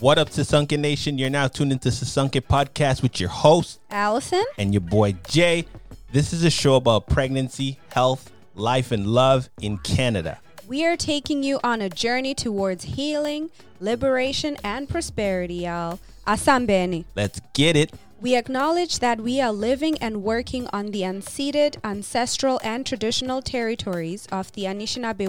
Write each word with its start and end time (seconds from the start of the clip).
What 0.00 0.16
up, 0.16 0.30
Sasunke 0.30 0.78
Nation? 0.78 1.18
You're 1.18 1.28
now 1.28 1.46
tuned 1.46 1.72
into 1.72 1.90
Sasunke 1.90 2.40
Podcast 2.40 3.02
with 3.02 3.20
your 3.20 3.28
host 3.28 3.80
Allison. 3.90 4.42
and 4.56 4.72
your 4.72 4.80
boy 4.80 5.12
Jay. 5.28 5.66
This 6.10 6.32
is 6.32 6.42
a 6.42 6.48
show 6.48 6.76
about 6.76 7.06
pregnancy, 7.06 7.78
health, 7.90 8.32
life, 8.54 8.92
and 8.92 9.06
love 9.06 9.50
in 9.60 9.76
Canada. 9.76 10.38
We 10.66 10.86
are 10.86 10.96
taking 10.96 11.42
you 11.42 11.60
on 11.62 11.82
a 11.82 11.90
journey 11.90 12.34
towards 12.34 12.84
healing, 12.84 13.50
liberation, 13.78 14.56
and 14.64 14.88
prosperity, 14.88 15.56
y'all. 15.56 15.98
Asambeni. 16.26 17.04
Let's 17.14 17.42
get 17.52 17.76
it. 17.76 17.92
We 18.22 18.36
acknowledge 18.36 19.00
that 19.00 19.20
we 19.20 19.38
are 19.42 19.52
living 19.52 19.98
and 19.98 20.22
working 20.22 20.66
on 20.72 20.92
the 20.92 21.02
unceded, 21.02 21.76
ancestral, 21.84 22.58
and 22.64 22.86
traditional 22.86 23.42
territories 23.42 24.26
of 24.32 24.50
the 24.52 24.64
Anishinaabe, 24.64 25.28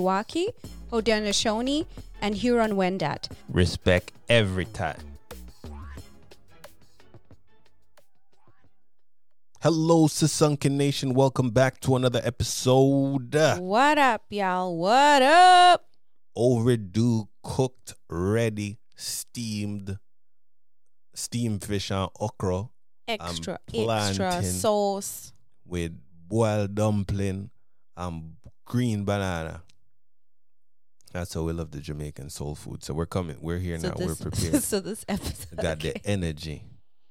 Haudenosaunee, 0.91 1.85
and 2.21 2.35
Huron-Wendat. 2.35 3.29
Respect 3.49 4.11
every 4.29 4.65
time. 4.65 4.97
Hello, 9.61 10.07
Sasunke 10.07 10.69
Nation. 10.71 11.13
Welcome 11.13 11.51
back 11.51 11.79
to 11.81 11.95
another 11.95 12.19
episode. 12.23 13.33
What 13.59 13.97
up, 13.97 14.23
y'all? 14.29 14.75
What 14.75 15.21
up? 15.21 15.85
Overdue, 16.35 17.27
cooked, 17.43 17.93
ready, 18.09 18.79
steamed, 18.95 19.99
steamed 21.13 21.63
fish 21.63 21.91
and 21.91 22.09
okra 22.19 22.69
Extra, 23.07 23.59
plantain. 23.67 24.21
extra 24.21 24.43
sauce. 24.43 25.33
with 25.65 25.91
boiled 26.27 26.73
dumpling 26.75 27.49
and 27.97 28.35
green 28.65 29.03
banana. 29.03 29.61
That's 31.11 31.33
how 31.33 31.41
we 31.43 31.53
love 31.53 31.71
the 31.71 31.79
Jamaican 31.79 32.29
soul 32.29 32.55
food. 32.55 32.83
So 32.83 32.93
we're 32.93 33.05
coming. 33.05 33.37
We're 33.41 33.57
here 33.57 33.77
now. 33.77 33.93
We're 33.97 34.15
prepared. 34.19 34.63
so 34.63 34.79
this 34.79 35.03
episode, 35.09 35.57
Got 35.61 35.79
the 35.79 35.97
energy. 36.05 36.63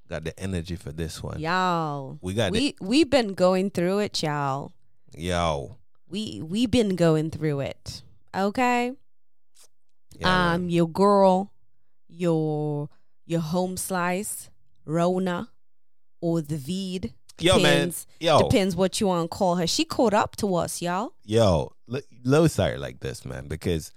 Got 0.09 0.25
the 0.25 0.39
energy 0.41 0.75
for 0.77 0.91
this 0.91 1.23
one. 1.23 1.39
y'all. 1.39 2.19
We 2.21 2.34
got 2.34 2.51
we 2.51 2.75
we've 2.81 3.09
been 3.11 3.34
going 3.34 3.71
through 3.71 4.01
it, 4.01 4.23
y'all. 4.23 4.73
Yo. 5.15 5.77
We 6.09 6.43
we 6.43 6.67
been 6.67 6.97
going 6.97 7.31
through 7.31 7.61
it. 7.61 8.03
Okay. 8.34 8.93
Yeah, 10.19 10.55
um, 10.55 10.69
your 10.69 10.89
girl, 10.89 11.53
your 12.09 12.89
your 13.27 13.41
home 13.41 13.77
slice, 13.77 14.51
Rona, 14.84 15.51
or 16.21 16.41
the 16.41 16.56
Vid. 16.56 17.15
Yo, 17.39 17.59
man. 17.59 17.93
Yo. 18.19 18.43
depends 18.43 18.75
what 18.77 19.01
you 19.01 19.06
want 19.06 19.31
to 19.31 19.37
call 19.37 19.56
her. 19.56 19.67
She 19.67 19.84
caught 19.84 20.12
up 20.12 20.37
to 20.37 20.55
us, 20.56 20.83
y'all. 20.83 21.12
Yo. 21.25 21.73
Let's 22.24 22.55
start 22.55 22.78
like 22.78 23.00
this, 23.00 23.24
man, 23.24 23.48
because 23.48 23.92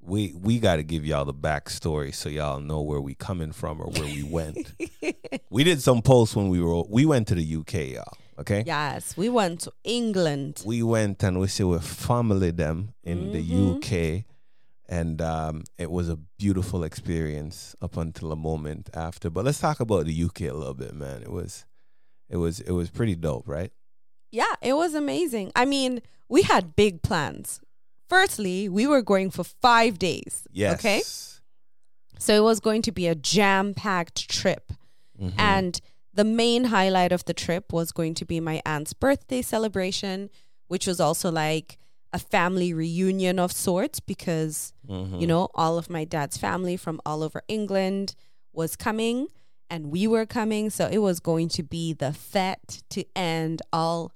we 0.00 0.34
we 0.40 0.58
got 0.58 0.76
to 0.76 0.82
give 0.82 1.04
y'all 1.04 1.24
the 1.24 1.34
backstory 1.34 2.14
so 2.14 2.28
y'all 2.28 2.60
know 2.60 2.80
where 2.82 3.00
we 3.00 3.14
coming 3.14 3.52
from 3.52 3.80
or 3.80 3.86
where 3.86 4.04
we 4.04 4.22
went. 4.22 4.72
we 5.50 5.64
did 5.64 5.80
some 5.80 6.02
posts 6.02 6.34
when 6.36 6.48
we 6.48 6.60
were 6.60 6.82
we 6.88 7.04
went 7.06 7.28
to 7.28 7.34
the 7.34 7.56
UK, 7.56 7.74
y'all. 7.94 8.16
Okay. 8.38 8.64
yes, 8.66 9.16
we 9.16 9.28
went 9.28 9.60
to 9.60 9.72
England. 9.84 10.62
we 10.66 10.82
went 10.82 11.22
and 11.22 11.38
we 11.38 11.46
see 11.46 11.62
with 11.62 11.84
family 11.86 12.50
them 12.50 12.92
in 13.04 13.30
Mhm. 13.30 13.32
the 13.32 13.42
UK 14.20 14.24
and 14.88 15.22
um, 15.22 15.62
it 15.78 15.88
was 15.90 16.08
a 16.08 16.16
beautiful 16.38 16.82
experience 16.82 17.76
up 17.80 17.96
until 17.96 18.32
a 18.32 18.36
moment 18.36 18.90
after 18.92 19.30
but 19.30 19.44
let's 19.44 19.60
talk 19.60 19.78
about 19.80 20.04
the 20.06 20.24
UK 20.24 20.40
a 20.42 20.52
little 20.52 20.74
bit 20.74 20.92
man 20.94 21.22
it 21.22 21.30
was 21.30 21.64
it 22.28 22.36
was 22.36 22.58
it 22.60 22.72
was 22.72 22.90
pretty 22.90 23.14
dope 23.14 23.46
right 23.46 23.70
Yeah, 24.34 24.54
it 24.60 24.74
was 24.74 24.94
amazing. 24.94 25.52
I 25.54 25.64
mean, 25.64 26.02
we 26.28 26.42
had 26.42 26.74
big 26.76 27.02
plans. 27.02 27.60
Firstly, 28.08 28.68
we 28.68 28.86
were 28.86 29.02
going 29.02 29.30
for 29.30 29.44
five 29.44 29.98
days. 29.98 30.46
yes 30.52 30.74
Okay. 30.78 31.02
So 32.18 32.34
it 32.34 32.42
was 32.42 32.60
going 32.60 32.82
to 32.82 32.92
be 32.92 33.06
a 33.06 33.14
jam 33.14 33.74
packed 33.74 34.28
trip. 34.28 34.72
Mhm. 35.20 35.34
And 35.38 35.80
the 36.12 36.24
main 36.24 36.64
highlight 36.64 37.12
of 37.12 37.24
the 37.24 37.34
trip 37.34 37.72
was 37.72 37.92
going 37.92 38.14
to 38.14 38.24
be 38.24 38.40
my 38.40 38.62
aunt's 38.64 38.92
birthday 38.92 39.42
celebration, 39.42 40.30
which 40.68 40.86
was 40.86 41.00
also 41.00 41.30
like 41.30 41.78
a 42.12 42.18
family 42.18 42.72
reunion 42.72 43.38
of 43.38 43.50
sorts 43.52 43.98
because, 44.00 44.72
Mhm. 44.88 45.20
you 45.20 45.26
know, 45.26 45.48
all 45.54 45.76
of 45.78 45.90
my 45.90 46.04
dad's 46.04 46.36
family 46.36 46.76
from 46.76 47.00
all 47.04 47.22
over 47.22 47.42
England 47.48 48.14
was 48.52 48.76
coming 48.76 49.26
and 49.68 49.90
we 49.90 50.06
were 50.06 50.26
coming. 50.26 50.70
So 50.70 50.86
it 50.86 50.98
was 50.98 51.18
going 51.20 51.48
to 51.50 51.62
be 51.62 51.92
the 51.92 52.12
fete 52.12 52.82
to 52.90 53.04
end 53.16 53.62
all. 53.72 54.12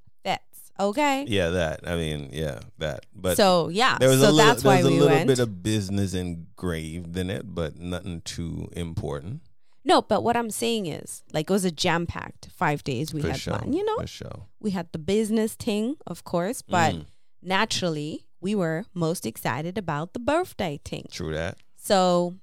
Okay. 0.81 1.25
yeah 1.27 1.51
that 1.51 1.81
I 1.87 1.97
mean 1.97 2.31
yeah 2.33 2.61
that 2.79 3.07
but 3.15 3.37
so 3.37 3.69
yeah, 3.69 3.99
there 3.99 4.09
was 4.09 4.21
so 4.21 4.29
a 4.29 4.33
little, 4.33 4.47
that's 4.47 4.63
there 4.63 4.71
why 4.73 4.77
was 4.79 4.87
a 4.87 4.91
we 4.91 4.99
little 5.01 5.27
bit 5.27 5.39
of 5.41 5.63
business 5.63 6.15
engraved 6.15 7.17
in 7.17 7.31
it 7.31 7.53
but 7.55 7.77
nothing 7.79 8.21
too 8.23 8.69
important 8.73 9.43
no, 9.85 10.03
but 10.03 10.23
what 10.23 10.37
I'm 10.37 10.51
saying 10.51 10.85
is, 10.85 11.23
like, 11.33 11.49
it 11.49 11.53
was 11.53 11.65
a 11.65 11.71
jam 11.71 12.05
packed 12.07 12.49
five 12.55 12.85
days 12.85 13.15
we 13.15 13.23
for 13.23 13.29
had 13.31 13.41
sure 13.41 13.57
planned. 13.57 13.75
You 13.75 13.83
know, 13.87 13.97
for 14.01 14.07
sure 14.07 14.43
we 14.61 14.73
had 14.73 14.89
the 14.93 14.99
business 14.99 15.55
thing, 15.55 15.97
of 16.07 16.25
course, 16.25 16.61
but 16.61 16.95
Mhm. 16.95 17.07
naturally, 17.41 18.27
we 18.41 18.55
were 18.55 18.85
most 18.93 19.25
excited 19.25 19.79
about 19.79 20.13
the 20.13 20.19
birthday 20.21 20.79
thing. 20.85 21.07
true 21.11 21.33
that 21.33 21.57
So 21.77 22.35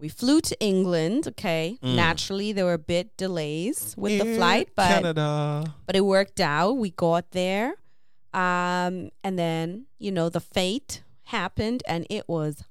we 0.00 0.08
flew 0.08 0.40
to 0.40 0.56
England. 0.60 1.28
Okay, 1.28 1.78
Mm. 1.82 1.94
naturally 1.94 2.52
there 2.52 2.64
were 2.64 2.74
a 2.84 2.86
bit 2.94 3.16
delays 3.18 3.94
with 3.98 4.18
the 4.18 4.24
flight, 4.36 4.68
but 4.74 4.88
Canada 4.88 5.74
but 5.86 5.96
it 5.96 6.04
worked 6.06 6.40
out. 6.40 6.72
We 6.78 6.90
got 6.90 7.32
there, 7.32 7.74
um, 8.34 9.10
and 9.22 9.38
then 9.38 9.86
you 9.98 10.10
know 10.12 10.28
the 10.28 10.40
fete 10.40 11.02
happened, 11.24 11.82
and 11.88 12.06
it 12.10 12.28
was 12.28 12.64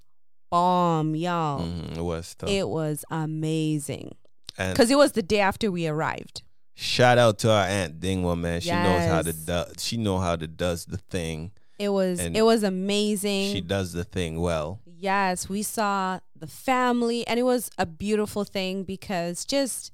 bomb, 0.51 1.15
y'all. 1.15 1.61
Mhm, 1.61 1.97
it 1.97 2.01
was 2.01 2.35
tough 2.35 2.49
It 2.49 2.67
was 2.69 3.03
amazing 3.09 4.15
because 4.57 4.91
it 4.91 4.97
was 4.97 5.13
the 5.13 5.23
day 5.23 5.39
after 5.39 5.71
we 5.71 5.87
arrived. 5.87 6.43
Shout 6.75 7.17
out 7.17 7.37
to 7.39 7.51
our 7.51 7.65
aunt 7.65 7.99
Dingwa, 7.99 8.37
man. 8.39 8.61
She 8.61 8.71
knows 8.71 9.05
how 9.05 9.21
to 9.21 9.33
do, 9.33 9.63
she 9.77 9.97
know 9.97 10.17
how 10.19 10.35
to 10.35 10.47
does 10.47 10.85
the 10.85 10.97
thing. 10.97 11.51
It 11.79 11.89
was 11.89 12.19
And 12.19 12.37
it 12.37 12.43
was 12.43 12.63
amazing. 12.63 13.51
She 13.53 13.61
does 13.61 13.93
the 13.93 14.03
thing 14.03 14.39
well. 14.39 14.79
Yes, 14.85 15.49
we 15.49 15.63
saw 15.63 16.19
the 16.35 16.47
family, 16.47 17.25
and 17.27 17.39
it 17.39 17.43
was 17.43 17.69
a 17.77 17.85
beautiful 17.85 18.43
thing 18.43 18.83
because 18.83 19.43
just, 19.45 19.91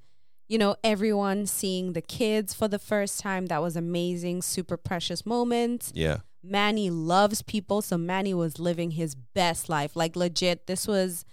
you 0.49 0.57
know, 0.57 0.75
everyone 0.83 1.45
seeing 1.45 1.93
the 1.93 2.01
kids 2.01 2.53
for 2.53 2.67
the 2.67 2.79
first 2.79 3.19
time, 3.21 3.45
that 3.45 3.61
was 3.61 3.75
amazing, 3.77 4.41
super 4.41 4.75
precious 4.75 5.25
moment. 5.25 5.91
Yeah. 5.93 6.17
Manny 6.43 6.89
loves 6.89 7.41
people, 7.41 7.81
so 7.81 7.97
Manny 7.97 8.33
was 8.33 8.59
living 8.59 8.91
his 8.91 9.13
best 9.15 9.69
life. 9.69 9.95
Like, 9.95 10.15
legit, 10.15 10.67
this 10.67 10.87
was 10.87 11.23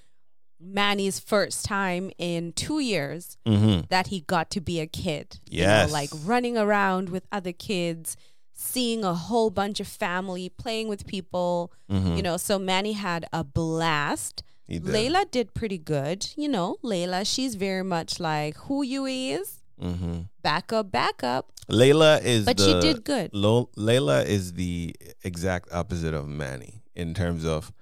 Manny's 0.61 1.21
first 1.21 1.65
time 1.65 2.11
in 2.19 2.53
two 2.53 2.79
years 2.81 3.37
Mm-hmm. 3.47 3.87
that 3.89 4.09
he 4.09 4.21
got 4.21 4.51
to 4.51 4.61
be 4.61 4.81
a 4.81 4.87
kid. 4.87 5.39
You 5.49 5.63
know, 5.63 5.69
Yes. 5.69 5.93
like 5.93 6.11
running 6.25 6.57
around 6.59 7.09
with 7.11 7.27
other 7.31 7.53
kids, 7.53 8.17
seeing 8.53 9.05
a 9.05 9.15
whole 9.15 9.51
bunch 9.51 9.81
of 9.81 9.87
family, 9.87 10.49
playing 10.49 10.89
with 10.89 11.07
people. 11.07 11.73
Mm-hmm. 11.91 12.17
You 12.17 12.23
know, 12.23 12.37
so 12.37 12.59
Manny 12.59 12.93
had 12.95 13.27
a 13.33 13.45
blast. 13.45 14.43
He 14.69 14.79
did. 14.79 14.93
Layla 14.95 15.31
did 15.31 15.55
pretty 15.55 15.79
good. 15.79 16.29
You 16.37 16.49
know, 16.49 16.77
Layla, 16.83 17.27
she's 17.27 17.55
very 17.55 17.85
much 17.85 18.19
like 18.21 18.57
who 18.57 18.83
you 18.83 19.07
is. 19.07 19.61
Mm-hmm. 19.81 20.23
Back 20.43 20.73
up, 20.73 20.91
back 20.91 21.23
up. 21.23 21.53
Layla 21.71 22.23
is 22.25 22.45
But 22.47 22.57
the, 22.57 22.65
she 22.65 22.81
did 22.81 23.05
good. 23.05 23.31
Lo- 23.33 23.71
Layla 23.77 24.25
is 24.25 24.55
the 24.55 24.95
exact 25.23 25.73
opposite 25.73 26.15
of 26.15 26.27
Manny 26.29 26.83
in 26.95 27.13
terms 27.15 27.45
of 27.45 27.73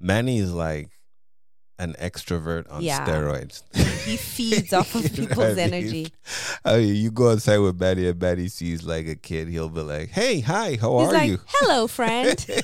Manny 0.00 0.38
is 0.38 0.52
like 0.52 0.90
an 1.78 1.94
extrovert 2.00 2.70
on 2.72 2.82
Yeah. 2.82 3.04
steroids. 3.06 3.62
He 4.04 4.16
feeds 4.16 4.72
off 4.72 4.94
of 4.94 5.12
people's 5.14 5.38
I 5.38 5.48
mean? 5.54 5.58
energy. 5.74 6.12
I 6.64 6.78
mean, 6.78 6.94
you 6.96 7.10
go 7.10 7.30
outside 7.32 7.58
with 7.58 7.78
Manny 7.80 8.06
and 8.08 8.20
Manny 8.20 8.48
sees 8.48 8.82
like 8.84 9.06
a 9.06 9.14
kid, 9.16 9.48
he'll 9.48 9.68
be 9.68 9.80
like, 9.82 10.10
"Hey, 10.10 10.40
hi, 10.40 10.76
how 10.80 10.98
He's 11.00 11.08
are 11.08 11.12
like, 11.12 11.30
you?" 11.30 11.38
hello, 11.46 11.86
friend. 11.86 12.46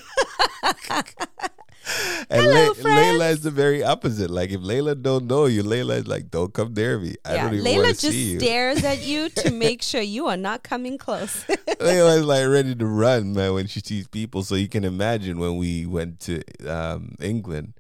And 2.31 2.43
Hello, 2.43 2.75
friends. 2.75 3.19
Layla 3.21 3.31
is 3.33 3.41
the 3.43 3.51
very 3.51 3.83
opposite. 3.83 4.29
Like 4.31 4.51
if 4.51 4.61
Layla 4.61 5.01
don't 5.01 5.27
know 5.27 5.47
you, 5.47 5.63
Layla 5.63 5.97
is 5.99 6.07
like, 6.07 6.31
"Don't 6.31 6.53
come 6.53 6.75
near 6.75 6.99
me. 6.99 7.15
I 7.25 7.35
yeah, 7.35 7.45
don't 7.45 7.55
even 7.55 7.65
want 7.77 7.87
Layla 7.87 8.01
to 8.01 8.13
see 8.13 8.23
you." 8.33 8.39
just 8.39 8.45
stares 8.45 8.85
at 8.85 9.03
you 9.03 9.29
to 9.31 9.51
make 9.67 9.83
sure 9.83 10.01
you 10.03 10.27
are 10.27 10.37
not 10.37 10.63
coming 10.63 10.99
close. 10.99 11.45
Layla's 11.81 12.25
like 12.25 12.47
ready 12.49 12.75
to 12.75 12.87
run, 12.87 13.33
man, 13.33 13.55
when 13.55 13.67
she 13.67 13.81
sees 13.81 14.07
people. 14.09 14.43
So 14.43 14.57
you 14.57 14.69
can 14.69 14.85
imagine 14.85 15.39
when 15.39 15.57
we 15.57 15.87
went 15.87 16.21
to 16.21 16.43
um, 16.69 17.15
England, 17.21 17.75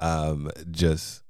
um, 0.00 0.50
just 0.70 1.22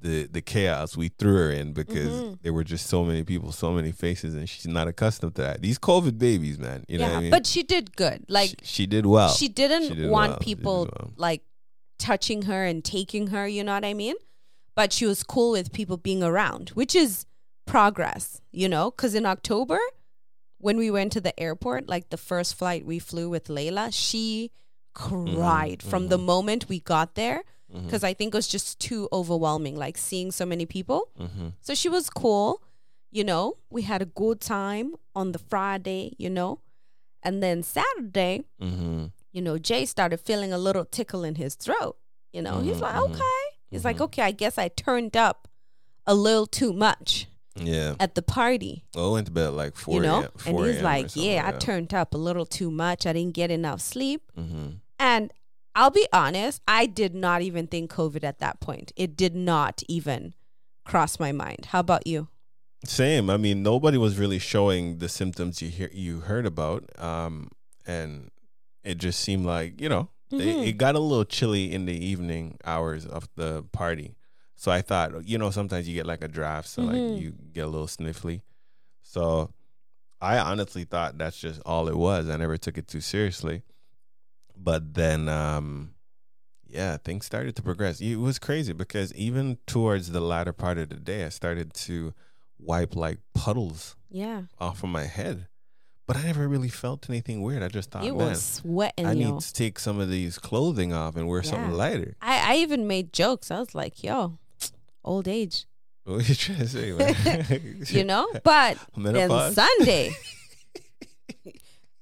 the 0.00 0.26
the 0.28 0.40
chaos 0.40 0.96
we 0.96 1.08
threw 1.08 1.34
her 1.34 1.50
in 1.50 1.72
because 1.72 2.08
Mhm. 2.08 2.38
there 2.42 2.52
were 2.52 2.64
just 2.64 2.86
so 2.86 3.04
many 3.04 3.24
people, 3.24 3.50
so 3.52 3.72
many 3.72 3.90
faces, 3.92 4.34
and 4.34 4.48
she's 4.48 4.66
not 4.66 4.86
accustomed 4.88 5.34
to 5.34 5.42
that. 5.42 5.60
These 5.60 5.78
COVID 5.78 6.18
babies, 6.18 6.56
man, 6.58 6.84
you 6.88 6.98
know 6.98 7.04
yeah, 7.06 7.10
what 7.12 7.18
I 7.18 7.22
mean? 7.22 7.30
but 7.30 7.46
she 7.46 7.62
did 7.64 7.96
good. 7.96 8.24
Like 8.28 8.50
she, 8.50 8.56
she 8.62 8.86
did 8.86 9.06
well. 9.06 9.30
she 9.30 9.48
didn't 9.48 9.88
She 9.88 9.94
did 9.94 10.08
want 10.10 10.30
well. 10.30 10.38
People 10.38 10.88
well. 10.92 11.10
like 11.16 11.42
touching 11.98 12.42
her 12.42 12.64
and 12.64 12.84
taking 12.84 13.28
her, 13.28 13.46
you 13.46 13.62
know 13.64 13.74
what 13.74 13.84
I 13.84 13.94
mean? 13.94 14.14
But 14.74 14.92
she 14.92 15.06
was 15.06 15.22
cool 15.22 15.52
with 15.52 15.72
people 15.72 15.96
being 15.96 16.22
around, 16.22 16.70
which 16.70 16.94
is 16.94 17.26
progress, 17.66 18.40
you 18.52 18.68
know? 18.68 18.90
Because 18.90 19.14
in 19.14 19.26
October, 19.26 19.78
when 20.58 20.76
we 20.76 20.90
went 20.90 21.12
to 21.12 21.20
the 21.20 21.38
airport, 21.38 21.88
like 21.88 22.10
the 22.10 22.16
first 22.16 22.54
flight 22.54 22.84
we 22.86 22.98
flew 22.98 23.28
with 23.28 23.48
Layla, 23.48 23.90
she 23.92 24.50
cried 24.94 25.82
from 25.82 26.08
the 26.08 26.18
mhm. 26.18 26.24
moment 26.24 26.68
we 26.68 26.80
got 26.80 27.14
there. 27.14 27.42
Because 27.70 28.02
I 28.02 28.14
think 28.14 28.32
it 28.32 28.38
was 28.38 28.48
just 28.48 28.80
too 28.80 29.10
overwhelming, 29.12 29.76
like 29.76 29.98
seeing 29.98 30.32
so 30.32 30.46
many 30.46 30.64
people. 30.64 31.10
Mhm. 31.20 31.52
So 31.60 31.74
she 31.74 31.90
was 31.90 32.08
cool, 32.08 32.62
you 33.10 33.22
know. 33.22 33.58
We 33.68 33.82
had 33.82 34.00
a 34.00 34.06
good 34.06 34.40
time 34.40 34.94
on 35.14 35.32
the 35.32 35.38
Friday, 35.38 36.14
you 36.16 36.30
know. 36.30 36.60
And 37.22 37.42
then 37.42 37.62
Saturday, 37.62 38.44
Mhm. 38.58 39.12
You 39.32 39.42
know, 39.42 39.58
Jay 39.58 39.84
started 39.86 40.18
feeling 40.20 40.52
a 40.52 40.58
little 40.58 40.84
tickle 40.84 41.24
in 41.24 41.34
his 41.36 41.54
throat. 41.54 41.96
You 42.32 42.42
know, 42.42 42.60
he's 42.60 42.76
Mhm, 42.76 42.80
like, 42.82 42.94
mhm, 42.96 43.10
okay. 43.14 43.44
He's 43.70 43.84
like, 43.84 44.00
okay, 44.00 44.22
I 44.22 44.30
guess 44.30 44.56
I 44.58 44.68
turned 44.68 45.16
up 45.16 45.48
a 46.06 46.14
little 46.14 46.46
too 46.46 46.72
much 46.72 47.26
Yeah. 47.54 47.94
at 48.00 48.14
the 48.14 48.22
party, 48.22 48.84
Well, 48.94 49.10
I 49.10 49.12
went 49.12 49.26
to 49.26 49.32
bed 49.32 49.48
like 49.50 49.76
four. 49.76 49.96
you 49.96 50.00
know? 50.02 50.20
a.m. 50.22 50.30
And 50.46 50.66
he's 50.66 50.80
like, 50.82 51.16
yeah, 51.16 51.42
I 51.46 51.52
turned 51.58 51.92
up 51.92 52.14
a 52.14 52.18
little 52.18 52.46
too 52.46 52.70
much. 52.70 53.06
I 53.06 53.12
didn't 53.12 53.34
get 53.34 53.50
enough 53.50 53.80
sleep. 53.80 54.22
Mhm. 54.38 54.80
And 54.98 55.32
I'll 55.74 55.90
be 55.90 56.06
honest, 56.12 56.62
I 56.66 56.86
did 56.86 57.14
not 57.14 57.42
even 57.42 57.66
think 57.66 57.90
COVID 57.92 58.24
at 58.24 58.38
that 58.38 58.60
point. 58.60 58.92
It 58.96 59.16
did 59.16 59.34
not 59.34 59.82
even 59.88 60.34
cross 60.84 61.20
my 61.20 61.30
mind. 61.32 61.66
How 61.66 61.80
about 61.80 62.06
you? 62.06 62.28
Same. 62.84 63.28
I 63.28 63.36
mean, 63.36 63.62
nobody 63.62 63.98
was 63.98 64.18
really 64.18 64.38
showing 64.38 64.98
the 64.98 65.08
symptoms 65.08 65.60
you 65.60 65.68
hear 65.68 65.90
you 65.92 66.20
heard 66.20 66.46
about, 66.46 66.84
um, 66.98 67.50
and 67.86 68.30
it 68.84 68.98
just 68.98 69.20
seemed 69.20 69.44
like 69.46 69.80
you 69.80 69.88
know 69.88 70.10
Mhm. 70.32 70.40
it, 70.40 70.68
it 70.68 70.72
got 70.78 70.94
a 70.94 70.98
little 70.98 71.24
chilly 71.24 71.72
in 71.72 71.86
the 71.86 71.96
evening 72.04 72.58
hours 72.64 73.06
of 73.06 73.28
the 73.36 73.64
party. 73.72 74.16
So 74.56 74.70
I 74.72 74.82
thought, 74.82 75.24
you 75.24 75.38
know, 75.38 75.50
sometimes 75.50 75.88
you 75.88 75.94
get 75.94 76.04
like 76.06 76.22
a 76.22 76.28
draft, 76.28 76.68
so 76.68 76.82
Mhm. 76.82 76.86
like 76.86 77.18
you 77.20 77.32
get 77.52 77.64
a 77.64 77.68
little 77.68 77.86
sniffly. 77.86 78.42
So 79.02 79.52
I 80.20 80.38
honestly 80.38 80.84
thought 80.84 81.16
that's 81.16 81.38
just 81.40 81.62
all 81.64 81.88
it 81.88 81.96
was. 81.96 82.28
I 82.28 82.36
never 82.36 82.56
took 82.58 82.76
it 82.76 82.88
too 82.88 83.00
seriously. 83.00 83.62
But 84.56 84.94
then, 84.94 85.28
um, 85.28 85.94
yeah, 86.66 86.96
things 86.98 87.24
started 87.24 87.54
to 87.56 87.62
progress. 87.62 88.00
It 88.00 88.16
was 88.16 88.38
crazy 88.38 88.72
because 88.72 89.14
even 89.14 89.58
towards 89.66 90.10
the 90.10 90.20
latter 90.20 90.52
part 90.52 90.76
of 90.78 90.88
the 90.88 90.96
day, 90.96 91.24
I 91.24 91.28
started 91.28 91.72
to 91.74 92.12
wipe 92.58 92.96
like 92.96 93.20
puddles 93.34 93.94
Yeah. 94.10 94.42
off 94.58 94.82
of 94.82 94.90
my 94.90 95.04
head. 95.04 95.46
But 96.08 96.16
I 96.16 96.22
never 96.24 96.48
really 96.48 96.70
felt 96.70 97.08
anything 97.10 97.42
weird. 97.42 97.62
I 97.62 97.68
just 97.68 97.90
thought, 97.90 98.02
you 98.02 98.14
Oh, 98.14 98.18
man, 98.18 98.28
was 98.30 98.42
sweating, 98.42 99.04
I 99.06 99.12
yo. 99.12 99.30
need 99.32 99.40
to 99.42 99.52
take 99.52 99.78
some 99.78 100.00
of 100.00 100.08
these 100.10 100.38
clothing 100.38 100.92
off 100.92 101.14
and 101.16 101.28
wear 101.28 101.42
something 101.44 101.70
lighter. 101.70 102.16
I, 102.22 102.54
I 102.54 102.56
even 102.56 102.86
made 102.88 103.12
jokes. 103.12 103.50
I 103.50 103.60
was 103.60 103.74
like, 103.74 104.02
yo, 104.02 104.38
old 105.04 105.28
age, 105.28 105.66
What 106.04 106.20
are 106.20 106.22
you 106.22 106.34
trying 106.34 106.58
to 106.60 106.66
say, 106.68 106.92
man? 106.92 107.84
you 107.88 108.02
know? 108.04 108.26
But 108.42 108.78
then 108.96 109.52
Sunday, 109.52 110.12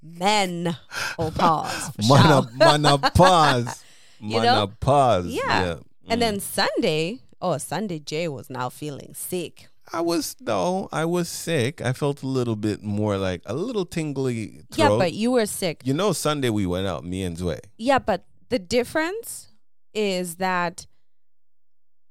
men 0.03 0.77
will 1.19 1.33
pause. 1.33 1.91
For 1.97 2.03
Mana, 2.07 2.49
mana 2.55 2.99
pause. 2.99 3.85
You 4.21 4.41
know? 4.41 4.71
pause. 4.81 5.27
Yeah. 5.27 5.79
And 6.09 6.19
Mm. 6.19 6.21
then 6.21 6.41
Sunday, 6.41 7.19
oh, 7.43 7.59
Sunday, 7.59 7.99
Jay 7.99 8.29
was 8.29 8.49
now 8.49 8.69
feeling 8.69 9.13
sick. 9.15 9.67
I 9.93 10.01
was 10.01 10.37
no, 10.41 10.89
I 10.93 11.05
was 11.05 11.29
sick. 11.29 11.81
I 11.81 11.93
felt 11.93 12.23
a 12.23 12.27
little 12.27 12.57
bit 12.57 12.83
more 12.83 13.17
like 13.17 13.43
a 13.47 13.55
little 13.55 13.87
tingly 13.87 14.63
Yeah, 14.75 14.89
but 14.89 15.13
you 15.13 15.31
were 15.31 15.47
sick. 15.47 15.83
you 15.85 15.95
know, 15.95 16.13
Sunday 16.13 16.51
we 16.51 16.67
went 16.67 16.87
out, 16.87 17.05
me 17.05 17.23
and 17.23 17.37
Zway. 17.37 17.61
Yeah, 17.79 17.99
but 18.01 18.25
the 18.49 18.59
difference 18.59 19.49
is 19.95 20.37
that 20.37 20.87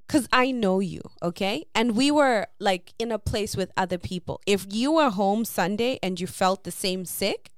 because 0.08 0.28
I 0.32 0.52
know 0.52 0.80
you, 0.80 1.02
okay? 1.24 1.66
And 1.74 1.96
we 1.96 2.12
were 2.12 2.48
like 2.60 2.94
in 3.00 3.12
a 3.12 3.18
place 3.20 3.58
with 3.58 3.72
other 3.76 3.98
people. 3.98 4.40
If 4.46 4.68
you 4.70 4.92
were 4.94 5.10
home 5.10 5.46
Sunday 5.46 6.00
and 6.04 6.20
you 6.20 6.28
felt 6.28 6.64
the 6.64 6.72
same 6.72 7.06
sick, 7.06 7.52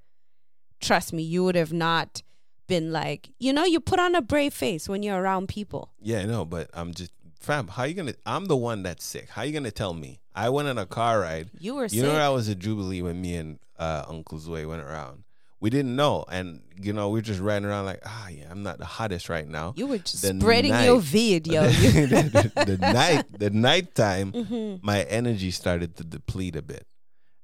trust 0.80 1.12
me, 1.13 1.24
you 1.24 1.44
would 1.44 1.56
have 1.56 1.74
not 1.74 2.22
been 2.68 2.92
like, 2.92 3.31
you 3.40 3.52
know, 3.54 3.66
you 3.66 3.80
put 3.80 4.00
on 4.00 4.16
a 4.16 4.22
brave 4.22 4.54
face 4.54 4.88
when 4.90 5.04
you're 5.04 5.22
around 5.22 5.48
people. 5.48 5.92
Yeah, 6.02 6.25
no, 6.25 6.46
but 6.46 6.70
I'm 6.74 6.94
just 6.94 7.12
fam. 7.48 7.68
How 7.68 7.84
you 7.86 7.94
gonna? 7.96 8.14
I'm 8.26 8.46
the 8.46 8.56
one 8.58 8.84
that's 8.84 9.04
sick. 9.04 9.30
How 9.30 9.42
you 9.44 9.54
gonna 9.54 9.72
tell 9.72 9.94
me? 9.94 10.20
I 10.36 10.50
went 10.50 10.68
on 10.68 10.78
a 10.78 10.86
car 10.86 11.20
ride. 11.22 11.50
You 11.60 11.76
were 11.76 11.84
You 11.84 11.90
sick. 11.90 12.04
know, 12.04 12.16
I 12.16 12.30
was 12.30 12.48
at 12.50 12.60
Jubilee 12.60 13.02
when 13.02 13.20
me 13.22 13.36
and 13.36 13.60
uh, 13.80 14.04
Uncle 14.08 14.38
Zway 14.38 14.68
went 14.68 14.82
around. 14.84 15.24
We 15.60 15.72
didn't 15.72 15.96
know, 15.96 16.24
and 16.30 16.62
you 16.80 16.94
know, 16.94 17.10
we 17.10 17.18
are 17.18 17.24
just 17.24 17.40
riding 17.40 17.66
around 17.66 17.86
like, 17.86 18.02
ah, 18.06 18.28
yeah, 18.28 18.46
I'm 18.52 18.62
not 18.62 18.78
the 18.78 18.86
hottest 18.86 19.28
right 19.28 19.48
now. 19.48 19.74
you 19.76 19.88
were 19.88 19.98
just 19.98 20.22
the 20.22 20.40
spreading 20.40 20.70
night- 20.72 20.86
your 20.86 21.00
vid, 21.00 21.48
yo. 21.48 21.64
You- 21.64 21.70
the, 22.08 22.52
the, 22.56 22.76
the 22.76 22.78
night, 22.94 23.26
the 23.40 23.50
nighttime, 23.50 24.32
Mhm. 24.34 24.84
my 24.84 25.02
energy 25.04 25.50
started 25.50 25.96
to 25.98 26.04
deplete 26.04 26.56
a 26.56 26.62
bit, 26.62 26.86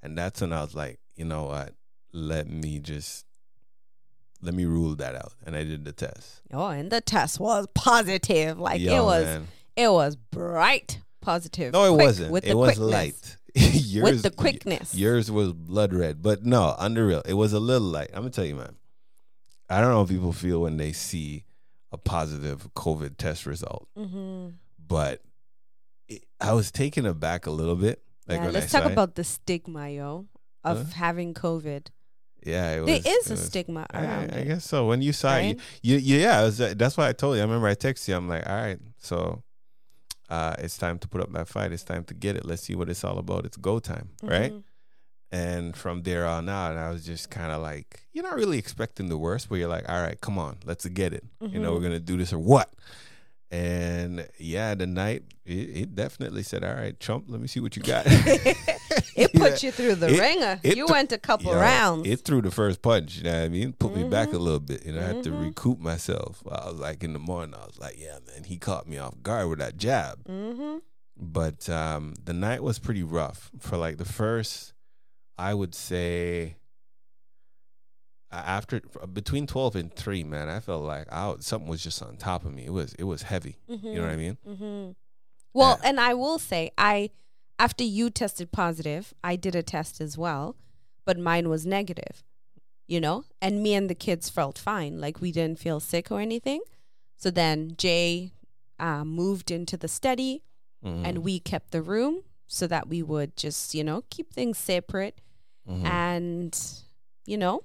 and 0.03 0.15
that's 0.15 0.41
when 0.41 0.53
I 0.53 0.61
was 0.61 0.75
like, 0.75 0.99
you 1.15 1.25
know 1.25 1.45
what? 1.45 1.73
Let 2.11 2.47
me 2.47 2.77
just 2.79 3.25
let 4.43 4.53
me 4.53 4.65
rule 4.65 4.95
that 4.97 5.15
out, 5.15 5.33
and 5.45 5.55
I 5.55 5.63
did 5.63 5.83
the 5.85 5.93
test. 5.93 6.41
Oh, 6.51 6.67
and 6.67 6.91
the 6.91 7.01
test 7.01 7.39
was 7.39 7.65
positive. 7.73 8.59
Like 8.59 8.79
Yo, 8.81 8.95
it 8.95 9.03
was, 9.03 9.25
man. 9.25 9.47
It 9.75 9.91
was 9.91 10.15
bright 10.15 10.99
positive. 11.21 11.73
No, 11.73 11.85
it 11.93 11.97
wasn't. 11.97 12.31
With 12.31 12.45
it 12.45 12.55
was 12.55 12.77
quickness. 12.77 12.91
light. 12.91 13.37
yours, 13.55 14.03
with 14.11 14.23
the 14.23 14.31
quickness. 14.31 14.95
Yours 14.95 15.29
was 15.31 15.53
blood 15.53 15.93
red, 15.93 16.21
but 16.21 16.43
no, 16.43 16.75
under 16.77 17.05
real, 17.05 17.21
it 17.25 17.33
was 17.35 17.53
a 17.53 17.59
little 17.59 17.87
light. 17.87 18.09
I'm 18.13 18.21
gonna 18.21 18.29
tell 18.31 18.45
you, 18.45 18.55
man. 18.55 18.75
I 19.69 19.79
don't 19.79 19.89
know 19.91 19.97
how 19.99 20.05
people 20.05 20.33
feel 20.33 20.61
when 20.61 20.77
they 20.77 20.91
see 20.91 21.45
a 21.91 21.97
positive 21.97 22.67
COVID 22.75 23.17
test 23.17 23.45
result, 23.45 23.87
hmm 23.95 24.49
but 24.85 25.21
it, 26.09 26.23
I 26.41 26.53
was 26.53 26.71
taken 26.71 27.05
aback 27.05 27.45
a 27.45 27.51
little 27.51 27.75
bit. 27.75 28.01
Like 28.27 28.39
yeah, 28.39 28.45
when 28.45 28.53
let's 28.53 28.73
I 28.73 28.79
talk 28.79 28.83
saw 28.83 28.89
it. 28.89 28.93
about 28.93 29.15
the 29.15 29.23
stigma, 29.23 29.89
yo, 29.89 30.25
of 30.63 30.77
Huh? 30.77 30.83
having 30.95 31.33
COVID. 31.33 31.87
Yeah, 32.45 32.71
it 32.75 32.79
was, 32.81 32.87
there 33.03 33.13
is 33.19 33.27
a 33.29 33.33
was- 33.33 33.45
stigma 33.45 33.85
I, 33.91 34.03
around 34.03 34.31
I 34.33 34.37
it. 34.39 34.47
guess 34.47 34.65
so. 34.65 34.87
When 34.87 35.01
you 35.01 35.13
saw 35.13 35.29
right? 35.31 35.55
it, 35.55 35.59
you, 35.81 35.97
you, 35.97 36.17
yeah, 36.17 36.41
it 36.41 36.45
was, 36.45 36.57
that's 36.57 36.97
why 36.97 37.07
I 37.07 37.13
told 37.13 37.35
you. 37.35 37.41
I 37.41 37.45
remember 37.45 37.67
I 37.67 37.75
texted 37.75 38.09
you. 38.09 38.15
I'm 38.17 38.27
like, 38.27 38.45
all 38.47 38.55
right, 38.55 38.79
so 38.97 39.41
uh, 40.33 40.55
it's 40.65 40.77
time 40.85 40.97
to 40.99 41.07
put 41.07 41.21
up 41.21 41.31
that 41.33 41.47
fight. 41.47 41.71
It's 41.71 41.83
time 41.93 42.03
to 42.05 42.13
get 42.25 42.35
it. 42.35 42.43
Let's 42.49 42.63
see 42.67 42.75
what 42.79 42.89
it's 42.89 43.03
all 43.07 43.17
about. 43.19 43.45
It's 43.45 43.57
go 43.69 43.79
time, 43.79 44.07
right? 44.23 44.51
Mhm. 44.53 44.63
And 45.31 45.75
from 45.75 46.03
there 46.03 46.25
on 46.35 46.47
out, 46.49 46.75
I 46.77 46.89
was 46.91 47.03
just 47.05 47.29
kind 47.29 47.51
of 47.51 47.61
like, 47.61 47.89
you're 48.13 48.23
not 48.29 48.35
really 48.35 48.57
expecting 48.59 49.09
the 49.09 49.17
worst, 49.17 49.49
but 49.49 49.55
you're 49.59 49.67
like, 49.77 49.87
all 49.89 50.01
right, 50.01 50.19
come 50.21 50.37
on, 50.37 50.57
let's 50.65 50.85
get 51.01 51.11
it. 51.13 51.23
You 51.41 51.59
know, 51.59 51.71
Mhm. 51.71 51.75
we're 51.75 51.81
gonna 51.87 51.99
do 52.11 52.17
this 52.17 52.31
or 52.33 52.39
what? 52.39 52.69
And 53.53 54.27
yeah, 54.39 54.73
the 54.73 54.87
night 54.87 55.23
it, 55.45 55.51
it 55.81 55.95
definitely 55.95 56.41
said, 56.43 56.63
all 56.63 56.73
right, 56.73 56.99
Trump, 56.99 57.25
let 57.27 57.39
me 57.39 57.47
see 57.47 57.59
what 57.59 57.75
you 57.75 57.83
got. 57.83 58.05
It 59.15 59.31
put 59.43 59.61
you 59.61 59.69
through 59.71 59.95
the 59.95 60.07
It- 60.11 60.19
ringer. 60.19 60.59
it 60.63 60.75
you 60.75 60.85
took- 60.87 60.91
went 60.95 61.11
a 61.11 61.19
couple 61.19 61.51
Yo, 61.53 61.59
rounds. 61.59 62.07
It 62.07 62.21
threw 62.25 62.41
the 62.41 62.49
first 62.49 62.81
punch. 62.81 63.17
You 63.17 63.23
know 63.25 63.33
what 63.39 63.45
I 63.45 63.49
mean? 63.49 63.73
Put 63.73 63.95
me 63.95 64.03
back 64.05 64.29
a 64.29 64.37
Mhm. 64.37 64.39
little 64.39 64.59
bit. 64.59 64.85
You 64.87 64.93
know, 64.93 65.01
I 65.01 65.03
had 65.03 65.23
to 65.23 65.29
Mhm. 65.29 65.41
recoup 65.43 65.79
myself. 65.79 66.41
I 66.49 66.71
was 66.71 66.79
like 66.79 67.03
in 67.03 67.13
the 67.13 67.19
morning. 67.19 67.53
I 67.53 67.63
was 67.65 67.77
like, 67.79 67.95
yeah, 67.99 68.17
man, 68.25 68.43
he 68.45 68.57
caught 68.57 68.87
me 68.87 68.97
off 68.97 69.13
guard 69.21 69.49
with 69.49 69.59
that 69.59 69.77
jab. 69.77 70.23
mm-hmm. 70.23 70.77
But 71.15 71.69
um, 71.69 72.15
the 72.23 72.33
night 72.33 72.63
was 72.63 72.79
pretty 72.79 73.03
rough 73.03 73.51
for 73.59 73.77
like 73.77 73.97
the 73.97 74.05
first, 74.05 74.73
I 75.37 75.53
would 75.53 75.75
say, 75.75 76.55
a- 76.55 76.55
after 78.33 78.81
between 79.13 79.47
twelve 79.47 79.75
and 79.75 79.93
three, 79.93 80.23
man, 80.23 80.49
I 80.49 80.59
felt 80.59 80.83
like 80.83 81.07
I, 81.11 81.35
something 81.39 81.69
was 81.69 81.83
just 81.83 82.01
on 82.01 82.17
top 82.17 82.45
of 82.45 82.53
me. 82.53 82.65
It 82.65 82.71
was 82.73 82.93
it 82.95 83.03
was 83.03 83.23
heavy. 83.23 83.57
You 83.67 83.95
know 83.95 84.01
what 84.01 84.09
I 84.11 84.15
mean? 84.15 84.37
Mm-hmm. 84.47 84.91
Well, 85.53 85.77
Yeah. 85.81 85.89
and 85.89 85.99
I 85.99 86.13
will 86.13 86.39
say, 86.39 86.71
I 86.77 87.11
after 87.59 87.83
you 87.83 88.09
tested 88.09 88.51
positive, 88.51 89.13
I 89.23 89.35
did 89.35 89.55
a 89.55 89.63
test 89.63 90.01
as 90.01 90.17
well, 90.17 90.55
but 91.05 91.17
mine 91.19 91.49
was 91.49 91.65
negative. 91.65 92.23
You 92.87 92.99
know, 92.99 93.23
and 93.41 93.63
me 93.63 93.73
and 93.75 93.89
the 93.89 93.95
kids 93.95 94.29
felt 94.29 94.57
fine. 94.57 94.99
Like 94.99 95.21
we 95.21 95.31
didn't 95.31 95.59
feel 95.59 95.79
sick 95.79 96.11
or 96.11 96.19
anything. 96.19 96.61
So 97.17 97.29
then 97.31 97.75
Jay 97.77 98.33
uh, 98.79 99.05
moved 99.05 99.51
into 99.51 99.77
the 99.77 99.87
study, 99.87 100.43
Mhm. 100.83 101.07
and 101.07 101.17
we 101.19 101.39
kept 101.39 101.71
the 101.71 101.81
room 101.81 102.23
so 102.47 102.67
that 102.67 102.89
we 102.89 103.01
would 103.01 103.37
just 103.37 103.73
you 103.73 103.83
know 103.83 104.03
keep 104.09 104.33
things 104.33 104.57
separate 104.57 105.21
Mhm. 105.69 105.85
and 105.85 106.59
you 107.25 107.37
know 107.37 107.63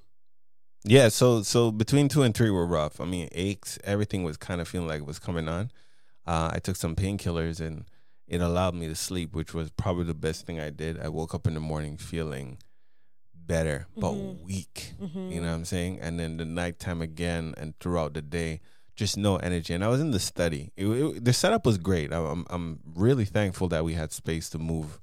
Yeah, 0.84 1.08
so 1.08 1.42
so 1.42 1.70
between 1.70 2.08
two 2.08 2.22
and 2.22 2.34
three 2.34 2.50
were 2.50 2.66
rough. 2.66 3.00
I 3.00 3.04
mean, 3.04 3.28
aches, 3.32 3.78
everything 3.84 4.22
was 4.24 4.36
kind 4.36 4.60
of 4.60 4.68
feeling 4.68 4.88
like 4.88 5.00
it 5.00 5.06
was 5.06 5.18
coming 5.18 5.48
on. 5.48 5.70
Uh, 6.26 6.50
I 6.52 6.58
took 6.60 6.76
some 6.76 6.94
painkillers 6.94 7.60
and 7.60 7.84
it 8.26 8.40
allowed 8.40 8.74
me 8.74 8.86
to 8.88 8.94
sleep, 8.94 9.34
which 9.34 9.54
was 9.54 9.70
probably 9.70 10.04
the 10.04 10.14
best 10.14 10.46
thing 10.46 10.60
I 10.60 10.70
did. 10.70 10.98
I 11.00 11.08
woke 11.08 11.34
up 11.34 11.46
in 11.46 11.54
the 11.54 11.60
morning 11.60 11.96
feeling 11.96 12.58
better, 13.34 13.86
but 13.96 14.12
Mhm. 14.12 14.42
weak. 14.42 14.92
mhm. 15.00 15.32
You 15.32 15.40
know 15.40 15.48
what 15.48 15.54
I'm 15.54 15.64
saying? 15.64 16.00
And 16.00 16.20
then 16.20 16.36
the 16.36 16.44
nighttime 16.44 17.00
again 17.00 17.54
and 17.56 17.78
throughout 17.80 18.12
the 18.14 18.20
day, 18.22 18.60
just 18.94 19.16
no 19.16 19.36
energy. 19.36 19.72
And 19.74 19.82
I 19.82 19.88
was 19.88 20.00
in 20.00 20.10
the 20.10 20.20
study. 20.20 20.70
It, 20.76 20.86
it, 20.86 21.24
the 21.24 21.32
setup 21.32 21.64
was 21.64 21.78
great. 21.78 22.12
I'm, 22.12 22.24
I'm 22.26 22.46
I'm 22.50 22.80
really 22.84 23.24
thankful 23.24 23.68
that 23.68 23.84
we 23.84 23.94
had 23.94 24.12
space 24.12 24.50
to 24.50 24.58
move 24.58 25.00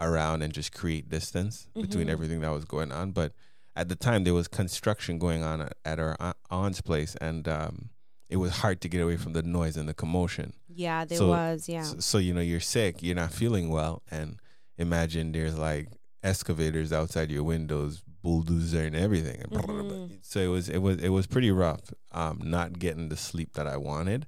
around 0.00 0.42
and 0.42 0.52
just 0.52 0.72
create 0.72 1.08
distance 1.08 1.66
between 1.74 2.06
Mhm. 2.08 2.10
everything 2.10 2.40
that 2.40 2.50
was 2.50 2.64
going 2.66 2.92
on. 2.92 3.12
But 3.12 3.32
at 3.80 3.88
the 3.88 3.96
time, 3.96 4.24
there 4.24 4.34
was 4.34 4.48
construction 4.48 5.18
going 5.18 5.42
on 5.42 5.60
at, 5.60 5.74
at 5.84 5.98
our 6.00 6.16
aunt's 6.50 6.80
place, 6.80 7.14
and 7.20 7.46
um, 7.48 7.90
it 8.28 8.36
was 8.36 8.52
hard 8.62 8.80
to 8.82 8.88
get 8.88 9.00
away 9.00 9.16
from 9.16 9.32
the 9.32 9.42
noise 9.42 9.76
and 9.76 9.88
the 9.88 9.94
commotion. 9.94 10.52
yeah 10.68 11.04
there 11.04 11.18
So- 11.18 11.28
was 11.28 11.68
yeah 11.68 11.82
So, 11.90 11.98
so 12.10 12.16
you 12.18 12.32
know 12.34 12.40
you're 12.50 12.66
sick, 12.76 13.02
you're 13.04 13.16
not 13.24 13.32
feeling 13.32 13.66
well, 13.70 14.02
and 14.10 14.28
imagine 14.76 15.32
there's 15.32 15.56
like 15.58 15.88
excavators 16.22 16.92
outside 16.92 17.30
your 17.30 17.44
windows, 17.44 18.02
bulldozer 18.22 18.82
and 18.82 18.96
everything. 18.96 19.40
Mhm. 19.50 20.18
So 20.22 20.40
it 20.40 20.48
was 20.56 20.68
it 20.68 20.78
was 20.86 20.96
it 21.02 21.08
was 21.10 21.26
pretty 21.26 21.50
rough. 21.50 21.84
Um, 22.12 22.40
not 22.44 22.78
getting 22.78 23.08
the 23.08 23.16
sleep 23.16 23.50
that 23.54 23.66
I 23.66 23.76
wanted. 23.76 24.26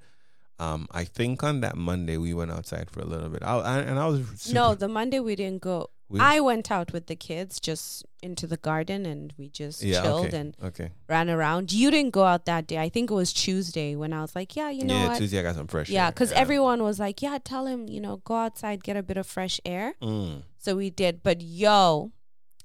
Um, 0.59 0.87
I 0.93 1.05
think 1.05 1.43
on 1.43 1.61
that 1.63 1.77
Monday 1.77 2.17
we 2.19 2.33
went 2.35 2.51
outside 2.51 2.91
for 2.91 3.01
a 3.01 3.07
little 3.07 3.29
bit. 3.31 3.43
I, 3.43 3.55
I 3.59 3.79
and 3.81 3.99
I 3.99 4.07
was 4.07 4.21
super, 4.37 4.55
no, 4.55 4.75
the 4.75 4.89
Monday 4.89 5.19
we 5.21 5.35
didn't 5.35 5.63
go. 5.63 5.89
We- 6.11 6.21
I 6.21 6.41
went 6.41 6.71
out 6.71 6.93
with 6.93 7.07
the 7.07 7.17
kids 7.17 7.61
just 7.61 8.05
into 8.23 8.47
the 8.47 8.57
garden 8.59 9.07
and 9.07 9.33
we 9.39 9.49
just 9.49 9.83
yeah 9.83 10.03
chilled 10.03 10.27
okay 10.27 10.37
and 10.37 10.57
okay 10.63 10.91
ran 11.09 11.31
around. 11.31 11.73
You 11.73 11.91
didn't 11.91 12.11
go 12.11 12.25
out 12.25 12.45
that 12.47 12.67
day. 12.67 12.79
I 12.79 12.89
think 12.89 13.11
it 13.11 13.15
was 13.15 13.33
Tuesday 13.33 13.95
when 13.97 14.13
I 14.13 14.21
was 14.21 14.35
like, 14.35 14.57
yeah, 14.57 14.69
you 14.71 14.85
know 14.85 14.95
yeah 14.95 15.09
what? 15.09 15.19
Tuesday 15.19 15.39
I 15.39 15.43
got 15.43 15.55
some 15.55 15.69
fresh 15.69 15.89
Yeah, 15.89 16.11
because 16.11 16.33
everyone 16.33 16.83
was 16.83 16.99
like, 16.99 17.23
yeah, 17.23 17.39
tell 17.43 17.67
him, 17.67 17.89
you 17.89 18.01
know, 18.01 18.17
go 18.25 18.35
outside, 18.35 18.83
get 18.85 18.97
a 18.97 19.03
bit 19.03 19.17
of 19.17 19.27
fresh 19.27 19.61
air. 19.65 19.95
Mm, 20.03 20.43
So 20.59 20.77
we 20.77 20.91
did. 20.91 21.23
But 21.23 21.41
yo, 21.41 22.11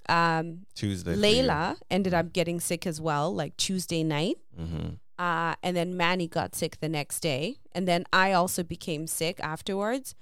um, 0.10 0.66
Tuesday. 0.75 1.16
Layla 1.16 1.78
ended 1.90 2.14
up 2.14 2.34
getting 2.34 2.60
sick 2.60 2.86
as 2.86 3.00
well, 3.02 3.34
like 3.34 3.56
Tuesday 3.58 4.04
night. 4.04 4.36
Mhm. 4.60 5.00
Uh, 5.18 5.56
and 5.64 5.78
then 5.78 5.96
Manny 5.96 6.28
got 6.28 6.54
sick 6.56 6.80
the 6.82 6.90
next 6.90 7.22
day. 7.22 7.60
And 7.72 7.88
then 7.88 8.04
I 8.12 8.34
also 8.34 8.64
became 8.64 9.08
sick 9.08 9.40
afterwards. 9.42 10.14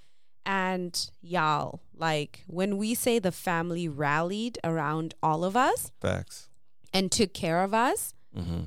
And 0.45 1.09
y'all, 1.21 1.79
like 1.95 2.43
when 2.47 2.77
we 2.77 2.93
say 2.95 3.19
the 3.19 3.31
family 3.31 3.87
rallied 3.87 4.57
around 4.63 5.13
all 5.23 5.43
of 5.43 5.55
us 5.55 5.91
facts 6.01 6.49
and 6.93 7.11
took 7.11 7.33
care 7.33 7.63
of 7.63 7.73
us, 7.73 8.13
hmm 8.35 8.63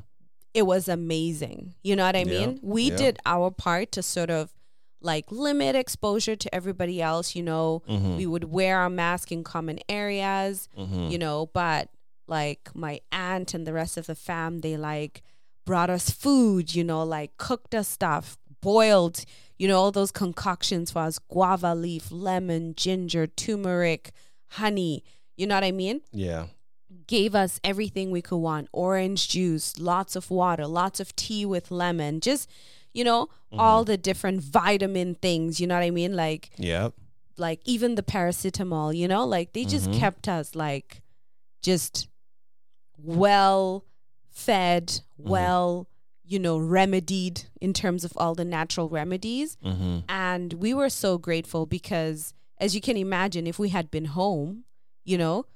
it 0.54 0.64
was 0.64 0.88
amazing. 0.88 1.74
You 1.82 1.96
know 1.96 2.06
what 2.06 2.16
I 2.16 2.20
Yeah, 2.20 2.24
mean? 2.46 2.60
We 2.62 2.84
yeah. 2.90 2.96
did 2.96 3.18
our 3.26 3.50
part 3.50 3.92
to 3.92 4.02
sort 4.02 4.30
of 4.30 4.54
like 5.02 5.30
limit 5.30 5.76
exposure 5.76 6.34
to 6.34 6.54
everybody 6.54 7.02
else. 7.02 7.36
You 7.36 7.42
know, 7.42 7.82
Mhm. 7.86 8.16
we 8.16 8.24
would 8.24 8.44
wear 8.44 8.78
our 8.78 8.88
mask 8.88 9.30
in 9.30 9.44
common 9.44 9.80
areas, 9.86 10.70
Mhm. 10.78 11.10
you 11.10 11.18
know, 11.18 11.50
but 11.52 11.90
like 12.26 12.74
my 12.74 13.00
aunt 13.12 13.52
and 13.52 13.66
the 13.66 13.74
rest 13.74 13.98
of 13.98 14.06
the 14.06 14.14
fam, 14.14 14.60
they 14.60 14.78
like 14.78 15.22
brought 15.66 15.90
us 15.90 16.08
food, 16.08 16.74
you 16.74 16.82
know, 16.82 17.02
like 17.02 17.36
cooked 17.36 17.74
us 17.74 17.86
stuff, 17.88 18.38
boiled, 18.62 19.26
you 19.58 19.66
know, 19.68 19.78
all 19.78 19.92
those 19.92 20.10
concoctions 20.10 20.90
for 20.90 21.00
us 21.00 21.18
guava 21.18 21.74
leaf, 21.74 22.10
lemon, 22.12 22.74
ginger, 22.74 23.26
turmeric, 23.26 24.12
honey. 24.48 25.02
You 25.36 25.46
know 25.46 25.54
what 25.56 25.64
I 25.64 25.72
mean? 25.72 26.00
yeah 26.12 26.46
gave 27.08 27.34
us 27.34 27.60
everything 27.64 28.10
we 28.10 28.22
could 28.22 28.36
want 28.38 28.68
orange 28.72 29.28
juice, 29.28 29.78
lots 29.78 30.14
of 30.16 30.30
water, 30.30 30.66
lots 30.66 31.00
of 31.00 31.14
tea 31.16 31.44
with 31.44 31.70
lemon, 31.70 32.20
just, 32.20 32.48
you 32.94 33.02
know, 33.04 33.28
all 33.58 33.84
the 33.84 33.96
different 33.96 34.40
vitamin 34.40 35.14
things, 35.16 35.60
you 35.60 35.66
know 35.66 35.74
what 35.74 35.82
I 35.84 35.90
mean? 35.90 36.14
Like, 36.14 36.50
yeah 36.58 36.90
like 37.36 37.60
even 37.64 37.96
the 37.96 38.02
paracetamol, 38.02 38.96
you 38.96 39.06
know, 39.08 39.24
like 39.26 39.52
they 39.52 39.64
just 39.64 39.90
Mhm. 39.90 39.98
kept 39.98 40.28
us 40.28 40.54
like 40.54 41.02
just 41.60 42.08
well 42.96 43.84
fed, 44.30 45.00
well, 45.18 45.88
you 46.28 46.38
know, 46.38 46.58
remedied 46.58 47.42
in 47.60 47.72
terms 47.72 48.04
of 48.04 48.12
all 48.16 48.34
the 48.34 48.44
natural 48.44 48.88
remedies. 48.88 49.56
hmm 49.62 49.98
And 50.08 50.52
we 50.54 50.74
were 50.74 50.90
so 50.90 51.18
grateful 51.18 51.66
because, 51.66 52.34
as 52.58 52.74
you 52.74 52.80
can 52.80 52.96
imagine, 52.96 53.46
if 53.46 53.58
we 53.58 53.68
had 53.68 53.90
been 53.90 54.06
home, 54.06 54.64
you 55.04 55.16
know, 55.18 55.46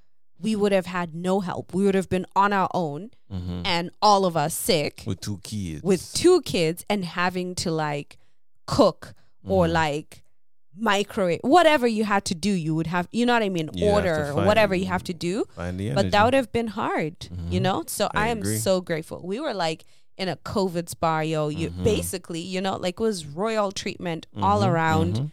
we 0.40 0.54
would 0.56 0.72
have 0.72 0.86
had 0.86 1.14
no 1.14 1.40
help. 1.40 1.74
We 1.74 1.84
would 1.84 1.94
have 1.94 2.08
been 2.08 2.26
on 2.36 2.52
our 2.52 2.70
own 2.72 3.10
hmm 3.30 3.62
and 3.64 3.90
all 4.00 4.24
of 4.24 4.36
us 4.36 4.54
sick 4.54 5.02
with 5.06 5.20
two 5.20 5.38
kids 5.42 5.82
with 5.82 6.12
two 6.14 6.40
kids 6.42 6.84
and 6.88 7.04
having 7.04 7.54
to 7.56 7.70
like 7.70 8.16
cook 8.66 9.14
or 9.46 9.66
Mhm. 9.66 9.72
like 9.72 10.22
microwave, 10.76 11.40
whatever 11.42 11.86
you 11.86 12.04
had 12.04 12.24
to 12.26 12.34
do, 12.34 12.50
you 12.50 12.74
would 12.74 12.86
have, 12.86 13.08
you 13.12 13.26
know 13.26 13.32
what 13.34 13.42
I 13.42 13.48
mean? 13.48 13.68
You 13.74 13.86
Order 13.86 14.30
or 14.30 14.44
whatever 14.46 14.74
you 14.74 14.86
have 14.86 15.02
to 15.04 15.14
do. 15.14 15.44
But 15.56 16.10
that 16.12 16.24
would 16.24 16.34
have 16.34 16.52
been 16.52 16.68
hard, 16.68 17.28
you 17.50 17.58
Mhm. 17.60 17.62
know? 17.62 17.84
So 17.86 18.06
I 18.14 18.26
I, 18.26 18.26
am 18.28 18.44
so 18.44 18.80
grateful. 18.80 19.20
We 19.24 19.40
were 19.40 19.52
like 19.54 19.84
in 20.20 20.28
a 20.28 20.36
COVID 20.36 20.88
spa, 20.90 21.20
yo. 21.20 21.48
You 21.48 21.70
Mhm. 21.70 21.82
basically, 21.82 22.40
you 22.40 22.60
know, 22.60 22.76
like 22.76 23.00
it 23.00 23.02
was 23.02 23.24
royal 23.26 23.72
treatment 23.72 24.26
all 24.42 24.60
Mhm, 24.60 24.68
around. 24.70 25.14
mhm. 25.14 25.30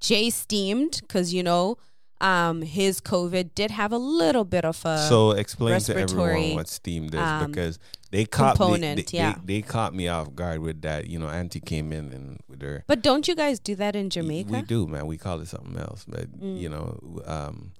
Jay 0.00 0.30
steamed 0.30 0.98
because 1.02 1.32
you 1.34 1.42
know, 1.42 1.76
um, 2.20 2.62
his 2.62 3.00
COVID 3.00 3.54
did 3.54 3.70
have 3.70 3.92
a 3.92 3.98
little 3.98 4.44
bit 4.44 4.64
of 4.64 4.84
a 4.86 5.06
so 5.08 5.32
explain 5.32 5.80
to 5.80 5.96
everyone 5.96 6.54
what 6.54 6.68
steam 6.68 7.04
is 7.06 7.14
um, 7.14 7.50
because 7.50 7.78
they 8.10 8.24
caught 8.24 8.58
me, 8.58 8.78
they, 8.78 9.04
yeah. 9.10 9.34
they, 9.44 9.56
they 9.56 9.62
caught 9.62 9.92
me 9.94 10.08
off 10.08 10.34
guard 10.34 10.60
with 10.60 10.80
that. 10.82 11.06
You 11.08 11.18
know, 11.18 11.28
Auntie 11.28 11.60
came 11.60 11.92
in 11.92 12.12
and 12.12 12.38
with 12.48 12.62
her. 12.62 12.84
But 12.86 13.02
don't 13.02 13.28
you 13.28 13.34
guys 13.34 13.58
do 13.58 13.74
that 13.76 13.94
in 13.96 14.08
Jamaica? 14.08 14.50
We 14.50 14.62
do, 14.62 14.86
man. 14.86 15.06
We 15.06 15.18
call 15.18 15.40
it 15.40 15.48
something 15.48 15.76
else, 15.76 16.04
but 16.08 16.30
Mm. 16.40 16.58
you 16.58 16.68
know, 16.70 16.98
um, 17.26 17.72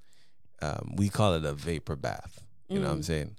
um, 0.61 0.93
we 0.97 1.09
call 1.09 1.35
it 1.35 1.45
a 1.45 1.55
vapor 1.55 1.97
bath. 1.97 2.43
You 2.69 2.81
know 2.81 2.89
what 2.89 2.95
I'm 2.95 3.01
Mm. 3.01 3.05
saying? 3.05 3.37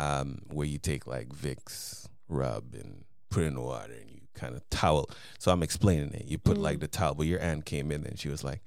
Um, 0.00 0.28
where 0.56 0.66
you 0.66 0.78
take 0.78 1.06
like 1.06 1.28
Vicks 1.28 2.06
rub 2.28 2.74
and 2.74 3.04
put 3.30 3.42
it 3.42 3.46
in 3.46 3.54
the 3.54 3.60
water 3.60 3.92
and 4.00 4.08
you 4.10 4.20
kind 4.34 4.54
of 4.56 4.62
towel. 4.70 5.10
So 5.38 5.52
I'm 5.52 5.62
explaining 5.62 6.12
it. 6.14 6.24
You 6.26 6.38
put 6.38 6.56
Mm. 6.56 6.62
like 6.68 6.78
the 6.80 6.88
towel, 6.88 7.14
but 7.14 7.26
your 7.26 7.40
aunt 7.48 7.64
came 7.72 7.90
in 7.94 8.00
and 8.08 8.18
she 8.18 8.28
was 8.34 8.42
like, 8.42 8.60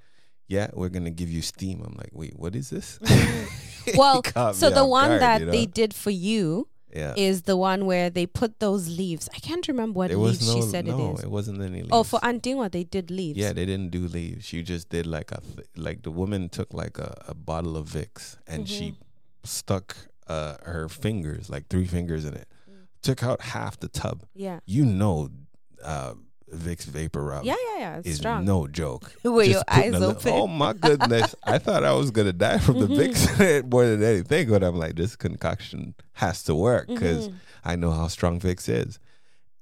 "Yeah, 0.47 0.67
we're 0.73 0.89
gonna 0.95 1.15
give 1.21 1.29
you 1.35 1.41
steam." 1.41 1.77
I'm 1.85 1.95
like, 2.03 2.11
"Wait, 2.13 2.33
what 2.37 2.55
is 2.55 2.69
this?" 2.69 2.99
Well, 3.97 4.21
so 4.53 4.69
the 4.69 4.85
one 4.85 5.09
guard, 5.09 5.21
that 5.21 5.39
you 5.41 5.45
know? 5.47 5.51
they 5.51 5.65
did 5.65 5.93
for 5.93 6.11
you 6.11 6.67
yeah, 6.95 7.13
is 7.17 7.41
the 7.43 7.57
one 7.57 7.85
where 7.85 8.09
they 8.09 8.25
put 8.25 8.59
those 8.59 8.87
leaves. 8.87 9.27
I 9.35 9.39
can't 9.39 9.67
remember 9.67 9.97
what 9.97 10.07
there 10.09 10.17
leaves 10.17 10.47
no, 10.47 10.53
she 10.55 10.61
said 10.61 10.85
no, 10.85 10.93
it 10.93 11.13
is. 11.15 11.23
it 11.25 11.31
wasn't 11.31 11.59
any 11.61 11.79
leaves. 11.81 11.89
Oh, 11.91 12.03
for 12.03 12.19
Aunt 12.23 12.41
Dingwa, 12.43 12.71
they 12.71 12.83
did 12.85 13.09
leaves. 13.11 13.37
Yeah, 13.37 13.51
they 13.51 13.65
didn't 13.65 13.89
do 13.91 14.07
leaves. 14.07 14.45
She 14.45 14.61
just 14.63 14.87
did 14.89 15.05
like 15.07 15.31
a 15.31 15.41
th- 15.41 15.67
like 15.75 16.03
the 16.03 16.11
woman 16.11 16.47
took 16.49 16.73
like 16.73 16.97
a, 16.99 17.11
a 17.27 17.33
bottle 17.33 17.75
of 17.75 17.85
Vicks 17.89 18.37
and 18.47 18.69
she 18.69 18.91
Mm-hmm. 18.91 19.01
stuck 19.43 19.97
uh, 20.27 20.55
her 20.63 20.87
fingers, 20.89 21.49
like 21.49 21.67
three 21.67 21.85
fingers 21.85 22.25
in 22.25 22.33
it. 22.33 22.47
Mm. 22.69 22.73
Took 23.01 23.23
out 23.23 23.41
half 23.41 23.79
the 23.79 23.87
tub. 23.89 24.23
yeah, 24.33 24.59
You 24.65 24.85
know, 24.85 25.29
uh, 25.83 26.13
Vicks 26.53 26.85
vapor 26.85 27.23
rub 27.23 27.45
yeah, 27.45 27.55
yeah, 27.71 27.79
yeah. 27.79 27.97
It's 27.97 28.07
is 28.09 28.17
strong. 28.17 28.45
no 28.45 28.67
joke. 28.67 29.11
Were 29.23 29.43
your 29.43 29.63
eyes 29.67 29.95
open? 29.95 30.31
oh 30.33 30.45
my 30.45 30.73
goodness! 30.73 31.33
I 31.43 31.57
thought 31.57 31.83
I 31.83 31.93
was 31.93 32.11
gonna 32.11 32.31
die 32.31 32.59
from 32.59 32.79
the 32.79 32.85
Mhm. 32.85 32.97
Vicks 33.13 33.63
more 33.71 33.87
than 33.87 34.03
anything, 34.03 34.49
but 34.49 34.63
I'm 34.63 34.75
like, 34.75 34.95
this 34.95 35.15
concoction 35.15 35.95
has 36.13 36.43
to 36.43 36.53
work 36.53 36.87
because 36.87 37.29
Mhm. 37.29 37.33
I 37.63 37.75
know 37.75 37.89
how 37.89 38.07
strong 38.07 38.39
Vicks 38.39 38.69
is. 38.69 38.99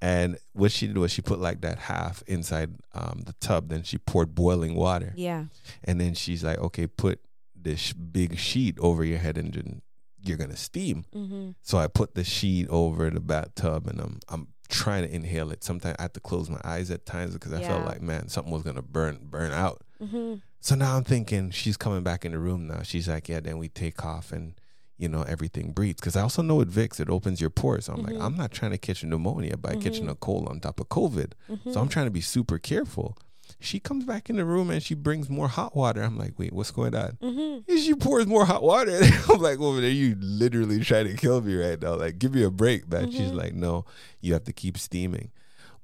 And 0.02 0.38
what 0.54 0.72
she 0.74 0.88
did 0.88 0.98
was 0.98 1.12
she 1.12 1.22
put 1.22 1.40
like 1.40 1.62
that 1.62 1.78
half 1.80 2.24
inside 2.28 2.76
um, 2.94 3.22
the 3.26 3.34
tub. 3.40 3.70
Then 3.70 3.84
she 3.84 3.98
poured 3.98 4.36
boiling 4.36 4.76
water, 4.76 5.14
Yeah. 5.16 5.46
and 5.86 6.02
then 6.02 6.14
she's 6.14 6.44
like, 6.44 6.58
"Okay, 6.58 6.88
put 6.88 7.22
this 7.56 7.94
big 7.94 8.38
sheet 8.38 8.78
over 8.80 9.06
your 9.06 9.20
head, 9.20 9.38
and 9.38 9.54
then 9.54 9.82
you're 10.24 10.38
gonna 10.38 10.56
steam." 10.58 11.06
Mm-hmm. 11.16 11.52
So 11.62 11.78
I 11.78 11.88
put 11.88 12.16
the 12.16 12.24
sheet 12.24 12.68
over 12.70 13.10
the 13.10 13.20
bathtub, 13.20 13.88
and 13.88 14.00
I'm 14.00 14.20
I'm 14.30 14.48
trying 14.70 15.04
to 15.08 15.14
inhale 15.14 15.52
it. 15.52 15.64
Sometimes 15.64 15.96
I 16.00 16.04
have 16.04 16.14
to 16.14 16.20
close 16.22 16.50
my 16.50 16.62
eyes 16.64 16.90
at 16.92 17.06
times 17.06 17.34
because 17.34 17.52
I 17.54 17.62
felt 17.62 17.86
like, 17.86 18.02
man, 18.02 18.30
something 18.30 18.54
was 18.54 18.64
gonna 18.64 18.82
burn 18.82 19.20
burn 19.24 19.52
out. 19.52 19.82
Mm-hmm. 20.02 20.36
So 20.60 20.76
now 20.76 20.96
I'm 20.96 21.04
thinking 21.04 21.50
she's 21.52 21.76
coming 21.78 22.04
back 22.04 22.24
in 22.26 22.32
the 22.32 22.40
room 22.40 22.68
now. 22.68 22.82
She's 22.84 23.08
like, 23.10 23.28
yeah, 23.28 23.40
then 23.40 23.58
we 23.58 23.68
take 23.68 24.06
off 24.06 24.32
and 24.32 24.54
you 24.98 25.10
know 25.10 25.24
everything 25.24 25.72
breathes 25.72 26.00
because 26.00 26.16
I 26.16 26.22
also 26.22 26.42
know 26.44 26.56
with 26.56 26.74
Vicks 26.74 27.00
it 27.00 27.10
opens 27.10 27.42
your 27.42 27.50
pores. 27.50 27.86
So 27.86 27.94
I'm 27.94 28.00
Mhm. 28.04 28.12
like, 28.14 28.22
I'm 28.22 28.36
not 28.38 28.52
trying 28.52 28.72
to 28.72 28.78
catch 28.78 29.04
pneumonia 29.04 29.58
by 29.58 29.76
catching 29.76 30.06
Mhm. 30.06 30.12
a 30.12 30.16
cold 30.16 30.48
on 30.48 30.60
top 30.60 30.80
of 30.80 30.90
COVID. 30.90 31.32
Mm-hmm. 31.50 31.72
So 31.72 31.82
I'm 31.82 31.88
trying 31.90 32.06
to 32.06 32.12
be 32.12 32.22
super 32.22 32.60
careful. 32.60 33.18
She 33.60 33.80
comes 33.80 34.06
back 34.06 34.30
in 34.30 34.36
the 34.38 34.46
room 34.46 34.70
and 34.70 34.82
she 34.82 34.94
brings 34.96 35.30
more 35.30 35.48
hot 35.48 35.76
water. 35.76 36.02
I'm 36.02 36.18
like, 36.18 36.38
wait, 36.38 36.54
what's 36.54 36.72
going 36.72 36.96
on? 36.96 37.18
Mm-hmm. 37.22 37.72
And 37.72 37.80
she 37.80 37.94
pours 37.94 38.26
more 38.28 38.46
hot 38.46 38.64
water. 38.64 39.00
I'm 39.30 39.40
like, 39.42 39.60
woman, 39.60 39.84
are 39.84 39.88
you 39.88 40.16
literally 40.20 40.80
trying 40.82 41.08
to 41.08 41.16
kill 41.16 41.42
me 41.42 41.56
right 41.56 41.82
now? 41.82 41.96
Like, 41.96 42.20
give 42.20 42.34
me 42.34 42.44
a 42.44 42.50
break, 42.52 42.90
man. 42.92 43.12
She's 43.12 43.32
Mhm. 43.32 43.36
like, 43.36 43.54
no, 43.54 43.86
you 44.22 44.34
have 44.34 44.44
to 44.46 44.54
keep 44.54 44.78
steaming. 44.78 45.32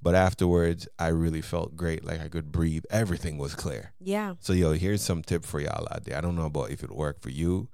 But 0.02 0.14
afterwards, 0.16 0.88
I 1.00 1.08
really 1.08 1.42
felt 1.42 1.76
great. 1.76 2.06
Like 2.06 2.22
I 2.22 2.30
could 2.30 2.52
breathe. 2.52 2.84
Everything 2.90 3.38
was 3.40 3.56
clear. 3.56 3.94
Yeah. 4.00 4.36
So 4.40 4.54
yo, 4.54 4.74
here's 4.74 5.02
some 5.02 5.24
tip 5.24 5.44
for 5.44 5.60
y'all 5.60 5.88
out 5.92 6.04
there. 6.06 6.18
I 6.18 6.22
don't 6.22 6.36
know 6.36 6.46
about 6.46 6.70
if 6.70 6.84
it 6.84 6.92
worked 6.92 7.24
for 7.24 7.32
you, 7.32 7.68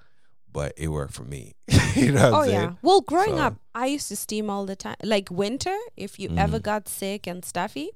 but 0.52 0.74
it 0.78 0.88
worked 0.88 1.14
for 1.14 1.26
me. 1.26 1.54
you 1.96 2.14
know 2.14 2.32
what 2.32 2.34
Oh 2.34 2.42
I'm 2.44 2.48
saying? 2.48 2.62
yeah. 2.62 2.74
Well, 2.82 3.02
growing 3.02 3.36
So- 3.38 3.44
up, 3.44 3.56
I 3.76 3.88
used 3.88 4.08
to 4.08 4.16
steam 4.16 4.50
all 4.50 4.66
the 4.66 4.76
time. 4.78 4.96
Like 5.04 5.30
winter, 5.32 5.76
if 5.98 6.18
you 6.18 6.30
ever 6.38 6.60
Mhm. 6.60 6.64
got 6.64 6.88
sick 6.88 7.28
and 7.28 7.44
stuffy, 7.44 7.90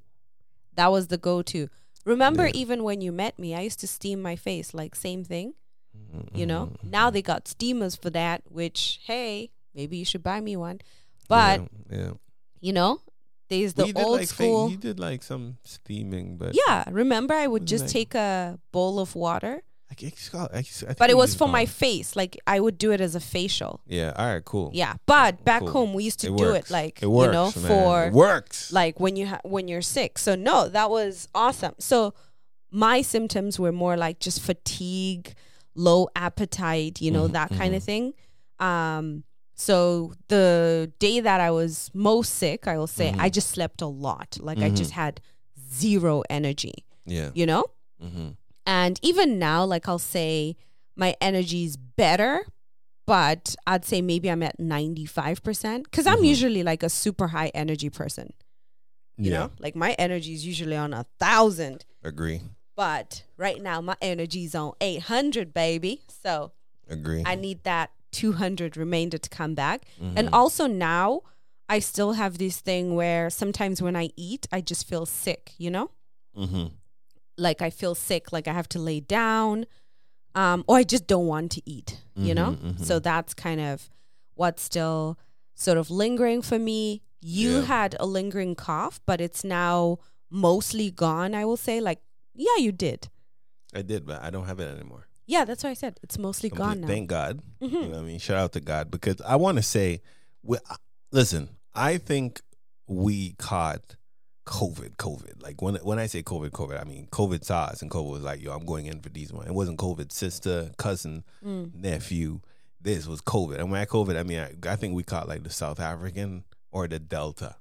that 0.75 0.91
was 0.91 1.07
the 1.07 1.17
go-to. 1.17 1.69
Remember, 2.07 2.45
Yeah. 2.47 2.61
even 2.63 2.83
when 2.87 3.01
you 3.01 3.11
met 3.11 3.37
me, 3.37 3.53
I 3.53 3.61
used 3.61 3.79
to 3.81 3.87
steam 3.87 4.21
my 4.21 4.35
face. 4.35 4.73
Like 4.73 4.95
same 4.95 5.23
thing. 5.23 5.53
You 6.33 6.45
know. 6.45 6.63
Mhm. 6.71 6.89
Now 6.97 7.09
they 7.09 7.21
got 7.21 7.47
steamers 7.47 7.95
for 7.95 8.09
that. 8.11 8.41
Which 8.49 8.99
hey, 9.05 9.51
maybe 9.75 9.97
you 9.97 10.05
should 10.05 10.23
buy 10.23 10.39
me 10.41 10.55
one. 10.55 10.79
But 11.27 11.61
yeah, 11.91 11.97
yeah. 11.97 12.11
you 12.61 12.71
know, 12.73 13.01
there's 13.49 13.73
the 13.73 13.85
We 13.85 13.91
did 13.93 14.03
old 14.05 14.19
like 14.19 14.29
fa- 14.29 14.33
school. 14.35 14.69
you 14.71 14.77
did 14.77 14.99
like 14.99 15.21
some 15.23 15.57
steaming, 15.63 16.37
but 16.37 16.55
yeah. 16.55 16.85
Remember, 16.89 17.33
I 17.33 17.47
would 17.47 17.65
just 17.67 17.85
like- 17.85 17.93
take 17.97 18.15
a 18.15 18.57
bowl 18.71 18.99
of 18.99 19.15
water, 19.15 19.63
I, 19.89 19.93
guess- 19.95 20.83
I, 20.87 20.93
but 20.97 21.09
it 21.09 21.17
was 21.17 21.33
for 21.33 21.47
my 21.47 21.65
face. 21.65 22.15
Like 22.15 22.37
I 22.45 22.59
would 22.59 22.77
do 22.77 22.91
it 22.91 23.01
as 23.01 23.15
a 23.15 23.19
facial. 23.19 23.81
Yeah. 23.87 24.13
All 24.15 24.25
right. 24.33 24.43
Cool. 24.43 24.69
Yeah, 24.73 24.95
but 25.05 25.43
back 25.45 25.61
Cool. 25.61 25.71
home 25.71 25.93
we 25.93 26.03
used 26.03 26.19
to 26.21 26.27
It 26.27 26.37
do 26.37 26.43
works. 26.43 26.69
it 26.69 26.73
like 26.73 27.01
It 27.01 27.07
works, 27.07 27.25
you 27.27 27.31
know 27.31 27.51
man. 27.55 27.67
for 27.67 28.03
it 28.05 28.13
works. 28.13 28.71
like 28.71 28.99
when 28.99 29.15
you 29.15 29.27
ha- 29.27 29.41
when 29.43 29.67
you're 29.67 29.81
sick. 29.81 30.17
So 30.19 30.35
no, 30.35 30.67
that 30.69 30.89
was 30.89 31.27
awesome. 31.33 31.73
So 31.79 32.13
my 32.69 33.01
symptoms 33.01 33.59
were 33.59 33.71
more 33.71 33.95
like 33.97 34.19
just 34.19 34.41
fatigue, 34.41 35.33
low 35.73 36.09
appetite, 36.15 37.01
you 37.01 37.11
know, 37.11 37.27
Mhm, 37.27 37.31
that 37.33 37.49
kind 37.51 37.73
mhm. 37.73 37.77
of 37.77 37.83
thing. 37.83 38.13
Um 38.59 39.23
so 39.55 40.13
the 40.27 40.91
day 40.99 41.19
that 41.21 41.39
I 41.41 41.49
was 41.49 41.89
most 41.93 42.35
sick, 42.35 42.67
I 42.67 42.77
will 42.77 42.87
say 42.87 43.11
Mhm. 43.11 43.19
I 43.19 43.29
just 43.29 43.49
slept 43.49 43.81
a 43.81 43.87
lot. 43.87 44.37
Like 44.39 44.59
I 44.59 44.69
just 44.69 44.91
Mhm. 44.91 44.95
had 45.03 45.21
zero 45.73 46.23
energy, 46.29 46.85
Yeah. 47.05 47.31
you 47.33 47.45
know? 47.47 47.65
Mm-hmm. 48.67 48.75
And 48.85 48.99
even 49.01 49.39
now, 49.39 49.63
like 49.65 49.87
I'll 49.87 49.99
say 49.99 50.55
my 50.95 51.15
energy 51.21 51.63
is 51.65 51.77
better, 51.77 52.45
but 53.05 53.55
I'd 53.65 53.85
say 53.85 54.01
maybe 54.01 54.29
I'm 54.29 54.43
at 54.43 54.59
95% 54.59 55.83
because 55.83 56.05
I'm 56.07 56.19
Mhm. 56.19 56.27
usually 56.27 56.63
like 56.63 56.83
a 56.83 56.89
super 56.89 57.27
high 57.29 57.49
energy 57.53 57.89
person, 57.89 58.33
you 59.17 59.31
yeah. 59.31 59.37
know? 59.39 59.51
Like 59.59 59.75
my 59.75 59.93
energy 59.93 60.33
is 60.33 60.45
usually 60.45 60.75
on 60.75 60.93
a 60.93 61.05
thousand, 61.19 61.85
Agree. 62.03 62.41
but 62.75 63.23
right 63.37 63.61
now 63.61 63.79
my 63.81 63.95
energy's 64.01 64.53
on 64.55 64.73
800, 64.81 65.53
baby. 65.53 66.01
So 66.23 66.51
Agree. 66.89 67.23
I 67.25 67.35
need 67.35 67.63
that 67.63 67.91
200 68.11 68.75
remainder 68.75 69.17
to 69.17 69.29
come 69.29 69.53
back. 69.55 69.85
Mhm. 70.01 70.13
And 70.17 70.29
also 70.33 70.67
now, 70.67 71.21
I 71.69 71.79
still 71.79 72.13
have 72.13 72.37
this 72.37 72.61
thing 72.61 72.95
where 72.95 73.29
sometimes 73.29 73.81
when 73.81 73.95
I 73.95 74.09
eat, 74.15 74.47
I 74.51 74.61
just 74.61 74.87
feel 74.87 75.05
sick, 75.05 75.53
you 75.57 75.69
know? 75.69 75.91
mm-hmm. 76.35 76.67
Like 77.37 77.61
I 77.61 77.69
feel 77.69 77.95
sick, 77.95 78.31
like 78.31 78.47
I 78.47 78.53
have 78.53 78.69
to 78.69 78.79
lay 78.79 78.99
down, 78.99 79.65
um, 80.35 80.63
or 80.67 80.77
I 80.77 80.83
just 80.83 81.07
don't 81.07 81.27
want 81.27 81.51
to 81.53 81.61
eat, 81.69 82.01
you 82.15 82.33
know? 82.33 82.51
Mhm, 82.51 82.73
mhm. 82.75 82.85
So 82.85 82.99
that's 82.99 83.33
kind 83.33 83.61
of 83.61 83.89
what's 84.35 84.61
still 84.63 85.17
sort 85.55 85.77
of 85.77 85.89
lingering 85.89 86.41
for 86.41 86.57
me. 86.59 87.01
You 87.21 87.57
Yeah. 87.59 87.65
had 87.65 87.95
a 87.99 88.05
lingering 88.05 88.55
cough, 88.55 88.99
but 89.05 89.19
it's 89.21 89.43
now 89.43 89.97
mostly 90.29 90.91
gone, 90.91 91.33
I 91.35 91.45
will 91.45 91.57
say. 91.57 91.79
Like, 91.81 91.99
yeah, 92.35 92.57
you 92.59 92.71
did. 92.71 93.09
I 93.73 93.81
did, 93.81 94.05
but 94.05 94.21
I 94.21 94.29
don't 94.29 94.45
have 94.45 94.59
it 94.59 94.67
anymore. 94.75 95.07
Yeah, 95.25 95.43
that's 95.43 95.63
what 95.63 95.71
I 95.71 95.73
said. 95.73 95.99
It's 96.03 96.17
mostly 96.17 96.49
Complete- 96.49 96.65
gone 96.67 96.81
now. 96.81 96.87
Thank 96.87 97.09
God. 97.09 97.41
Mhm. 97.61 97.71
You 97.71 97.81
know 97.81 97.89
what 97.89 97.97
I 97.99 98.01
mean? 98.03 98.19
Shout 98.19 98.37
out 98.37 98.51
to 98.53 98.61
God 98.61 98.89
because 98.89 99.19
I 99.21 99.35
want 99.35 99.57
to 99.57 99.63
say, 99.63 100.01
we, 100.41 100.57
listen, 101.11 101.49
I 101.75 101.97
think 101.97 102.41
we 102.87 103.33
caught 103.33 103.96
COVID, 104.47 104.95
COVID. 104.95 105.43
Like 105.43 105.61
when 105.61 105.75
when 105.75 105.99
I 105.99 106.07
say 106.07 106.23
COVID, 106.23 106.51
COVID, 106.51 106.79
I 106.81 106.85
mean 106.85 107.07
COVID 107.11 107.43
saw 107.43 107.65
us 107.65 107.81
and 107.81 107.91
COVID 107.91 108.09
was 108.11 108.23
like, 108.23 108.41
yo, 108.41 108.51
I'm 108.53 108.65
going 108.65 108.85
in 108.87 109.01
for 109.01 109.09
these 109.09 109.31
one. 109.31 109.45
It 109.45 109.53
wasn't 109.53 109.77
COVID 109.77 110.11
sister, 110.11 110.71
cousin, 110.77 111.23
Mm. 111.45 111.75
nephew. 111.75 112.39
This 112.81 113.05
was 113.07 113.21
COVID. 113.21 113.59
And 113.59 113.69
when 113.71 113.81
I 113.81 113.85
COVID, 113.85 114.17
I 114.17 114.23
mean, 114.23 114.39
I, 114.39 114.53
I 114.71 114.75
think 114.75 114.95
we 114.95 115.03
caught 115.03 115.27
like 115.27 115.43
the 115.43 115.49
South 115.49 115.79
African 115.79 116.43
or 116.71 116.87
the 116.87 116.99
Delta 116.99 117.55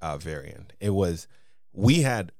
uh, 0.00 0.16
variant. 0.18 0.72
It 0.80 0.90
was, 0.90 1.26
we 1.72 2.02
had, 2.02 2.30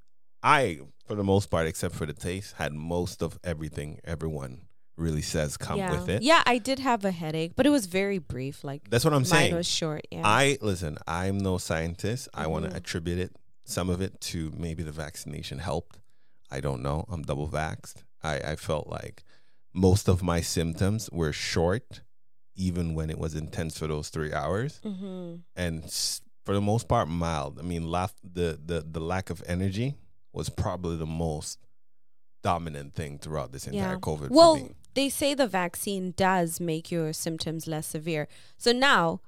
I, 0.43 0.81
for 1.07 1.15
the 1.15 1.25
most 1.25 1.51
part, 1.51 1.67
except 1.67 1.95
for 1.95 2.07
the 2.07 2.13
taste, 2.13 2.55
had 2.57 2.73
most 2.73 3.23
of 3.23 3.39
everything 3.43 4.01
everyone 4.05 4.61
really 4.97 5.23
says 5.23 5.57
come 5.57 5.79
yeah. 5.79 5.91
with 5.93 6.09
it. 6.11 6.23
Yeah, 6.23 6.43
I 6.47 6.59
did 6.59 6.79
have 6.79 7.05
a 7.07 7.11
headache, 7.11 7.53
but 7.57 7.67
it 7.67 7.71
was 7.71 7.87
very 7.87 8.19
brief. 8.19 8.63
Like 8.63 8.89
That's 8.91 9.05
what 9.05 9.15
I'm 9.15 9.23
mine 9.23 9.25
saying. 9.25 9.55
was 9.57 9.67
short. 9.67 10.07
Yeah. 10.11 10.23
I 10.25 10.59
listen. 10.61 10.99
I'm 11.07 11.39
no 11.39 11.57
scientist. 11.59 12.29
I 12.35 12.47
want 12.49 12.69
to 12.71 12.77
attribute 12.77 13.19
it, 13.19 13.35
some 13.71 13.89
of 13.91 14.01
it, 14.01 14.21
to 14.21 14.53
maybe 14.57 14.83
the 14.83 14.93
vaccination 14.93 15.59
helped. 15.59 15.99
I 16.51 16.61
don't 16.61 16.83
know. 16.83 17.05
I'm 17.09 17.23
double 17.23 17.49
vaxxed. 17.49 18.03
I, 18.23 18.37
I 18.39 18.57
felt 18.57 18.89
like 18.89 19.23
most 19.73 20.09
of 20.09 20.23
my 20.23 20.41
symptoms 20.41 21.09
were 21.13 21.33
short, 21.33 22.03
even 22.57 22.95
when 22.95 23.11
it 23.11 23.19
was 23.19 23.35
intense 23.35 23.79
for 23.79 23.87
those 23.87 24.09
three 24.09 24.33
hours, 24.33 24.81
mm-hmm. 24.85 25.37
and 25.57 25.85
for 26.45 26.55
the 26.55 26.61
most 26.61 26.89
part 26.89 27.09
mild. 27.09 27.59
I 27.59 27.63
mean, 27.63 27.89
laugh, 27.89 28.15
the 28.23 28.59
the 28.63 28.85
the 28.89 29.01
lack 29.01 29.31
of 29.31 29.43
energy 29.47 29.95
was 30.33 30.49
probably 30.49 30.97
the 30.97 31.07
most 31.07 31.59
dominant 32.43 32.95
thing 32.95 33.19
throughout 33.19 33.53
this 33.53 33.67
entire 33.67 33.93
Yeah. 33.93 33.99
COVID. 33.99 34.31
Well, 34.31 34.57
me. 34.57 34.75
they 34.95 35.09
say 35.09 35.35
the 35.35 35.47
vaccine 35.47 36.13
does 36.17 36.61
make 36.61 36.91
your 36.91 37.13
symptoms 37.13 37.67
less 37.67 37.87
severe. 37.87 38.29
So 38.57 38.73
now, 38.73 39.21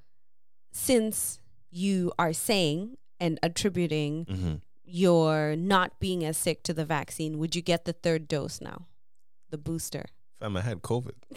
since 0.72 1.38
you 1.70 2.12
are 2.19 2.32
saying 2.32 2.97
and 3.23 3.39
attributing 3.43 4.26
Mhm. 4.26 4.61
your 4.85 5.54
not 5.56 5.89
being 6.00 6.25
as 6.25 6.37
sick 6.37 6.63
to 6.65 6.75
the 6.75 6.85
vaccine, 6.85 7.39
would 7.39 7.54
you 7.56 7.63
get 7.63 7.85
the 7.87 7.93
third 8.04 8.26
dose 8.28 8.61
now? 8.61 8.78
The 9.50 9.58
booster. 9.58 10.06
fam, 10.41 10.56
I 10.56 10.61
had 10.63 10.82
COVID. 10.82 11.15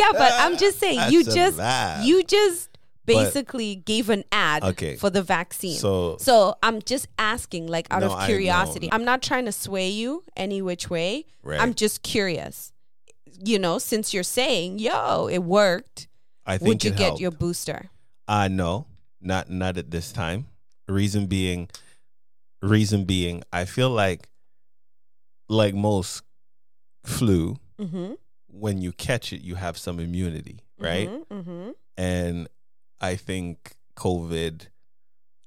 yeah, 0.00 0.12
but 0.22 0.32
I'm 0.42 0.56
just 0.56 0.78
saying 0.78 1.12
you 1.12 1.22
just 1.24 1.58
you 2.06 2.22
just 2.24 2.70
But- 3.04 3.14
basically 3.14 3.76
gave 3.76 4.08
an 4.10 4.24
ad 4.32 4.64
Okay. 4.64 4.96
for 4.96 5.10
the 5.10 5.22
vaccine. 5.22 5.78
So 5.78 6.16
So 6.18 6.56
I'm 6.62 6.80
just 6.82 7.06
asking, 7.18 7.66
like, 7.68 7.86
out 7.90 8.00
No, 8.02 8.12
of 8.12 8.26
curiosity. 8.26 8.88
I'm 8.92 9.04
not 9.04 9.22
trying 9.22 9.44
to 9.46 9.52
sway 9.52 9.88
you 9.88 10.24
any 10.36 10.60
which 10.62 10.88
way. 10.90 11.26
right. 11.42 11.60
I'm 11.60 11.74
just 11.74 12.02
curious. 12.02 12.72
You 13.44 13.58
know, 13.58 13.78
since 13.78 14.12
you're 14.12 14.24
saying, 14.40 14.78
"Yo, 14.80 15.28
it 15.28 15.38
worked," 15.44 16.08
I 16.44 16.58
think 16.58 16.68
would 16.68 16.84
you 16.84 16.90
get 16.90 17.00
helped. 17.00 17.20
your 17.20 17.30
booster? 17.30 17.90
Uh 18.26 18.48
no, 18.48 18.86
not 19.20 19.50
not 19.50 19.76
at 19.76 19.90
this 19.90 20.12
time. 20.12 20.46
Reason 20.88 21.26
being, 21.26 21.68
reason 22.62 23.04
being, 23.04 23.42
I 23.52 23.64
feel 23.66 23.90
like, 23.90 24.28
like 25.48 25.74
most 25.74 26.22
flu, 27.04 27.56
Mm-hmm. 27.80 28.14
when 28.48 28.80
you 28.82 28.90
catch 28.90 29.32
it, 29.32 29.40
you 29.40 29.54
have 29.54 29.78
some 29.78 30.00
immunity, 30.00 30.58
right? 30.80 31.08
Mm-hmm. 31.30 31.70
And 31.96 32.48
I 33.00 33.14
think 33.14 33.76
COVID, 33.96 34.66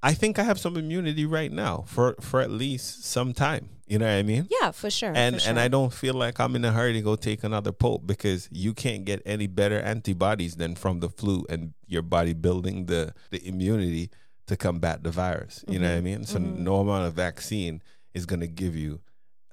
I 0.03 0.13
think 0.13 0.39
I 0.39 0.43
have 0.43 0.59
some 0.59 0.77
immunity 0.77 1.25
right 1.25 1.51
now 1.51 1.83
for 1.87 2.15
for 2.19 2.41
at 2.41 2.49
least 2.51 3.05
some 3.05 3.33
time. 3.33 3.69
You 3.87 3.99
know 3.99 4.05
what 4.05 4.13
I 4.13 4.23
mean? 4.23 4.47
Yeah, 4.49 4.71
for 4.71 4.89
sure. 4.89 5.11
and 5.13 5.41
for 5.41 5.49
and. 5.49 5.59
I 5.59 5.67
don't 5.67 5.93
feel 5.93 6.13
like 6.13 6.39
I'm 6.39 6.55
in 6.55 6.63
a 6.65 6.71
hurry 6.71 6.93
to 6.93 7.01
go 7.01 7.15
take 7.17 7.43
another 7.43 7.71
pope 7.73 8.07
because 8.07 8.47
you 8.51 8.73
can't 8.73 9.03
get 9.05 9.21
any 9.25 9.47
better 9.47 9.79
antibodies 9.81 10.55
than 10.55 10.75
from 10.75 11.01
the 11.01 11.09
flu 11.09 11.45
and 11.49 11.73
your 11.87 12.01
body 12.01 12.33
building 12.33 12.85
the 12.85 13.13
the 13.31 13.45
immunity 13.45 14.09
to 14.47 14.55
combat 14.57 15.03
the 15.03 15.11
virus. 15.11 15.63
You 15.67 15.77
know 15.79 15.89
what 15.89 15.97
I 15.97 15.99
Mhm. 15.99 16.03
mean? 16.03 16.25
So 16.25 16.39
Mhm. 16.39 16.57
no 16.59 16.75
amount 16.79 17.05
of 17.07 17.13
vaccine 17.13 17.81
is 18.13 18.25
going 18.25 18.39
to 18.41 18.47
give 18.47 18.75
you 18.75 19.01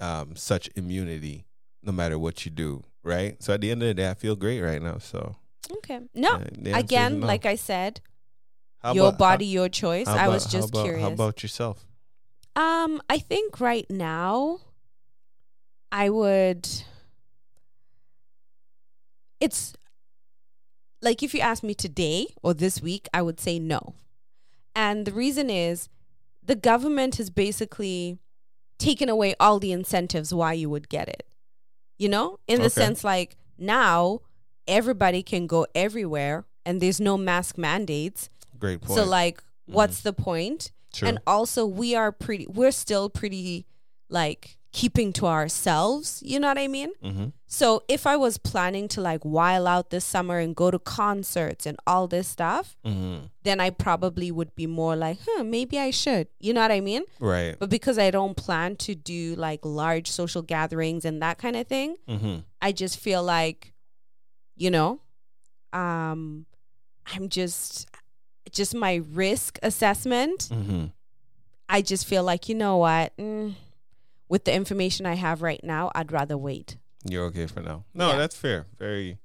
um, 0.00 0.36
such 0.36 0.70
immunity 0.76 1.44
no 1.82 1.90
matter 1.90 2.16
what 2.18 2.44
you 2.44 2.52
do, 2.52 2.84
right? 3.02 3.42
So 3.42 3.52
at 3.54 3.60
the 3.60 3.70
end 3.72 3.82
of 3.82 3.88
the 3.88 3.94
day, 3.94 4.08
I 4.08 4.14
feel 4.14 4.36
great 4.36 4.60
right 4.60 4.80
now. 4.80 4.98
So 4.98 5.34
Okay. 5.78 6.00
No. 6.14 6.38
the 6.38 6.44
answer 6.44 6.70
is 6.70 6.84
Again, 6.84 7.20
no. 7.20 7.26
like 7.26 7.44
I 7.44 7.56
said, 7.56 8.00
How 8.82 8.94
your 8.94 9.08
about- 9.08 9.18
body, 9.18 9.46
your 9.46 9.68
choice. 9.68 10.06
how- 10.06 10.16
I 10.16 10.28
was 10.28 10.44
just 10.44 10.56
how 10.74 10.80
about, 10.80 10.84
curious. 10.84 11.02
How 11.02 11.12
about 11.12 11.42
yourself? 11.42 11.84
Um, 12.56 13.00
I 13.08 13.18
think 13.18 13.60
right 13.60 13.88
now 13.90 14.60
I 15.92 16.10
would 16.10 16.68
it's 19.40 19.74
like 21.00 21.22
if 21.22 21.32
you 21.34 21.40
ask 21.40 21.62
me 21.62 21.74
today 21.74 22.26
or 22.42 22.54
this 22.54 22.82
week, 22.82 23.08
I 23.14 23.22
would 23.22 23.38
say 23.40 23.58
no. 23.58 23.94
And 24.74 25.06
the 25.06 25.12
reason 25.12 25.48
is 25.50 25.88
the 26.42 26.56
government 26.56 27.16
has 27.16 27.30
basically 27.30 28.18
taken 28.78 29.08
away 29.08 29.34
all 29.38 29.58
the 29.58 29.72
incentives 29.72 30.32
why 30.34 30.52
you 30.54 30.68
would 30.70 30.88
get 30.88 31.08
it. 31.08 31.26
You 31.98 32.08
know? 32.08 32.38
In 32.48 32.58
the 32.60 32.66
Okay. 32.66 32.80
sense 32.82 33.04
like 33.04 33.36
now 33.56 34.20
everybody 34.66 35.22
can 35.22 35.46
go 35.46 35.66
everywhere 35.74 36.46
and 36.66 36.80
there's 36.80 37.00
no 37.00 37.16
mask 37.16 37.56
mandates. 37.58 38.28
Great 38.58 38.80
point. 38.80 38.98
So 38.98 39.04
like 39.04 39.42
what's 39.66 40.00
the 40.00 40.12
point? 40.12 40.72
True. 40.92 41.08
And 41.08 41.18
also 41.26 41.66
we 41.66 41.94
are 41.94 42.12
pretty 42.12 42.46
we're 42.46 42.72
still 42.72 43.08
pretty 43.10 43.66
like 44.08 44.56
keeping 44.70 45.12
to 45.14 45.26
ourselves, 45.26 46.22
you 46.24 46.38
know 46.38 46.46
what 46.48 46.58
I 46.58 46.68
mean? 46.68 46.90
mm-hmm. 47.02 47.26
So 47.46 47.82
if 47.88 48.06
I 48.06 48.16
was 48.16 48.36
planning 48.36 48.86
to 48.88 49.00
like 49.00 49.22
while 49.22 49.66
out 49.66 49.88
this 49.88 50.04
summer 50.04 50.38
and 50.38 50.54
go 50.54 50.70
to 50.70 50.78
concerts 50.78 51.64
and 51.64 51.78
all 51.86 52.06
this 52.06 52.28
stuff, 52.28 52.76
Mm-hmm. 52.84 53.26
then 53.44 53.60
I 53.60 53.70
probably 53.70 54.30
would 54.30 54.54
be 54.54 54.66
more 54.66 54.94
like, 54.94 55.18
huh, 55.26 55.42
maybe 55.44 55.78
I 55.78 55.90
should. 55.90 56.28
You 56.38 56.52
know 56.52 56.60
what 56.60 56.70
I 56.70 56.80
mean? 56.80 57.04
Right. 57.18 57.56
But 57.58 57.70
because 57.70 57.98
I 57.98 58.10
don't 58.10 58.36
plan 58.36 58.76
to 58.76 58.94
do 58.94 59.34
like 59.36 59.60
large 59.64 60.10
social 60.10 60.42
gatherings 60.42 61.04
and 61.06 61.20
that 61.22 61.38
kind 61.38 61.56
of 61.56 61.66
thing, 61.66 61.96
Mm-hmm. 62.06 62.36
I 62.60 62.72
just 62.72 62.98
feel 62.98 63.22
like, 63.22 63.72
you 64.56 64.70
know, 64.70 65.00
um, 65.72 66.44
I'm 67.14 67.28
just 67.30 67.86
just 68.52 68.74
my 68.74 68.96
risk 69.12 69.58
assessment. 69.62 70.48
Mm-hmm. 70.50 70.86
I 71.68 71.82
just 71.82 72.06
feel 72.06 72.22
like 72.24 72.48
you 72.48 72.54
know 72.54 72.78
what, 72.78 73.16
mm, 73.16 73.54
with 74.28 74.44
the 74.44 74.52
information 74.54 75.06
I 75.06 75.14
have 75.14 75.42
right 75.42 75.62
now, 75.62 75.90
I'd 75.94 76.12
rather 76.12 76.36
wait. 76.38 76.76
You're 77.08 77.24
okay 77.26 77.46
for 77.46 77.60
now. 77.60 77.84
No, 77.94 78.10
Yeah. 78.10 78.16
that's 78.16 78.36
fair. 78.36 78.66
Very 78.78 79.18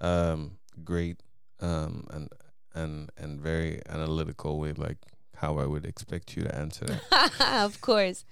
um 0.00 0.58
great 0.84 1.22
um 1.60 2.06
and 2.10 2.28
and 2.74 3.10
and 3.18 3.40
very 3.40 3.82
analytical 3.88 4.58
way 4.58 4.72
like 4.72 4.96
how 5.36 5.58
I 5.58 5.66
would 5.66 5.84
expect 5.84 6.36
you 6.36 6.44
to 6.44 6.54
answer 6.54 6.84
that. 6.86 7.32
of 7.64 7.80
course. 7.80 8.24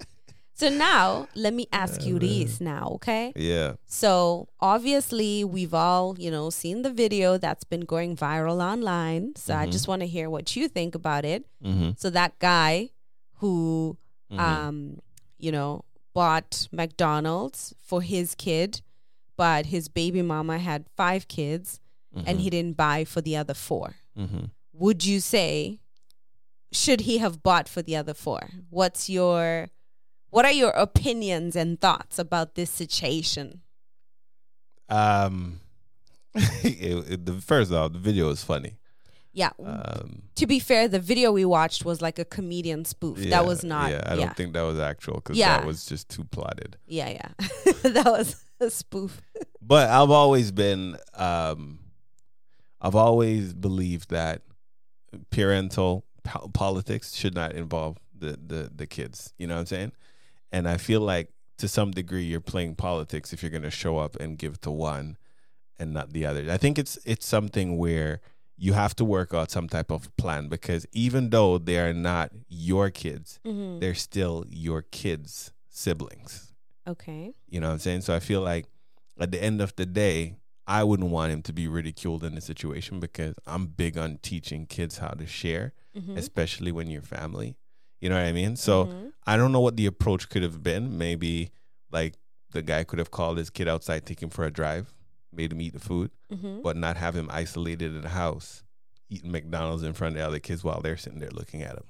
So 0.58 0.68
now 0.70 1.28
let 1.36 1.54
me 1.54 1.68
ask 1.72 2.04
you 2.04 2.18
this 2.18 2.60
now, 2.60 2.88
okay? 2.96 3.32
yeah. 3.36 3.74
So 3.86 4.48
obviously 4.60 5.44
we've 5.44 5.72
all, 5.72 6.16
you 6.18 6.30
know, 6.32 6.50
seen 6.50 6.82
the 6.82 6.90
video 6.92 7.38
that's 7.38 7.62
been 7.62 7.82
going 7.94 8.16
viral 8.16 8.60
online. 8.60 9.36
So 9.36 9.54
I 9.54 9.66
Mhm. 9.66 9.72
just 9.72 9.86
want 9.86 10.00
to 10.02 10.08
hear 10.08 10.28
what 10.28 10.56
you 10.56 10.66
think 10.68 10.96
about 10.96 11.24
it. 11.24 11.44
Mm-hmm. 11.64 11.90
So 11.96 12.10
that 12.10 12.32
guy 12.40 12.90
who 13.40 13.96
mm-hmm. 14.30 14.40
um, 14.40 14.98
you 15.38 15.52
know, 15.52 15.84
bought 16.12 16.66
McDonald's 16.72 17.72
for 17.80 18.02
his 18.02 18.34
kid, 18.34 18.82
but 19.36 19.66
his 19.66 19.88
baby 19.88 20.22
mama 20.22 20.58
had 20.58 20.86
five 20.96 21.28
kids 21.28 21.80
and 22.26 22.40
he 22.40 22.50
didn't 22.50 22.76
buy 22.76 23.04
for 23.04 23.20
the 23.20 23.36
other 23.36 23.54
four. 23.54 23.94
mm-hmm. 24.18 24.46
Would 24.72 25.04
you 25.06 25.20
say 25.20 25.78
should 26.72 27.02
he 27.02 27.18
have 27.18 27.42
bought 27.44 27.68
for 27.68 27.80
the 27.80 27.94
other 27.94 28.12
four? 28.14 28.50
What's 28.70 29.08
your 29.08 29.68
what 30.30 30.44
are 30.44 30.52
your 30.52 30.70
opinions 30.70 31.56
and 31.56 31.80
thoughts 31.80 32.18
about 32.18 32.54
this 32.54 32.70
situation? 32.70 33.60
Um, 34.88 35.60
it, 36.34 37.10
it- 37.12 37.26
the 37.26 37.34
first 37.34 37.72
off, 37.72 37.92
the 37.92 37.98
video 37.98 38.28
is 38.30 38.42
funny. 38.44 38.76
Yeah. 39.32 39.50
Um, 39.64 40.22
to 40.36 40.46
be 40.46 40.58
fair, 40.58 40.88
the 40.88 40.98
video 40.98 41.30
we 41.30 41.44
watched 41.44 41.84
was 41.84 42.02
like 42.02 42.18
a 42.18 42.24
comedian 42.24 42.84
spoof. 42.84 43.18
yeah, 43.18 43.30
that 43.30 43.46
was 43.46 43.62
not. 43.62 43.90
Yeah, 43.90 44.02
I 44.04 44.14
yeah. 44.14 44.24
don't 44.26 44.36
think 44.36 44.52
that 44.54 44.62
was 44.62 44.78
actual 44.80 45.16
because 45.16 45.36
Yeah. 45.36 45.58
that 45.58 45.66
was 45.66 45.86
just 45.86 46.08
too 46.08 46.24
plotted. 46.24 46.76
yeah, 46.86 47.10
yeah. 47.10 47.28
that 47.82 48.06
was 48.06 48.42
a 48.58 48.68
spoof. 48.70 49.20
But 49.62 49.90
I've 49.90 50.10
always 50.10 50.50
been, 50.50 50.96
um, 51.14 51.78
I've 52.80 52.96
always 52.96 53.52
believed 53.54 54.10
that 54.10 54.42
parental 55.30 56.04
po- 56.24 56.48
politics 56.52 57.14
should 57.14 57.34
not 57.34 57.52
involve 57.52 57.98
the, 58.16 58.38
the 58.44 58.70
the 58.74 58.86
kids. 58.86 59.34
You 59.38 59.46
know 59.46 59.54
what 59.54 59.60
I'm 59.60 59.66
saying? 59.66 59.92
And 60.52 60.68
I 60.68 60.76
feel 60.76 61.00
like 61.00 61.30
to 61.58 61.68
some 61.68 61.90
degree 61.90 62.24
you're 62.24 62.40
playing 62.40 62.76
politics 62.76 63.32
if 63.32 63.42
you're 63.42 63.50
going 63.50 63.62
to 63.64 63.70
show 63.70 63.98
up 63.98 64.16
and 64.16 64.38
give 64.38 64.60
to 64.62 64.70
one 64.70 65.16
and 65.78 65.92
not 65.92 66.12
the 66.12 66.24
other. 66.26 66.50
I 66.50 66.56
think 66.56 66.78
it's 66.78 66.98
it's 67.04 67.26
something 67.26 67.76
where 67.76 68.20
you 68.56 68.72
have 68.72 68.94
to 68.96 69.04
work 69.04 69.32
out 69.34 69.50
some 69.50 69.68
type 69.68 69.90
of 69.90 70.14
plan 70.16 70.48
because 70.48 70.84
even 70.92 71.30
though 71.30 71.58
they 71.58 71.78
are 71.78 71.92
not 71.94 72.32
your 72.48 72.90
kids, 72.90 73.38
Mm-hmm. 73.44 73.78
they're 73.80 73.94
still 73.94 74.44
your 74.48 74.82
kids' 74.82 75.52
siblings. 75.68 76.52
Okay. 76.86 77.34
You 77.48 77.60
know 77.60 77.68
what 77.68 77.74
I'm 77.74 77.78
saying? 77.78 78.00
So 78.02 78.14
I 78.14 78.20
feel 78.20 78.40
like 78.40 78.66
at 79.20 79.30
the 79.30 79.42
end 79.42 79.60
of 79.60 79.74
the 79.76 79.86
day, 79.86 80.36
I 80.66 80.84
wouldn't 80.84 81.10
want 81.10 81.32
him 81.32 81.42
to 81.42 81.52
be 81.52 81.66
ridiculed 81.68 82.24
in 82.24 82.34
the 82.34 82.40
situation 82.40 82.98
because 83.00 83.34
I'm 83.46 83.66
big 83.66 83.96
on 83.96 84.18
teaching 84.22 84.66
kids 84.66 84.98
how 84.98 85.10
to 85.10 85.26
share, 85.26 85.72
Mhm. 85.96 86.16
especially 86.16 86.72
when 86.72 86.88
you're 86.88 87.02
family. 87.02 87.56
You 88.00 88.08
know 88.10 88.16
what 88.16 88.26
I 88.26 88.32
mean? 88.32 88.56
So 88.56 88.86
Mhm. 88.86 89.07
I 89.28 89.36
don't 89.36 89.52
know 89.52 89.60
what 89.60 89.76
the 89.76 89.86
approach 89.86 90.28
could 90.28 90.42
have 90.42 90.62
been. 90.62 90.96
Maybe 90.98 91.50
like 91.92 92.14
the 92.52 92.62
guy 92.62 92.84
could 92.84 92.98
have 92.98 93.10
called 93.10 93.36
his 93.38 93.50
kid 93.50 93.68
outside, 93.68 94.06
take 94.06 94.22
him 94.22 94.30
for 94.30 94.44
a 94.44 94.50
drive, 94.50 94.92
made 95.32 95.52
him 95.52 95.60
eat 95.60 95.74
the 95.74 95.80
food, 95.80 96.10
Mhm. 96.32 96.62
but 96.62 96.76
not 96.76 96.96
have 96.96 97.14
him 97.14 97.28
isolated 97.30 97.94
in 97.94 98.02
the 98.02 98.08
house 98.08 98.62
eating 99.10 99.30
McDonald's 99.32 99.82
in 99.82 99.92
front 99.94 100.14
of 100.14 100.20
the 100.20 100.26
other 100.26 100.38
kids 100.38 100.62
while 100.64 100.80
they're 100.80 100.96
sitting 100.96 101.18
there 101.18 101.30
looking 101.30 101.62
at 101.62 101.76
him. 101.76 101.84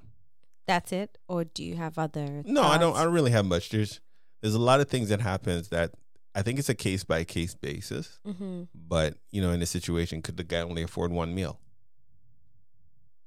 That's 0.67 0.93
it, 0.93 1.19
or 1.29 1.45
do 1.45 1.65
you 1.65 1.77
have 1.77 1.99
other? 1.99 2.43
No, 2.45 2.63
I 2.63 2.77
don't. 2.79 2.95
I 2.97 3.03
don't 3.05 3.13
really 3.15 3.31
have 3.33 3.47
much. 3.47 3.71
There's 3.71 4.01
there's 4.41 4.55
a 4.55 4.59
lot 4.61 4.81
of 4.81 4.89
things 4.89 5.09
that 5.09 5.21
happens 5.21 5.69
that 5.69 5.95
I 6.35 6.43
think 6.43 6.59
it's 6.61 6.69
a 6.69 6.75
case 6.75 7.03
by 7.05 7.25
case 7.25 7.55
basis. 7.55 8.21
Mhm. 8.27 8.69
But 8.75 9.17
you 9.31 9.41
know, 9.43 9.51
in 9.51 9.61
this 9.61 9.71
situation, 9.71 10.23
could 10.23 10.37
the 10.37 10.45
guy 10.45 10.61
only 10.61 10.83
afford 10.83 11.11
one 11.11 11.35
meal? 11.35 11.59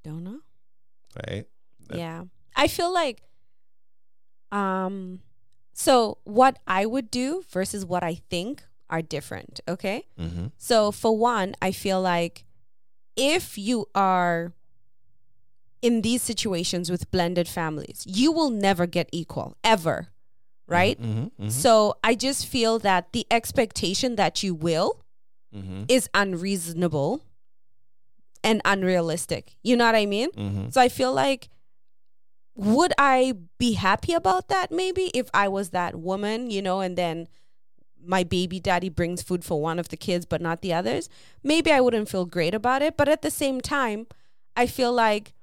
Don't 0.04 0.24
know. 0.24 0.40
Right? 1.28 1.46
That- 1.88 1.98
yeah 1.98 2.24
i 2.56 2.68
feel 2.68 2.94
like 2.94 3.22
um 4.52 5.20
so 5.74 6.18
what 6.24 6.58
i 6.68 6.86
would 6.86 7.10
do 7.12 7.44
versus 7.50 7.86
what 7.86 8.04
i 8.04 8.16
think 8.30 8.64
are 8.90 9.02
different 9.02 9.60
okay 9.68 10.06
Mm-hmm. 10.20 10.48
so 10.58 10.92
for 10.92 11.18
one 11.18 11.56
i 11.62 11.72
feel 11.72 12.02
like 12.02 12.44
if 13.16 13.58
you 13.58 13.88
are 13.96 14.54
in 15.82 16.02
these 16.02 16.22
situations 16.22 16.92
with 16.92 17.10
blended 17.12 17.48
families 17.48 18.04
you 18.06 18.32
will 18.32 18.50
never 18.50 18.86
get 18.86 19.08
equal 19.12 19.56
ever 19.64 20.08
right 20.68 21.00
Mm-hmm. 21.02 21.48
so 21.50 21.96
i 22.04 22.16
just 22.16 22.46
feel 22.46 22.80
that 22.80 23.12
the 23.14 23.26
expectation 23.32 24.16
that 24.18 24.44
you 24.44 24.54
will 24.54 24.98
Mm-hmm. 25.54 25.84
is 25.90 26.10
unreasonable 26.14 27.22
and 28.44 28.62
unrealistic 28.64 29.58
you 29.64 29.76
know 29.76 29.86
what 29.86 29.96
i 29.96 30.06
mean 30.06 30.30
Mm-hmm. 30.32 30.70
so 30.70 30.80
I 30.82 30.88
feel 30.90 31.12
like 31.14 31.50
would 32.56 32.94
I 32.98 33.34
be 33.58 33.74
happy 33.74 34.14
about 34.14 34.48
that 34.50 34.72
maybe 34.72 35.06
if 35.14 35.30
I 35.34 35.48
was 35.48 35.70
that 35.70 35.96
woman, 35.96 36.50
you 36.52 36.62
know, 36.62 36.82
and 36.82 36.98
then 36.98 37.28
my 38.04 38.24
baby 38.24 38.60
daddy 38.60 38.90
brings 38.90 39.22
food 39.22 39.44
for 39.46 39.62
one 39.62 39.78
of 39.80 39.90
the 39.90 39.98
kids 39.98 40.26
but 40.26 40.42
not 40.42 40.62
the 40.62 40.74
others? 40.74 41.10
Maybe 41.44 41.72
I 41.72 41.82
wouldn't 41.82 42.10
feel 42.10 42.26
great 42.26 42.54
about 42.54 42.82
it, 42.82 42.98
but 42.98 43.08
at 43.08 43.22
the 43.22 43.32
same 43.32 43.62
time, 43.62 44.08
I 44.56 44.68
feel 44.68 44.92
like 44.92 45.34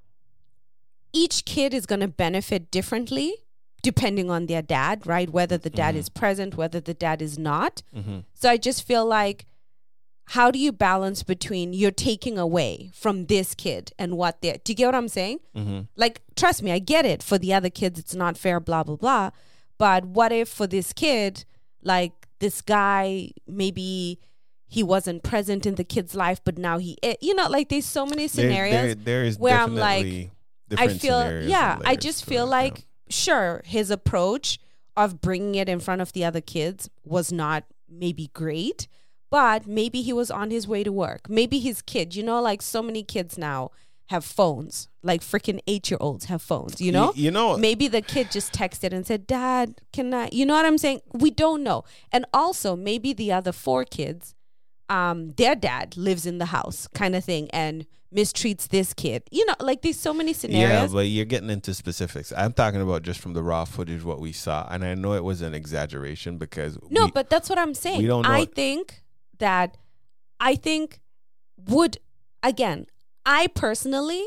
each 1.12 1.44
kid 1.44 1.73
is 1.73 1.87
going 1.87 2.01
to 2.01 2.09
benefit 2.09 2.71
differently 2.71 3.35
depending 3.83 4.29
on 4.31 4.47
their 4.47 4.61
dad, 4.61 5.07
right? 5.07 5.31
Whether 5.31 5.57
the 5.57 5.71
dad 5.71 5.94
Mhm. 5.94 5.99
is 5.99 6.09
present, 6.09 6.57
whether 6.57 6.81
the 6.81 6.94
dad 6.94 7.23
is 7.23 7.38
not. 7.38 7.83
Mm-hmm. 7.97 8.18
So 8.35 8.51
I 8.51 8.57
just 8.57 8.83
feel 8.83 9.07
like 9.07 9.47
how 10.32 10.50
do 10.50 10.58
you 10.58 10.72
balance 10.72 11.22
between 11.22 11.72
you're 11.72 11.90
taking 11.90 12.38
away 12.38 12.90
from 12.94 13.26
this 13.26 13.54
kid 13.54 13.92
and 13.98 14.16
what 14.16 14.42
they're 14.42 14.58
do 14.64 14.72
you 14.72 14.76
get 14.76 14.86
what 14.86 14.94
I'm 14.94 15.08
saying? 15.08 15.38
Mm-hmm. 15.56 15.80
Like, 15.96 16.20
trust 16.36 16.62
me, 16.62 16.70
I 16.72 16.78
get 16.78 17.06
it. 17.06 17.22
For 17.22 17.38
the 17.38 17.54
other 17.54 17.70
kids, 17.70 17.98
it's 17.98 18.14
not 18.14 18.36
fair, 18.36 18.60
blah, 18.60 18.82
blah, 18.84 18.96
blah. 18.96 19.30
But 19.78 20.04
what 20.04 20.32
if 20.32 20.48
for 20.48 20.66
this 20.66 20.92
kid, 20.92 21.44
like 21.82 22.12
this 22.40 22.60
guy, 22.60 23.30
maybe 23.46 24.18
he 24.66 24.82
wasn't 24.82 25.22
present 25.22 25.64
in 25.64 25.76
the 25.76 25.84
kid's 25.84 26.14
life, 26.14 26.40
but 26.44 26.58
now 26.58 26.76
he, 26.78 26.98
i- 27.02 27.16
you 27.22 27.34
know, 27.34 27.48
like 27.48 27.68
there's 27.70 27.86
so 27.86 28.04
many 28.04 28.28
scenarios. 28.28 28.72
There, 28.72 28.94
there, 28.94 28.94
there 29.04 29.24
is 29.24 29.38
where 29.38 29.54
I'm 29.58 29.74
like, 29.76 30.04
I 30.76 30.88
feel, 31.00 31.20
yeah, 31.48 31.78
I 31.86 31.96
just 31.96 32.24
feel 32.26 32.46
like, 32.46 32.86
sure, 33.08 33.62
his 33.64 33.90
approach 33.90 34.58
of 34.96 35.20
bringing 35.22 35.54
it 35.54 35.68
in 35.70 35.80
front 35.80 36.02
of 36.02 36.12
the 36.12 36.24
other 36.24 36.42
kids 36.42 36.90
was 37.04 37.32
not 37.32 37.64
maybe 37.88 38.28
great, 38.34 38.88
but 39.30 39.66
maybe 39.66 40.02
he 40.02 40.12
was 40.12 40.30
on 40.30 40.50
his 40.50 40.66
way 40.68 40.82
to 40.84 40.92
work. 40.92 41.28
Maybe 41.28 41.58
his 41.58 41.82
kid, 41.82 42.14
you 42.14 42.22
know, 42.22 42.40
like 42.40 42.62
so 42.62 42.82
many 42.82 43.02
kids 43.02 43.36
now 43.38 43.70
have 44.06 44.24
phones, 44.24 44.88
like 45.02 45.20
freaking 45.20 45.60
eight 45.66 45.90
year 45.90 45.98
olds 46.00 46.24
have 46.26 46.40
phones, 46.40 46.80
you 46.80 46.90
know? 46.90 47.08
Y- 47.08 47.12
you 47.24 47.30
know, 47.30 47.58
maybe 47.58 47.88
the 47.88 48.00
kid 48.00 48.30
just 48.30 48.54
texted 48.54 48.92
and 48.92 49.06
said, 49.06 49.26
Dad, 49.26 49.80
can 49.92 50.14
I? 50.14 50.30
You 50.32 50.46
know 50.46 50.54
what 50.54 50.64
I'm 50.64 50.78
saying? 50.78 51.00
We 51.12 51.30
don't 51.30 51.62
know. 51.62 51.84
And 52.10 52.24
also, 52.32 52.74
maybe 52.74 53.12
the 53.12 53.32
other 53.32 53.52
four 53.52 53.84
kids, 53.84 54.34
um, 54.88 55.30
their 55.36 55.54
dad 55.54 55.96
lives 55.98 56.24
in 56.24 56.38
the 56.38 56.46
house, 56.46 56.86
kind 56.94 57.14
of 57.14 57.22
thing, 57.22 57.50
and 57.50 57.84
mistreats 58.14 58.68
this 58.68 58.94
kid. 58.94 59.22
You 59.30 59.44
know, 59.44 59.54
like 59.60 59.82
there's 59.82 60.00
so 60.00 60.14
many 60.14 60.32
scenarios. 60.32 60.70
Yeah, 60.90 60.94
but 60.94 61.00
you're 61.08 61.26
getting 61.26 61.50
into 61.50 61.74
specifics. 61.74 62.32
I'm 62.34 62.54
talking 62.54 62.80
about 62.80 63.02
just 63.02 63.20
from 63.20 63.34
the 63.34 63.42
raw 63.42 63.66
footage 63.66 64.02
what 64.02 64.20
we 64.20 64.32
saw, 64.32 64.66
and 64.70 64.82
I 64.82 64.94
know 64.94 65.12
it 65.12 65.24
was 65.24 65.42
an 65.42 65.52
exaggeration 65.52 66.38
because 66.38 66.78
no, 66.88 67.04
we- 67.04 67.10
but 67.10 67.28
that's 67.28 67.50
what 67.50 67.58
I'm 67.58 67.74
saying. 67.74 67.98
We 67.98 68.06
don't 68.06 68.22
know 68.22 68.30
I 68.30 68.46
think 68.46 69.02
that 69.38 69.77
I 70.40 70.55
think 70.57 71.01
would 71.68 71.98
again, 72.42 72.87
I 73.27 73.48
personally, 73.48 74.24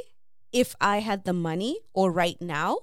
if 0.52 0.76
I 0.82 1.00
had 1.00 1.24
the 1.26 1.34
money 1.34 1.80
or 1.94 2.12
right 2.12 2.40
now, 2.42 2.80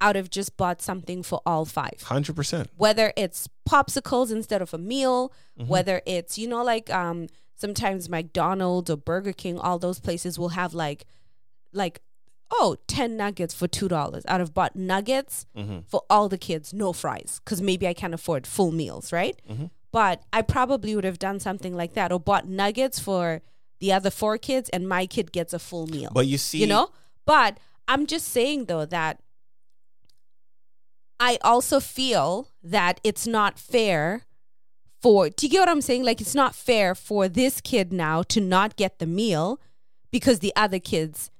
I 0.00 0.08
would 0.08 0.16
have 0.16 0.30
just 0.30 0.56
bought 0.56 0.82
something 0.82 1.22
for 1.22 1.40
all 1.46 1.64
five. 1.64 2.02
hundred 2.02 2.36
percent. 2.36 2.70
whether 2.76 3.12
it's 3.16 3.48
popsicles 3.68 4.30
instead 4.32 4.60
of 4.62 4.74
a 4.74 4.78
meal, 4.78 5.32
Mm-hmm. 5.58 5.68
whether 5.70 6.02
it's 6.04 6.36
you 6.36 6.48
know 6.48 6.64
like 6.64 6.90
um 6.90 7.28
sometimes 7.54 8.08
McDonald's 8.08 8.90
or 8.90 8.96
Burger 8.96 9.32
King, 9.32 9.56
all 9.58 9.78
those 9.78 10.00
places 10.00 10.36
will 10.38 10.50
have 10.50 10.74
like 10.74 11.06
like 11.72 12.00
oh 12.50 12.76
10 12.88 13.16
nuggets 13.16 13.54
for 13.54 13.68
two 13.68 13.86
dollars. 13.88 14.24
I'd 14.28 14.40
have 14.40 14.52
bought 14.52 14.74
nuggets 14.74 15.46
Mm-hmm. 15.56 15.78
for 15.86 16.02
all 16.10 16.28
the 16.28 16.38
kids, 16.38 16.74
no 16.74 16.92
fries, 16.92 17.40
because 17.44 17.62
maybe 17.62 17.86
I 17.86 17.94
can't 17.94 18.12
afford 18.14 18.46
full 18.48 18.72
meals, 18.72 19.12
right? 19.12 19.40
Mhm. 19.48 19.70
But 19.94 20.24
I 20.32 20.42
probably 20.42 20.96
would 20.96 21.04
have 21.04 21.20
done 21.20 21.38
something 21.38 21.76
like 21.76 21.94
that 21.94 22.10
or 22.10 22.18
bought 22.18 22.48
nuggets 22.48 22.98
for 22.98 23.42
the 23.78 23.92
other 23.92 24.10
four 24.10 24.38
kids 24.38 24.68
and 24.70 24.88
my 24.88 25.06
kid 25.06 25.30
gets 25.30 25.52
a 25.52 25.58
full 25.60 25.86
meal. 25.86 26.10
But 26.12 26.26
you 26.26 26.36
see, 26.36 26.58
you 26.58 26.66
know? 26.66 26.90
But 27.24 27.58
i'm 27.86 28.06
just 28.06 28.28
saying 28.28 28.64
though 28.64 28.86
that 28.86 29.20
i 31.20 31.38
also 31.42 31.80
feel 31.80 32.48
that 32.62 32.98
it's 33.04 33.26
not 33.26 33.58
fair 33.58 34.22
for 35.02 35.28
do 35.28 35.46
you 35.46 35.50
get 35.50 35.60
what 35.60 35.68
i'm 35.68 35.82
saying? 35.82 36.02
Like 36.02 36.20
it's 36.20 36.34
not 36.34 36.54
fair 36.54 36.94
for 36.94 37.28
this 37.28 37.60
kid 37.60 37.92
now 37.92 38.22
to 38.24 38.40
not 38.40 38.76
get 38.76 38.98
the 38.98 39.06
meal 39.06 39.60
because 40.10 40.38
the 40.38 40.54
other 40.56 40.78
kids 40.78 41.30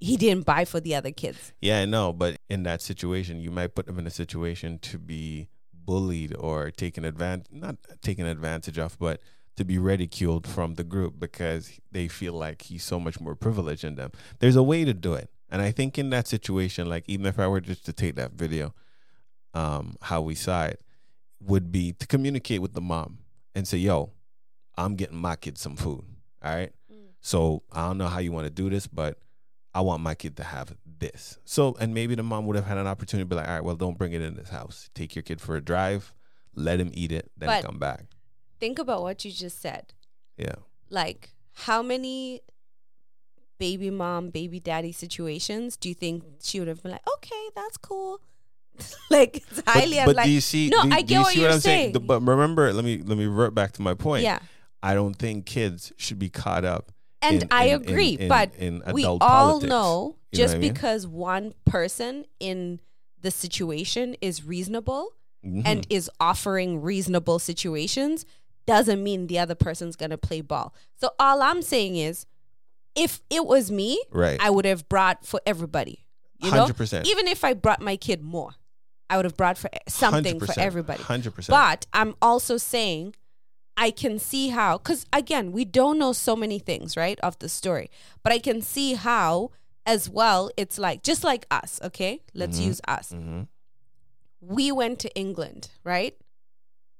he 0.00 0.16
didn't 0.16 0.46
buy 0.46 0.64
for 0.64 0.80
the 0.80 0.96
other 0.96 1.12
kids. 1.12 1.52
Yeah, 1.60 1.78
I 1.78 1.84
know, 1.84 2.12
but 2.12 2.36
in 2.50 2.64
that 2.64 2.82
situation, 2.82 3.40
you 3.40 3.52
might 3.52 3.76
put 3.76 3.86
them 3.86 4.00
in 4.00 4.06
a 4.06 4.10
situation 4.10 4.80
to 4.80 4.98
be 4.98 5.48
bullied 5.84 6.34
or 6.38 6.70
taken 6.70 7.04
advantage 7.04 7.46
not 7.50 7.76
taken 8.02 8.26
advantage 8.26 8.78
of, 8.78 8.98
but 8.98 9.20
to 9.56 9.64
be 9.64 9.78
ridiculed 9.78 10.46
from 10.46 10.74
the 10.74 10.84
group 10.84 11.18
because 11.18 11.78
they 11.90 12.08
feel 12.08 12.32
like 12.32 12.62
he's 12.62 12.82
so 12.82 12.98
much 12.98 13.20
more 13.20 13.34
privileged 13.34 13.84
than 13.84 13.96
them. 13.96 14.10
There's 14.38 14.56
a 14.56 14.62
way 14.62 14.84
to 14.84 14.94
do 14.94 15.14
it. 15.14 15.30
And 15.50 15.60
I 15.60 15.70
think 15.70 15.98
in 15.98 16.10
that 16.10 16.26
situation, 16.26 16.88
like 16.88 17.04
even 17.06 17.26
if 17.26 17.38
I 17.38 17.46
were 17.46 17.60
just 17.60 17.84
to 17.86 17.92
take 17.92 18.14
that 18.16 18.32
video, 18.32 18.74
um, 19.52 19.96
how 20.00 20.22
we 20.22 20.34
saw 20.34 20.64
it, 20.64 20.80
would 21.40 21.70
be 21.70 21.92
to 21.92 22.06
communicate 22.06 22.62
with 22.62 22.72
the 22.72 22.80
mom 22.80 23.18
and 23.54 23.68
say, 23.68 23.76
Yo, 23.76 24.12
I'm 24.76 24.96
getting 24.96 25.18
my 25.18 25.36
kid 25.36 25.58
some 25.58 25.76
food. 25.76 26.04
All 26.42 26.54
right. 26.54 26.72
So 27.20 27.62
I 27.70 27.86
don't 27.86 27.98
know 27.98 28.08
how 28.08 28.18
you 28.18 28.32
want 28.32 28.46
to 28.46 28.50
do 28.50 28.70
this, 28.70 28.86
but 28.86 29.18
I 29.74 29.80
want 29.80 30.02
my 30.02 30.14
kid 30.14 30.36
to 30.36 30.44
have 30.44 30.74
this. 30.98 31.38
So, 31.44 31.76
and 31.80 31.94
maybe 31.94 32.14
the 32.14 32.22
mom 32.22 32.46
would 32.46 32.56
have 32.56 32.66
had 32.66 32.76
an 32.78 32.86
opportunity 32.86 33.24
to 33.24 33.28
be 33.28 33.36
like, 33.36 33.48
all 33.48 33.54
right, 33.54 33.64
well, 33.64 33.76
don't 33.76 33.96
bring 33.96 34.12
it 34.12 34.20
in 34.22 34.34
this 34.36 34.50
house. 34.50 34.90
Take 34.94 35.14
your 35.16 35.22
kid 35.22 35.40
for 35.40 35.56
a 35.56 35.60
drive, 35.62 36.12
let 36.54 36.78
him 36.78 36.90
eat 36.92 37.10
it, 37.12 37.30
then 37.36 37.48
But- 37.48 37.64
come 37.64 37.78
back. 37.78 38.04
think 38.60 38.78
about 38.78 39.02
what 39.02 39.24
you 39.24 39.32
just 39.32 39.60
said 39.60 39.92
Yeah. 40.36 40.54
like 40.88 41.30
how 41.54 41.82
many 41.82 42.40
baby 43.58 43.90
mom, 43.90 44.30
baby 44.30 44.60
daddy 44.60 44.92
situations, 44.92 45.76
do 45.76 45.88
you 45.88 45.94
think 45.94 46.24
she 46.42 46.58
would 46.58 46.68
have 46.68 46.82
been 46.82 46.92
like, 46.92 47.06
okay, 47.16 47.48
that's 47.54 47.76
cool? 47.76 48.20
like 49.10 49.36
it's 49.38 49.62
But, 49.62 49.68
highly 49.68 49.96
but 49.96 50.10
unlikely. 50.10 50.24
do 50.24 50.30
you 50.30 50.40
see? 50.40 50.68
No, 50.68 50.82
do, 50.84 50.90
I 50.92 51.02
get 51.02 51.20
what 51.20 51.36
you're 51.36 51.50
I'm 51.50 51.60
saying. 51.60 51.92
The- 51.92 52.00
but 52.00 52.20
remember, 52.22 52.72
let 52.72 52.84
me 52.84 52.98
let 53.04 53.18
me 53.18 53.26
revert 53.26 53.54
back 53.54 53.72
to 53.72 53.82
my 53.82 53.94
point. 53.94 54.22
yeah, 54.24 54.38
I 54.82 54.94
don't 54.94 55.14
think 55.14 55.44
kids 55.46 55.92
should 55.96 56.18
be 56.18 56.30
caught 56.30 56.64
up. 56.64 56.90
And 57.22 57.42
in- 57.42 57.48
I 57.50 57.64
in- 57.66 57.80
agree, 57.82 58.10
in- 58.10 58.28
but 58.28 58.54
in 58.56 58.82
we 58.92 59.04
all 59.04 59.18
politics. 59.18 59.68
know 59.68 60.16
You 60.32 60.38
know 60.38 60.44
just 60.44 60.54
I 60.56 60.58
mean? 60.58 60.72
because 60.72 61.06
one 61.06 61.54
person 61.64 62.24
in 62.40 62.80
the 63.20 63.30
situation 63.30 64.16
is 64.20 64.44
reasonable 64.44 65.10
Mhm. 65.44 65.62
and 65.64 65.86
is 65.90 66.10
offering 66.20 66.80
reasonable 66.82 67.38
situations 67.38 68.24
doesn't 68.66 69.02
mean 69.02 69.26
the 69.26 69.38
other 69.38 69.54
person's 69.54 69.96
going 69.96 70.10
to 70.10 70.18
play 70.18 70.40
ball. 70.40 70.74
So 71.00 71.10
all 71.18 71.42
I'm 71.42 71.62
saying 71.62 71.96
is 71.96 72.26
if 72.94 73.20
it 73.30 73.46
was 73.46 73.70
me, 73.70 74.00
right, 74.10 74.38
I 74.40 74.50
would 74.50 74.64
have 74.64 74.88
brought 74.88 75.24
for 75.26 75.40
everybody. 75.46 76.04
You 76.38 76.50
know? 76.50 76.58
hundred 76.60 76.76
percent, 76.76 77.06
Even 77.08 77.26
if 77.28 77.44
I 77.44 77.54
brought 77.54 77.80
my 77.80 77.96
kid 77.96 78.22
more, 78.22 78.54
I 79.08 79.16
would 79.16 79.24
have 79.24 79.36
brought 79.36 79.56
for 79.58 79.70
something 79.88 80.38
for 80.40 80.58
everybody. 80.58 81.02
hundred 81.02 81.34
percent. 81.34 81.52
But 81.52 81.86
I'm 81.92 82.14
also 82.20 82.56
saying 82.56 83.14
I 83.76 83.90
can 83.90 84.18
see 84.18 84.48
how, 84.48 84.78
because 84.78 85.06
again, 85.12 85.52
we 85.52 85.64
don't 85.64 85.98
know 85.98 86.12
so 86.12 86.36
many 86.36 86.58
things, 86.58 86.96
right, 86.96 87.18
of 87.20 87.38
the 87.38 87.48
story. 87.48 87.90
But 88.22 88.32
I 88.32 88.38
can 88.38 88.60
see 88.62 88.94
how, 88.94 89.50
as 89.86 90.08
well, 90.10 90.50
it's 90.56 90.78
like, 90.78 91.02
just 91.02 91.24
like 91.24 91.46
us, 91.50 91.80
okay? 91.82 92.20
Let's 92.34 92.58
Mhm. 92.58 92.64
use 92.66 92.80
us. 92.86 93.10
hmm 93.12 93.42
We 94.40 94.72
went 94.72 94.98
to 95.00 95.08
England, 95.14 95.70
right, 95.84 96.16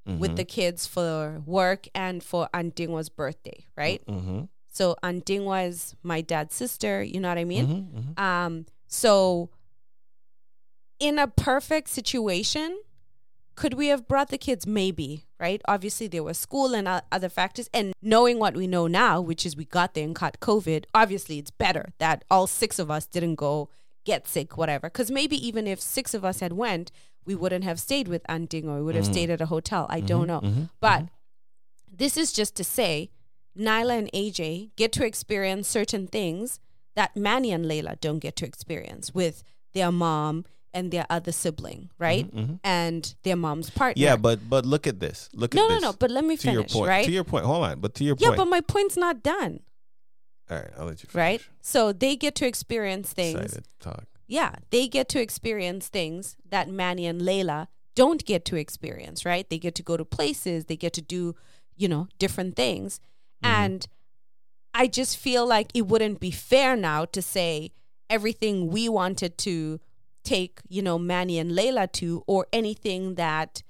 with 0.07 0.37
the 0.37 0.45
kids 0.45 0.87
for 0.87 1.43
work 1.47 1.87
and 1.95 2.23
for 2.23 2.49
Aunt 2.55 2.75
Dingwa's 2.75 3.09
birthday, 3.09 3.67
right? 3.77 4.03
hmm 4.07 4.43
So 4.69 4.97
Aunt 5.03 5.25
Dingwa 5.27 5.69
is 5.69 5.95
my 6.03 6.21
dad's 6.23 6.55
sister, 6.55 7.03
you 7.03 7.21
know 7.21 7.29
what 7.29 7.39
I 7.39 7.45
mean? 7.45 8.15
Um, 8.17 8.67
so 8.89 9.51
in 10.99 11.19
a 11.19 11.27
perfect 11.29 11.89
situation, 11.89 12.81
could 13.55 13.75
we 13.75 13.89
have 13.89 14.09
brought 14.09 14.29
the 14.31 14.39
kids? 14.39 14.67
Maybe, 14.67 15.25
right? 15.39 15.61
Obviously, 15.67 16.09
there 16.09 16.23
was 16.23 16.39
school 16.39 16.75
and 16.75 16.89
other 17.11 17.29
factors. 17.29 17.69
And 17.75 17.93
knowing 18.03 18.39
what 18.39 18.55
we 18.55 18.67
know 18.67 18.87
now, 18.87 19.21
which 19.21 19.45
is 19.47 19.57
we 19.57 19.65
got 19.65 19.95
there 19.95 20.05
and 20.05 20.15
caught 20.15 20.41
COVID, 20.41 20.85
obviously 20.95 21.39
it's 21.39 21.51
better 21.51 21.93
that 21.99 22.25
all 22.31 22.47
six 22.47 22.79
of 22.79 22.91
us 22.91 23.07
didn't 23.07 23.37
go 23.37 23.69
get 24.05 24.27
sick, 24.27 24.57
whatever. 24.57 24.89
Because 24.89 25.11
maybe 25.11 25.37
even 25.47 25.67
if 25.67 25.81
six 25.81 26.15
of 26.15 26.25
us 26.25 26.41
had 26.41 26.53
went, 26.55 26.91
we 27.25 27.35
wouldn't 27.35 27.65
have 27.65 27.79
stayed 27.79 28.09
with 28.09 28.23
Aunt 28.29 28.53
or 28.55 28.77
we 28.77 28.83
would 28.83 28.95
have 28.97 29.05
Mhm. 29.05 29.13
stayed 29.13 29.31
at 29.31 29.41
a 29.41 29.47
hotel. 29.47 29.87
I 29.89 30.01
don't 30.01 30.27
know. 30.27 30.41
mhm, 30.41 30.71
But 30.81 31.05
this 31.91 32.17
is 32.17 32.33
just 32.33 32.57
to 32.57 32.65
say, 32.65 33.11
Nyla 33.57 33.99
and 33.99 34.11
AJ 34.15 34.71
get 34.77 34.93
to 34.93 35.05
experience 35.05 35.69
certain 35.69 36.07
things 36.07 36.59
that 36.97 37.17
Manny 37.17 37.53
and 37.53 37.65
Layla 37.67 38.01
don't 38.01 38.19
get 38.19 38.35
to 38.37 38.47
experience 38.47 39.15
with 39.15 39.45
their 39.73 39.93
mom 39.93 40.45
and 40.75 40.91
their 40.91 41.07
other 41.11 41.33
sibling, 41.33 41.91
right? 41.99 42.35
mhm. 42.35 42.59
And 42.65 43.15
their 43.23 43.37
mom's 43.37 43.71
partner. 43.71 44.03
Yeah, 44.03 44.17
but 44.17 44.49
but 44.49 44.65
look 44.67 44.87
at 44.87 45.01
this. 45.01 45.29
Look 45.35 45.55
no, 45.55 45.65
at 45.65 45.69
no, 45.69 45.75
this. 45.75 45.83
no. 45.83 45.93
But 45.93 46.11
let 46.11 46.25
me 46.25 46.37
to 46.39 46.51
your 46.51 46.63
finish, 46.63 46.73
point. 46.73 46.89
right? 46.89 47.05
To 47.05 47.13
your 47.13 47.25
point. 47.25 47.45
Hold 47.45 47.65
on. 47.65 47.81
But 47.81 47.95
to 47.97 48.05
your 48.05 48.17
yeah, 48.19 48.29
point. 48.29 48.39
Yeah, 48.39 48.45
but 48.45 48.51
my 48.51 48.61
point's 48.61 48.97
not 48.97 49.23
done, 49.23 49.61
All 50.51 50.57
right, 50.59 50.71
I'll 50.79 50.87
let 50.87 51.03
you. 51.03 51.09
Finish. 51.09 51.15
right? 51.15 51.41
So 51.61 51.93
they 51.93 52.17
get 52.17 52.35
to 52.37 52.47
experience 52.47 53.13
things. 53.13 53.41
Excited 53.41 53.69
talk. 53.81 54.05
Yeah, 54.27 54.55
they 54.71 54.89
get 54.89 55.09
to 55.11 55.21
experience 55.21 55.89
things 55.89 56.37
that 56.49 56.69
Manny 56.69 57.07
and 57.07 57.21
Layla 57.21 57.67
don't 57.95 58.25
get 58.25 58.45
to 58.47 58.57
experience, 58.57 59.27
right? 59.27 59.49
They 59.51 59.59
get 59.59 59.75
to 59.75 59.83
go 59.83 59.97
to 59.99 60.05
places, 60.05 60.65
they 60.65 60.77
get 60.77 60.95
to 60.95 61.03
do, 61.03 61.35
you 61.77 61.89
know, 61.89 62.09
different 62.19 62.57
things. 62.57 62.99
And 63.43 63.87
I 64.73 64.87
just 64.87 65.19
feel 65.19 65.47
like 65.47 65.71
it 65.75 65.87
wouldn't 65.89 66.21
be 66.21 66.31
fair 66.31 66.77
now 66.77 67.05
to 67.07 67.21
say 67.21 67.73
everything 68.09 68.69
we 68.69 68.89
wanted 68.89 69.37
to 69.39 69.81
take, 70.23 70.61
you 70.69 70.83
know, 70.83 70.99
Manny 70.99 71.39
and 71.39 71.53
Layla 71.53 71.91
to, 71.93 72.23
or 72.27 72.47
anything 72.53 73.15
that 73.17 73.63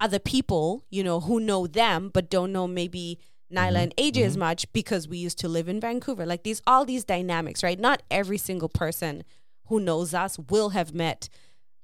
other 0.00 0.18
people, 0.18 0.84
you 0.90 1.04
know, 1.04 1.20
who 1.20 1.40
know 1.40 1.66
them 1.66 2.10
but 2.12 2.30
don't 2.30 2.52
know 2.52 2.66
maybe 2.66 3.18
Nyla 3.52 3.66
mm-hmm. 3.66 3.76
and 3.76 3.96
AJ 3.96 4.22
as 4.22 4.32
mm-hmm. 4.32 4.40
much 4.40 4.72
because 4.72 5.08
we 5.08 5.18
used 5.18 5.38
to 5.40 5.48
live 5.48 5.68
in 5.68 5.80
Vancouver. 5.80 6.24
Like 6.24 6.42
these, 6.42 6.62
all 6.66 6.84
these 6.84 7.04
dynamics, 7.04 7.62
right? 7.62 7.78
Not 7.78 8.02
every 8.10 8.38
single 8.38 8.68
person 8.68 9.24
who 9.66 9.80
knows 9.80 10.14
us 10.14 10.38
will 10.38 10.70
have 10.70 10.94
met, 10.94 11.28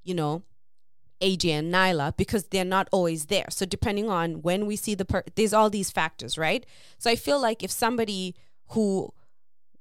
you 0.03 0.15
know, 0.15 0.43
AJ 1.21 1.51
and 1.51 1.73
Nyla 1.73 2.17
because 2.17 2.45
they're 2.45 2.65
not 2.65 2.89
always 2.93 3.27
there. 3.27 3.47
So 3.51 3.65
depending 3.65 4.09
on 4.09 4.43
when 4.43 4.67
we 4.67 4.77
see 4.77 4.95
the 4.95 5.05
per- 5.05 5.25
there's 5.35 5.53
all 5.53 5.71
these 5.71 5.91
factors, 5.91 6.37
right? 6.37 6.65
So 6.99 7.11
I 7.11 7.17
feel 7.17 7.41
like 7.41 7.63
if 7.63 7.71
somebody 7.71 8.35
who 8.71 9.13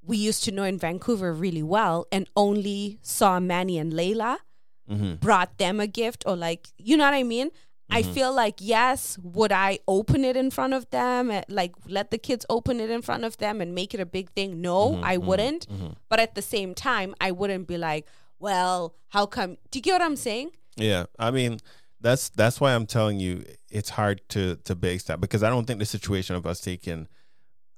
we 0.07 0.17
used 0.17 0.43
to 0.45 0.51
know 0.51 0.63
in 0.63 0.77
Vancouver 0.77 1.33
really 1.33 1.63
well 1.63 2.05
and 2.11 2.29
only 2.35 2.99
saw 3.01 3.39
Manny 3.39 3.77
and 3.77 3.91
Layla 3.93 4.37
Mm-hmm. 4.87 5.15
brought 5.15 5.57
them 5.57 5.79
a 5.79 5.87
gift 5.87 6.23
or 6.27 6.35
like 6.35 6.67
you 6.77 6.95
know 6.95 7.05
what 7.05 7.15
I 7.15 7.23
mean? 7.23 7.49
I 7.89 8.03
feel 8.03 8.31
like 8.31 8.55
yes, 8.59 9.17
would 9.23 9.51
I 9.51 9.79
open 9.87 10.23
it 10.23 10.35
in 10.37 10.51
front 10.51 10.73
of 10.75 10.87
them? 10.91 11.31
Like 11.49 11.73
let 11.87 12.11
the 12.11 12.19
kids 12.19 12.45
open 12.49 12.79
it 12.79 12.91
in 12.91 13.01
front 13.01 13.23
of 13.23 13.37
them 13.37 13.61
and 13.61 13.73
make 13.73 13.95
it 13.95 13.99
a 13.99 14.05
big 14.05 14.29
thing? 14.31 14.61
No, 14.61 15.01
I 15.03 15.17
wouldn't. 15.17 15.65
But 16.09 16.19
at 16.19 16.35
the 16.35 16.41
same 16.43 16.75
time, 16.75 17.15
I 17.19 17.31
wouldn't 17.31 17.67
be 17.67 17.77
like, 17.79 18.05
well, 18.37 18.93
how 19.09 19.25
come? 19.25 19.57
Do 19.71 19.79
you 19.79 19.81
get 19.81 19.93
what 19.93 20.01
I'm 20.03 20.15
saying? 20.15 20.51
Yeah, 20.77 21.05
I 21.17 21.31
mean, 21.31 21.57
that's 21.99 22.29
that's 22.29 22.61
why 22.61 22.75
I'm 22.75 22.85
telling 22.85 23.19
you 23.19 23.43
it's 23.71 23.89
hard 23.89 24.21
to 24.29 24.57
to 24.65 24.75
base 24.75 25.03
that 25.05 25.19
because 25.19 25.41
I 25.41 25.49
don't 25.49 25.65
think 25.65 25.79
the 25.79 25.85
situation 25.97 26.35
of 26.35 26.45
us 26.45 26.59
taking 26.61 27.07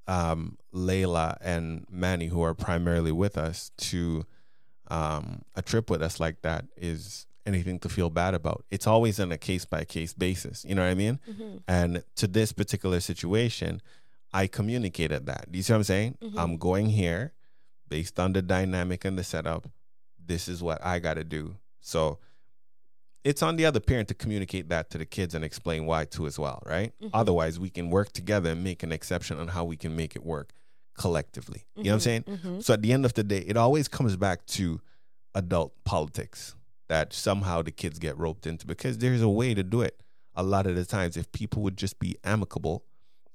um 0.07 0.57
Layla 0.77 1.37
and 1.41 1.85
Manny, 1.89 2.27
who 2.27 2.41
are 2.41 2.53
primarily 2.53 3.11
with 3.11 3.37
us, 3.37 3.71
to 3.77 4.25
um 4.89 5.41
a 5.55 5.61
trip 5.61 5.89
with 5.89 6.01
us 6.01 6.19
like 6.19 6.41
that 6.43 6.65
is 6.77 7.25
anything 7.45 7.79
to 7.79 7.89
feel 7.89 8.09
bad 8.09 8.33
about. 8.33 8.65
It's 8.69 8.85
always 8.85 9.19
on 9.19 9.31
a 9.31 9.37
case 9.37 9.65
by 9.65 9.85
case 9.85 10.13
basis. 10.13 10.65
You 10.65 10.75
know 10.75 10.83
what 10.83 10.91
I 10.91 10.95
mean? 10.95 11.19
Mm-hmm. 11.29 11.57
And 11.67 12.03
to 12.17 12.27
this 12.27 12.51
particular 12.51 12.99
situation, 12.99 13.81
I 14.33 14.47
communicated 14.47 15.25
that. 15.25 15.51
Do 15.51 15.57
you 15.57 15.63
see 15.63 15.73
what 15.73 15.77
I'm 15.77 15.83
saying? 15.83 16.17
Mm-hmm. 16.21 16.37
I'm 16.37 16.57
going 16.57 16.89
here 16.89 17.33
based 17.87 18.19
on 18.19 18.33
the 18.33 18.41
dynamic 18.41 19.05
and 19.05 19.17
the 19.17 19.23
setup. 19.23 19.67
This 20.23 20.47
is 20.49 20.61
what 20.61 20.85
I 20.85 20.99
got 20.99 21.13
to 21.13 21.23
do. 21.23 21.55
So 21.79 22.19
it's 23.23 23.41
on 23.41 23.55
the 23.55 23.65
other 23.65 23.79
parent 23.79 24.09
to 24.09 24.13
communicate 24.13 24.67
that 24.69 24.89
to 24.91 24.97
the 24.97 25.05
kids 25.05 25.33
and 25.33 25.43
explain 25.43 25.85
why 25.85 26.03
too 26.05 26.27
as 26.27 26.37
well, 26.37 26.61
right? 26.65 26.93
Mm-hmm. 27.01 27.09
Otherwise, 27.13 27.59
we 27.59 27.69
can 27.69 27.89
work 27.89 28.11
together 28.11 28.51
and 28.51 28.63
make 28.63 28.83
an 28.83 28.91
exception 28.91 29.39
on 29.39 29.47
how 29.49 29.63
we 29.63 29.77
can 29.77 29.95
make 29.95 30.15
it 30.15 30.25
work 30.25 30.51
collectively. 30.97 31.65
You 31.75 31.83
know 31.83 31.91
what 31.91 31.93
I'm 31.95 31.99
saying? 32.01 32.23
Mm-hmm. 32.23 32.59
So 32.59 32.73
at 32.73 32.81
the 32.81 32.91
end 32.91 33.05
of 33.05 33.13
the 33.13 33.23
day, 33.23 33.39
it 33.47 33.55
always 33.55 33.87
comes 33.87 34.15
back 34.15 34.45
to 34.47 34.81
adult 35.35 35.73
politics 35.85 36.55
that 36.89 37.13
somehow 37.13 37.61
the 37.61 37.71
kids 37.71 37.99
get 37.99 38.17
roped 38.17 38.47
into 38.47 38.65
because 38.65 38.97
there's 38.97 39.21
a 39.21 39.29
way 39.29 39.53
to 39.53 39.63
do 39.63 39.81
it. 39.81 40.01
A 40.35 40.43
lot 40.43 40.67
of 40.67 40.75
the 40.75 40.85
times, 40.85 41.17
if 41.17 41.31
people 41.31 41.63
would 41.63 41.77
just 41.77 41.99
be 41.99 42.15
amicable 42.23 42.83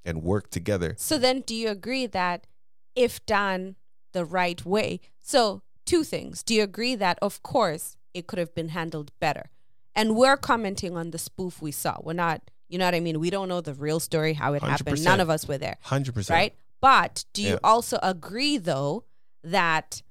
and 0.04 0.22
work 0.22 0.50
together, 0.50 0.94
So 0.98 1.18
then, 1.18 1.40
do 1.40 1.54
you 1.54 1.68
agree 1.68 2.06
that 2.06 2.46
if 2.94 3.24
done 3.26 3.76
the 4.12 4.24
right 4.24 4.64
way? 4.64 5.00
So, 5.20 5.62
two 5.84 6.04
things. 6.04 6.42
Do 6.42 6.54
you 6.54 6.62
agree 6.62 6.94
that, 6.94 7.18
of 7.20 7.42
course, 7.42 7.96
it 8.14 8.26
could 8.26 8.38
have 8.38 8.54
been 8.54 8.68
handled 8.68 9.10
better? 9.20 9.50
And 9.94 10.16
we're 10.16 10.36
commenting 10.36 10.96
on 10.96 11.10
the 11.10 11.18
spoof 11.18 11.60
we 11.60 11.72
saw. 11.72 11.98
We're 12.02 12.12
not, 12.14 12.40
you 12.68 12.78
know 12.78 12.84
what 12.84 12.94
I 12.94 13.00
mean? 13.00 13.18
We 13.20 13.30
don't 13.30 13.48
know 13.48 13.60
the 13.60 13.74
real 13.74 14.00
story, 14.00 14.32
how 14.34 14.54
it 14.54 14.62
happened. 14.62 14.96
100%. 14.96 15.04
None 15.04 15.20
of 15.20 15.28
us 15.28 15.46
were 15.46 15.58
there, 15.58 15.76
hundred 15.82 16.14
percent, 16.14 16.36
right? 16.36 16.54
But 16.82 17.24
do 17.32 17.42
you 17.42 17.52
Yeah. 17.54 17.58
also 17.64 17.98
agree, 18.02 18.58
though, 18.58 19.04
that 19.42 20.02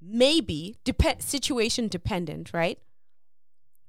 maybe 0.00 0.76
situation 1.18 1.88
dependent, 1.88 2.52
right? 2.52 2.78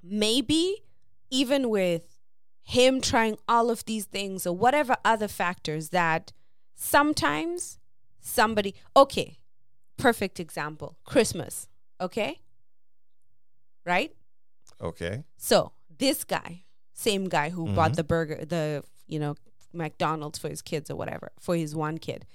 Maybe 0.02 0.84
even 1.30 1.70
with 1.70 2.18
him 2.64 3.02
trying 3.02 3.38
all 3.48 3.70
of 3.70 3.86
these 3.86 4.06
things 4.06 4.48
or 4.48 4.56
whatever 4.56 4.96
other 5.06 5.28
factors 5.28 5.90
that 5.90 6.32
sometimes 6.74 7.80
somebody 8.20 8.76
okay 8.96 9.40
perfect 9.98 10.40
example 10.40 10.96
christmas 11.06 11.68
okay 12.00 12.40
right 13.86 14.14
Okay, 14.80 15.24
so 15.38 15.72
this 15.98 16.24
guy 16.24 16.64
same 16.94 17.28
guy 17.30 17.50
who 17.50 17.68
bought 17.68 17.94
Mhm. 17.94 17.96
the 17.96 18.04
burger 18.04 18.46
the 18.46 18.84
you 19.08 19.20
know 19.20 19.36
mcdonald's 19.74 20.40
for 20.40 20.50
his 20.50 20.62
kids 20.62 20.90
or 20.90 20.96
whatever 20.96 21.32
for 21.40 21.56
his 21.56 21.76
one 21.76 21.98
kid. 21.98 22.26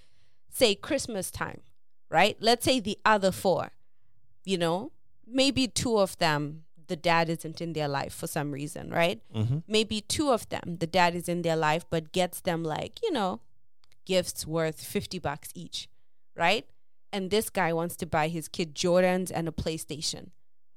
Say 0.49 0.75
christmas 0.75 1.31
time 1.31 1.61
right? 2.09 2.37
Let's 2.41 2.65
say 2.65 2.81
the 2.81 2.99
other 3.05 3.33
four 3.33 3.73
you 4.45 4.59
know? 4.59 4.93
Maybe 5.27 5.67
two 5.67 5.99
of 5.99 6.17
them 6.19 6.63
the 6.89 6.97
dad 6.97 7.29
isn't 7.29 7.61
in 7.61 7.73
their 7.73 7.89
life 7.89 8.15
for 8.15 8.27
some 8.29 8.53
reason 8.53 8.91
right? 8.91 9.21
Mm-hmm. 9.35 9.59
maybe 9.67 10.01
two 10.01 10.31
of 10.31 10.49
them 10.49 10.77
the 10.79 10.87
dad 10.87 11.15
is 11.15 11.29
in 11.29 11.43
their 11.43 11.57
life 11.57 11.85
but 11.91 12.13
gets 12.13 12.41
them 12.41 12.63
like 12.63 13.01
you 13.03 13.11
know 13.11 13.41
gifts 14.05 14.47
worth 14.47 14.83
50 14.85 15.19
bucks 15.19 15.49
each 15.55 15.89
right? 16.37 16.67
And 17.13 17.31
this 17.31 17.49
guy 17.51 17.73
wants 17.73 17.97
to 17.97 18.07
buy 18.07 18.29
his 18.29 18.47
kid 18.47 18.75
jordans 18.75 19.33
and 19.35 19.49
a 19.49 19.53
playstation. 19.53 20.31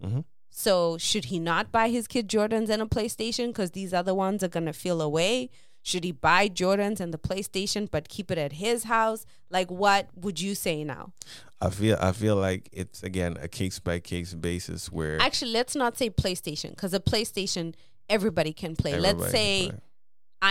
Mm-hmm. 0.03 0.21
so 0.49 0.97
should 0.97 1.25
he 1.25 1.39
not 1.39 1.71
buy 1.73 1.89
his 1.89 2.07
kid 2.07 2.29
jordans 2.29 2.69
and 2.69 2.81
a 2.81 2.85
playstation 2.85 3.47
because 3.47 3.71
these 3.71 3.93
other 3.93 4.15
ones 4.15 4.41
are 4.41 4.47
going 4.47 4.65
to 4.65 4.71
feel 4.73 5.01
away 5.01 5.49
Should 5.89 6.03
he 6.03 6.11
buy 6.11 6.49
Jordans 6.49 6.99
and 6.99 7.11
the 7.11 7.17
PlayStation 7.17 7.89
but 7.89 8.09
keep 8.15 8.29
it 8.29 8.37
at 8.37 8.53
his 8.53 8.83
house? 8.83 9.25
Like 9.49 9.69
what 9.71 10.03
would 10.23 10.39
you 10.39 10.53
say 10.65 10.83
now? 10.83 11.03
I 11.59 11.69
feel 11.71 11.97
I 12.09 12.11
feel 12.11 12.35
like 12.35 12.69
it's 12.71 13.01
again 13.01 13.33
a 13.41 13.47
case 13.47 13.79
by 13.79 13.97
case 13.99 14.33
basis 14.35 14.91
where 14.91 15.17
Actually, 15.19 15.51
let's 15.59 15.75
not 15.75 15.97
say 15.97 16.07
PlayStation 16.23 16.77
cuz 16.77 16.93
a 16.93 16.99
PlayStation 16.99 17.73
everybody 18.07 18.53
can 18.53 18.75
play. 18.75 18.93
let's 18.99 19.31
say 19.31 19.69
can 19.69 19.81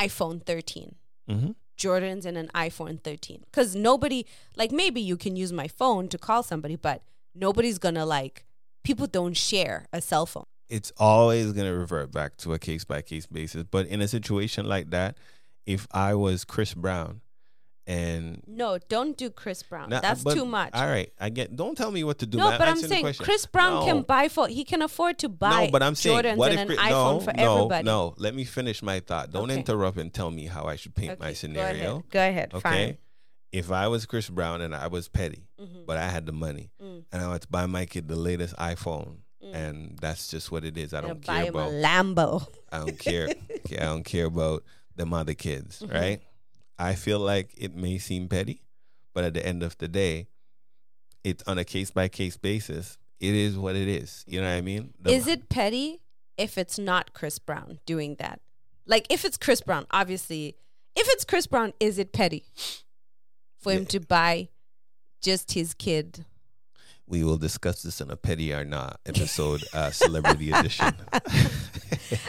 iPhone 0.09 0.45
13. 0.45 0.97
play. 1.27 1.37
Mhm. 1.37 1.55
Jordans 1.79 2.25
and 2.25 2.37
an 2.37 2.49
iPhone 2.67 3.01
13. 3.01 3.45
Cuz 3.53 3.77
nobody 3.77 4.27
like 4.57 4.73
maybe 4.73 5.01
you 5.01 5.17
can 5.17 5.37
use 5.45 5.53
my 5.53 5.69
phone 5.69 6.09
to 6.09 6.19
call 6.19 6.43
somebody, 6.43 6.75
but 6.89 7.03
nobody's 7.47 7.79
going 7.79 7.95
to 7.95 8.05
like 8.05 8.45
people 8.83 9.07
don't 9.07 9.37
share 9.37 9.87
a 9.93 10.01
cell 10.01 10.27
phone. 10.27 10.51
It's 10.69 10.93
always 10.99 11.53
going 11.53 11.67
to 11.71 11.77
revert 11.79 12.13
back 12.13 12.37
to 12.39 12.53
a 12.53 12.59
case 12.59 12.85
by 12.85 13.03
case 13.03 13.27
basis. 13.27 13.65
But 13.71 13.87
in 13.87 14.01
a 14.03 14.09
situation 14.09 14.67
like 14.67 14.91
that, 14.91 15.17
if 15.67 15.87
I 15.93 16.15
was 16.15 16.45
Chris 16.45 16.75
Brown 16.75 17.21
and 17.87 18.43
No, 18.47 18.79
don't 18.91 19.17
do 19.17 19.31
Chris 19.31 19.63
Brown. 19.63 19.89
Nah, 19.89 20.01
That's 20.01 20.23
but- 20.23 20.35
too 20.35 20.45
much. 20.45 20.75
All 20.75 20.87
right, 20.87 21.11
I 21.19 21.31
get. 21.31 21.57
Don't 21.57 21.75
tell 21.77 21.91
me 21.91 22.05
what 22.05 22.19
to 22.19 22.27
do. 22.27 22.37
no, 22.39 22.51
man. 22.51 22.59
but 22.59 22.69
I'm 22.69 22.77
saying. 22.77 23.15
Chris 23.19 23.47
Brown 23.47 23.75
No. 23.81 23.85
can 23.87 24.03
buy 24.03 24.29
for 24.29 24.47
he 24.49 24.63
can 24.65 24.83
afford 24.83 25.19
to 25.21 25.29
buy 25.31 25.67
no, 25.67 25.71
but 25.71 25.83
I'm 25.83 25.95
saying, 25.95 26.19
Jordans 26.19 26.37
what 26.37 26.53
and 26.53 26.61
if 26.61 26.69
an 26.71 26.77
Chris- 26.77 26.79
iPhone 26.81 27.15
no, 27.15 27.21
for 27.21 27.33
no, 27.33 27.57
everybody. 27.57 27.85
No, 27.85 28.15
let 28.19 28.35
me 28.35 28.45
finish 28.45 28.83
my 28.83 29.01
thought. 29.01 29.31
Don't 29.33 29.51
Okay. 29.51 29.59
interrupt 29.61 29.97
and 29.97 30.13
tell 30.13 30.31
me 30.31 30.47
how 30.47 30.65
I 30.65 30.77
should 30.77 30.95
paint 30.95 31.19
my 31.19 31.33
scenario. 31.33 32.05
Go 32.11 32.21
ahead. 32.21 32.21
Go 32.21 32.21
ahead. 32.21 32.55
Okay. 32.55 32.61
Fine. 32.89 32.99
If 33.51 33.71
I 33.73 33.89
was 33.89 34.05
Chris 34.05 34.29
Brown 34.29 34.61
and 34.61 34.75
I 34.75 34.89
was 34.89 35.09
petty, 35.09 35.47
Mhm. 35.59 35.87
but 35.87 35.97
I 35.97 36.09
had 36.11 36.27
the 36.27 36.33
money 36.33 36.71
Mm. 36.83 37.05
and 37.11 37.23
I 37.23 37.27
wanted 37.27 37.43
to 37.43 37.49
buy 37.49 37.65
my 37.65 37.87
kid 37.87 38.07
the 38.07 38.17
latest 38.17 38.55
iPhone, 38.57 39.21
Mm. 39.45 39.55
and 39.55 39.99
that's 40.01 40.29
just 40.29 40.51
what 40.51 40.65
it 40.65 40.77
is. 40.77 40.93
I 40.93 41.01
don't 41.01 41.23
care 41.23 41.49
about. 41.49 41.71
Lambo. 41.71 42.47
I 42.73 42.79
don't 42.79 42.99
care. 42.99 43.29
I 43.71 43.85
don't 43.85 44.03
care 44.05 44.27
about 44.27 44.65
them 44.97 45.13
other 45.15 45.35
kids, 45.35 45.81
Mhm. 45.81 45.95
right? 45.95 46.23
I 46.79 46.95
feel 46.97 47.21
like 47.21 47.55
it 47.57 47.75
may 47.77 47.99
seem 47.99 48.29
petty, 48.29 48.63
but 49.15 49.23
at 49.25 49.35
the 49.35 49.47
end 49.47 49.63
of 49.63 49.79
the 49.79 49.87
day, 49.89 50.27
it's 51.23 51.43
on 51.47 51.57
a 51.59 51.65
case 51.65 51.91
by 51.93 52.09
case 52.09 52.37
basis. 52.37 52.99
It 53.21 53.35
is 53.35 53.57
what 53.57 53.77
it 53.77 53.87
is. 53.89 54.25
You 54.27 54.41
know 54.41 54.49
what 54.49 54.55
I 54.57 54.61
mean? 54.61 54.95
The- 55.01 55.13
Is 55.13 55.27
it 55.29 55.49
petty 55.49 56.01
if 56.37 56.59
it's 56.59 56.79
not 56.79 57.15
Chris 57.15 57.39
Brown 57.39 57.79
doing 57.87 58.17
that? 58.19 58.41
Like 58.87 59.07
if 59.11 59.25
it's 59.25 59.37
Chris 59.37 59.61
Brown, 59.61 59.87
obviously. 59.93 60.57
If 60.97 61.07
it's 61.11 61.25
Chris 61.25 61.47
Brown, 61.47 61.75
is 61.79 61.99
it 61.99 62.13
petty 62.13 62.45
for 63.57 63.71
him 63.73 63.83
Yeah. 63.83 63.89
to 63.89 64.01
buy 64.01 64.49
just 65.23 65.53
his 65.53 65.75
kid? 65.75 66.25
We 67.09 67.25
will 67.25 67.39
discuss 67.39 67.83
this 67.83 68.01
in 68.01 68.11
a 68.11 68.17
petty 68.17 68.53
or 68.53 68.65
not 68.65 69.01
episode, 69.07 69.65
uh, 69.73 69.91
celebrity 69.91 70.51
edition. 70.53 70.95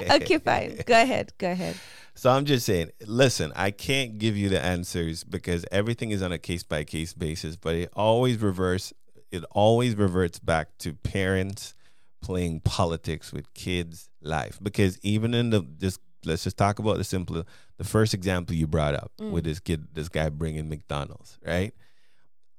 Okay, 0.10 0.38
fine. 0.39 0.80
Go 0.86 1.02
ahead. 1.02 1.34
Go 1.38 1.52
ahead. 1.52 1.76
So 2.15 2.30
I'm 2.30 2.46
just 2.46 2.65
saying, 2.65 2.89
listen, 3.06 3.54
I 3.56 3.72
can't 3.72 4.18
give 4.18 4.36
you 4.36 4.50
the 4.50 4.62
answers 4.62 5.24
because 5.24 5.65
everything 5.72 6.12
is 6.12 6.22
on 6.22 6.32
a 6.32 6.38
case 6.38 6.63
by 6.63 6.84
case 6.84 7.13
basis, 7.13 7.56
but 7.56 7.76
it 7.76 7.89
always 7.96 8.38
reverse 8.38 8.94
it 9.32 9.44
always 9.52 9.96
reverts 9.96 10.39
back 10.39 10.76
to 10.80 10.94
parents 10.94 11.76
playing 12.22 12.60
politics 12.62 13.32
with 13.32 13.54
kids' 13.54 14.10
life. 14.22 14.60
Because 14.62 14.98
even 15.04 15.34
in 15.34 15.52
the 15.52 15.62
just 15.78 16.00
let's 16.26 16.44
just 16.44 16.58
talk 16.58 16.80
about 16.80 16.98
the 16.98 17.04
simple 17.04 17.44
the 17.78 17.84
first 17.84 18.13
example 18.13 18.56
you 18.56 18.68
brought 18.68 18.96
up 18.96 19.12
Mm. 19.22 19.32
with 19.32 19.44
this 19.46 19.60
kid 19.60 19.88
this 19.94 20.10
guy 20.10 20.30
bringing 20.30 20.68
McDonald's, 20.68 21.38
right? 21.46 21.74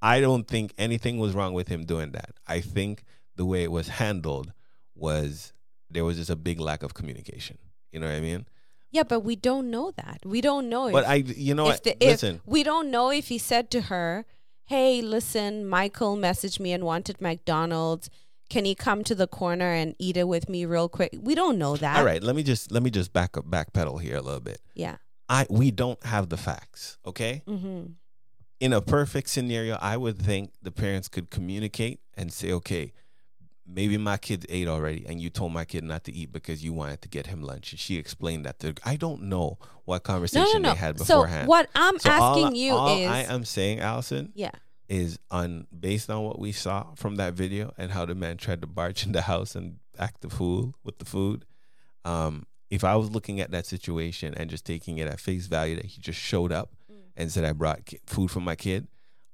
I 0.01 0.19
don't 0.19 0.47
think 0.47 0.73
anything 0.77 1.19
was 1.19 1.33
wrong 1.33 1.53
with 1.53 1.67
him 1.67 1.85
doing 1.85 2.11
that. 2.11 2.31
I 2.47 2.61
think 2.61 3.03
the 3.35 3.45
way 3.45 3.63
it 3.63 3.71
was 3.71 3.87
handled 3.87 4.53
was 4.95 5.53
there 5.89 6.05
was 6.05 6.17
just 6.17 6.29
a 6.29 6.35
big 6.35 6.59
lack 6.59 6.83
of 6.83 6.93
communication. 6.93 7.57
You 7.91 7.99
know 7.99 8.07
what 8.07 8.15
I 8.15 8.21
mean? 8.21 8.45
Yeah, 8.91 9.03
but 9.03 9.21
we 9.21 9.35
don't 9.35 9.69
know 9.69 9.91
that. 9.91 10.19
We 10.25 10.41
don't 10.41 10.69
know 10.69 10.87
if 10.87 10.93
But 10.93 11.05
I, 11.07 11.15
you 11.15 11.53
know 11.53 11.69
if 11.69 11.83
the, 11.83 11.91
if 12.03 12.11
Listen, 12.11 12.41
we 12.45 12.63
don't 12.63 12.91
know 12.91 13.09
if 13.09 13.29
he 13.29 13.37
said 13.37 13.71
to 13.71 13.81
her, 13.83 14.25
"Hey, 14.65 15.01
listen, 15.01 15.65
Michael 15.65 16.17
messaged 16.17 16.59
me 16.59 16.73
and 16.73 16.83
wanted 16.83 17.21
McDonald's. 17.21 18.09
Can 18.49 18.65
he 18.65 18.75
come 18.75 19.05
to 19.05 19.15
the 19.15 19.27
corner 19.27 19.71
and 19.71 19.95
eat 19.97 20.17
it 20.17 20.27
with 20.27 20.49
me 20.49 20.65
real 20.65 20.89
quick?" 20.89 21.15
We 21.17 21.35
don't 21.35 21.57
know 21.57 21.77
that. 21.77 21.97
all 21.97 22.05
right. 22.05 22.21
Let 22.21 22.35
me 22.35 22.43
just 22.43 22.71
let 22.71 22.83
me 22.83 22.89
just 22.89 23.13
back 23.13 23.37
up, 23.37 23.45
backpedal 23.45 24.01
here 24.01 24.17
a 24.17 24.21
little 24.21 24.41
bit. 24.41 24.59
Yeah. 24.75 24.97
I 25.29 25.47
we 25.49 25.71
don't 25.71 26.03
have 26.03 26.27
the 26.27 26.37
facts. 26.37 26.97
Okay. 27.05 27.43
Mm-hmm. 27.47 27.93
In 28.61 28.73
a 28.73 28.79
perfect 28.81 29.27
scenario, 29.29 29.75
I 29.81 29.97
would 29.97 30.19
think 30.19 30.51
the 30.61 30.69
parents 30.71 31.07
could 31.09 31.31
communicate 31.31 31.99
and 32.15 32.31
say, 32.31 32.51
okay, 32.51 32.93
maybe 33.65 33.97
my 33.97 34.17
kid 34.17 34.45
ate 34.49 34.67
already, 34.67 35.03
and 35.07 35.19
you 35.19 35.31
told 35.31 35.51
my 35.51 35.65
kid 35.65 35.83
not 35.83 36.03
to 36.03 36.13
eat 36.13 36.31
because 36.31 36.63
you 36.63 36.71
wanted 36.71 37.01
to 37.01 37.09
get 37.09 37.25
him 37.25 37.41
lunch, 37.41 37.71
and 37.71 37.79
she 37.79 37.97
explained 37.97 38.45
that 38.45 38.59
to. 38.59 38.75
I 38.85 38.97
don't 38.97 39.23
know 39.23 39.57
what 39.85 40.03
conversation 40.03 40.61
no, 40.61 40.69
no. 40.69 40.69
they 40.69 40.75
had 40.77 40.95
beforehand 40.97 41.45
So 41.45 41.49
what 41.49 41.69
I'm 41.73 41.97
So 41.97 42.11
asking 42.11 42.45
I- 42.45 42.51
you 42.51 42.73
all 42.73 42.97
is, 42.99 43.07
I 43.07 43.19
am 43.33 43.45
saying, 43.45 43.79
Allison, 43.79 44.31
yeah, 44.35 44.51
is 44.87 45.17
on 45.31 45.65
based 45.77 46.11
on 46.11 46.21
what 46.23 46.37
we 46.37 46.51
saw 46.51 46.93
from 46.95 47.15
that 47.15 47.33
video 47.33 47.73
and 47.79 47.91
how 47.91 48.05
the 48.05 48.13
man 48.13 48.37
tried 48.37 48.61
to 48.61 48.67
barge 48.67 49.03
in 49.07 49.11
the 49.11 49.23
house 49.23 49.55
and 49.55 49.77
act 49.97 50.21
the 50.21 50.29
fool 50.29 50.75
with 50.83 50.99
the 50.99 51.05
food. 51.05 51.45
Um, 52.05 52.45
if 52.69 52.83
I 52.83 52.95
was 52.95 53.09
looking 53.09 53.41
at 53.41 53.49
that 53.51 53.65
situation 53.65 54.35
and 54.35 54.51
just 54.51 54.65
taking 54.65 54.99
it 54.99 55.07
at 55.07 55.19
face 55.19 55.47
value 55.47 55.75
that 55.77 55.85
he 55.85 55.99
just 55.99 56.19
showed 56.19 56.51
up. 56.51 56.69
And 57.15 57.31
said 57.31 57.45
I 57.45 57.53
brought 57.53 57.89
food 58.05 58.31
for 58.31 58.39
my 58.39 58.55
kid, 58.55 58.87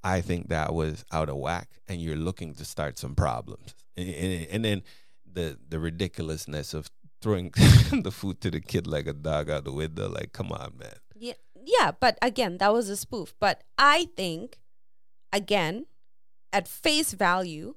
I 0.04 0.22
think 0.22 0.50
that 0.50 0.74
was 0.74 1.06
out 1.12 1.30
of 1.30 1.38
whack, 1.38 1.70
and 1.88 2.02
you're 2.02 2.16
looking 2.16 2.54
to 2.56 2.66
start 2.66 2.98
some 2.98 3.16
problems. 3.16 3.76
And, 3.96 4.10
and, 4.10 4.48
and 4.52 4.66
then 4.66 4.84
the 5.32 5.58
the 5.68 5.80
ridiculousness 5.80 6.74
of 6.74 6.90
throwing 7.22 7.52
the 8.04 8.12
food 8.12 8.42
to 8.42 8.52
the 8.52 8.62
kid 8.62 8.88
like 8.88 9.08
a 9.08 9.14
dog 9.14 9.50
out 9.50 9.66
the 9.66 9.72
window. 9.72 10.10
Like, 10.10 10.34
come 10.34 10.52
on, 10.52 10.74
man. 10.80 10.94
yeah, 11.16 11.34
yeah. 11.66 11.92
But 12.00 12.18
again, 12.22 12.58
that 12.60 12.74
was 12.74 12.90
a 12.90 12.98
spoof. 12.98 13.34
But 13.40 13.64
I 13.78 14.08
think, 14.16 14.60
again, 15.34 15.88
at 16.54 16.68
face 16.68 17.14
value, 17.14 17.76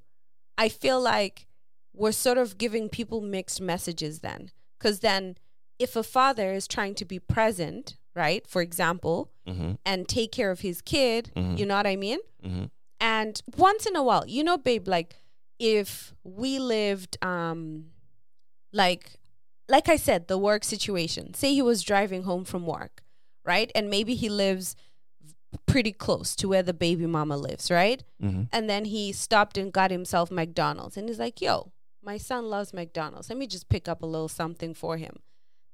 I 0.59 0.69
feel 0.69 1.01
like 1.01 1.47
we're 1.95 2.13
sort 2.13 2.39
of 2.39 2.59
giving 2.59 2.89
people 2.89 3.21
mixed 3.21 3.61
messages 3.61 4.21
then, 4.21 4.51
because 4.79 5.01
then 5.01 5.37
if 5.79 5.97
a 5.97 6.03
father 6.03 6.53
is 6.53 6.69
trying 6.69 6.95
to 6.97 7.05
be 7.05 7.19
present, 7.19 7.97
right, 8.15 8.47
for 8.47 8.63
example, 8.63 9.31
Mm-hmm. 9.47 9.73
and 9.85 10.07
take 10.09 10.31
care 10.31 10.51
of 10.53 10.61
his 10.61 10.81
kid, 10.81 11.33
Mhm. 11.37 11.59
you 11.59 11.67
know 11.67 11.75
what 11.75 11.87
I 11.87 11.97
mean? 11.97 12.19
Mm-hmm. 12.45 12.65
And 13.01 13.41
once 13.57 13.85
in 13.87 13.97
a 13.97 14.03
while, 14.03 14.25
you 14.27 14.45
know, 14.45 14.57
babe, 14.59 14.87
like 14.87 15.17
if 15.59 16.15
we 16.23 16.59
lived 16.59 17.19
um 17.23 17.87
like 18.73 19.13
like 19.69 19.89
I 19.89 19.97
said, 19.97 20.27
the 20.29 20.39
work 20.39 20.65
situation. 20.65 21.33
Say 21.35 21.55
he 21.55 21.63
was 21.63 21.83
driving 21.83 22.25
home 22.25 22.45
from 22.45 22.67
work, 22.67 23.03
right? 23.45 23.71
And 23.75 23.89
maybe 23.89 24.15
he 24.17 24.29
lives 24.29 24.75
pretty 25.67 25.93
close 25.93 26.35
to 26.37 26.49
where 26.49 26.63
the 26.63 26.73
baby 26.75 27.07
mama 27.07 27.37
lives, 27.37 27.71
right? 27.71 28.03
Mm-hmm. 28.23 28.43
And 28.53 28.69
then 28.71 28.85
he 28.85 29.13
stopped 29.13 29.57
and 29.59 29.73
got 29.73 29.91
himself 29.91 30.31
McDonald's 30.31 30.97
and 30.97 31.09
he's 31.09 31.19
like, 31.19 31.41
"Yo, 31.41 31.73
my 32.03 32.19
son 32.19 32.49
loves 32.51 32.73
McDonald's. 32.73 33.29
Let 33.29 33.39
me 33.39 33.47
just 33.47 33.69
pick 33.69 33.89
up 33.89 34.03
a 34.03 34.07
little 34.07 34.29
something 34.29 34.75
for 34.75 34.97
him." 34.97 35.17